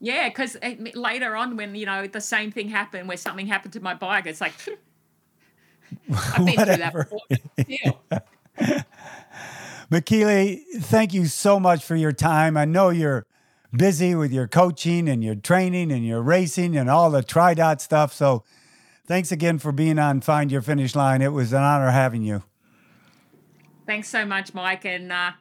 Yeah, 0.01 0.29
because 0.29 0.57
later 0.95 1.37
on, 1.37 1.57
when 1.57 1.75
you 1.75 1.85
know 1.87 2.07
the 2.07 2.21
same 2.21 2.51
thing 2.51 2.69
happened, 2.69 3.07
where 3.07 3.17
something 3.19 3.47
happened 3.47 3.75
to 3.75 3.81
my 3.81 3.95
bike, 3.95 4.27
it's 4.27 4.41
like 4.41 4.55
I've 6.11 6.47
been 6.47 6.57
Whatever. 6.57 7.05
through 7.05 7.21
that 7.29 7.57
before. 7.59 8.23
Yeah. 8.67 8.83
Michellie, 9.91 10.63
thank 10.79 11.13
you 11.13 11.27
so 11.27 11.59
much 11.59 11.85
for 11.85 11.97
your 11.97 12.13
time. 12.13 12.57
I 12.57 12.65
know 12.65 12.91
you're 12.91 13.27
busy 13.77 14.15
with 14.15 14.33
your 14.33 14.47
coaching 14.47 15.09
and 15.09 15.23
your 15.23 15.35
training 15.35 15.91
and 15.93 16.07
your 16.07 16.23
racing 16.23 16.77
and 16.77 16.89
all 16.89 17.11
the 17.11 17.23
TriDot 17.23 17.81
stuff. 17.81 18.13
So 18.13 18.45
thanks 19.07 19.33
again 19.33 19.59
for 19.59 19.73
being 19.73 19.99
on 19.99 20.21
Find 20.21 20.51
Your 20.53 20.63
Finish 20.63 20.95
Line. 20.95 21.23
It 21.23 21.33
was 21.33 21.53
an 21.53 21.63
honor 21.63 21.91
having 21.91 22.23
you. 22.23 22.43
Thanks 23.91 24.07
so 24.07 24.25
much, 24.25 24.55
Mike. 24.55 24.85
And 24.85 25.11
uh, 25.11 25.33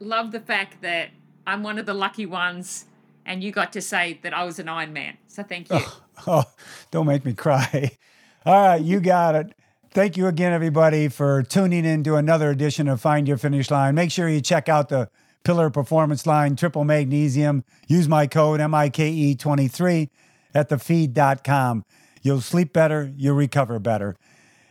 love 0.00 0.30
the 0.30 0.40
fact 0.40 0.82
that 0.82 1.08
I'm 1.46 1.62
one 1.62 1.78
of 1.78 1.86
the 1.86 1.94
lucky 1.94 2.26
ones 2.26 2.84
and 3.24 3.42
you 3.42 3.52
got 3.52 3.72
to 3.72 3.80
say 3.80 4.20
that 4.22 4.34
I 4.34 4.44
was 4.44 4.58
an 4.58 4.68
Iron 4.68 4.92
Man. 4.92 5.16
So 5.28 5.42
thank 5.42 5.70
you. 5.70 5.78
Oh, 5.80 6.02
oh, 6.26 6.44
don't 6.90 7.06
make 7.06 7.24
me 7.24 7.32
cry. 7.32 7.92
All 8.44 8.52
right, 8.52 8.82
you 8.82 9.00
got 9.00 9.34
it. 9.34 9.54
Thank 9.92 10.18
you 10.18 10.26
again, 10.26 10.52
everybody, 10.52 11.08
for 11.08 11.42
tuning 11.42 11.86
in 11.86 12.04
to 12.04 12.16
another 12.16 12.50
edition 12.50 12.86
of 12.86 13.00
Find 13.00 13.26
Your 13.26 13.38
Finish 13.38 13.70
Line. 13.70 13.94
Make 13.94 14.10
sure 14.10 14.28
you 14.28 14.42
check 14.42 14.68
out 14.68 14.90
the 14.90 15.08
Pillar 15.42 15.70
Performance 15.70 16.26
Line, 16.26 16.54
Triple 16.54 16.84
Magnesium. 16.84 17.64
Use 17.88 18.08
my 18.08 18.26
code 18.26 18.60
MIKE23 18.60 20.10
at 20.54 20.68
thefeed.com. 20.68 21.86
You'll 22.20 22.42
sleep 22.42 22.74
better, 22.74 23.10
you'll 23.16 23.36
recover 23.36 23.78
better. 23.78 24.16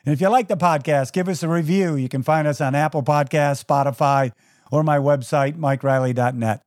And 0.06 0.14
if 0.14 0.22
you 0.22 0.30
like 0.30 0.48
the 0.48 0.58
podcast, 0.58 1.14
give 1.14 1.28
us 1.28 1.42
a 1.42 1.48
review. 1.48 1.96
You 1.96 2.10
can 2.10 2.22
find 2.22 2.48
us 2.48 2.62
on 2.62 2.76
Apple 2.76 3.02
Podcasts, 3.02 3.64
Spotify, 3.66 4.32
or 4.72 4.84
my 4.84 4.98
website, 4.98 5.58
mikereilly.net. 5.58 6.62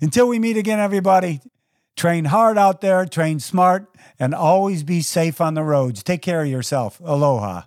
Until 0.00 0.28
we 0.28 0.38
meet 0.38 0.56
again, 0.56 0.80
everybody, 0.80 1.40
train 1.96 2.26
hard 2.26 2.58
out 2.58 2.80
there, 2.80 3.04
train 3.04 3.38
smart, 3.38 3.88
and 4.18 4.34
always 4.34 4.82
be 4.82 5.02
safe 5.02 5.40
on 5.40 5.54
the 5.54 5.62
roads. 5.62 6.02
Take 6.02 6.22
care 6.22 6.42
of 6.42 6.48
yourself. 6.48 7.00
Aloha. 7.04 7.62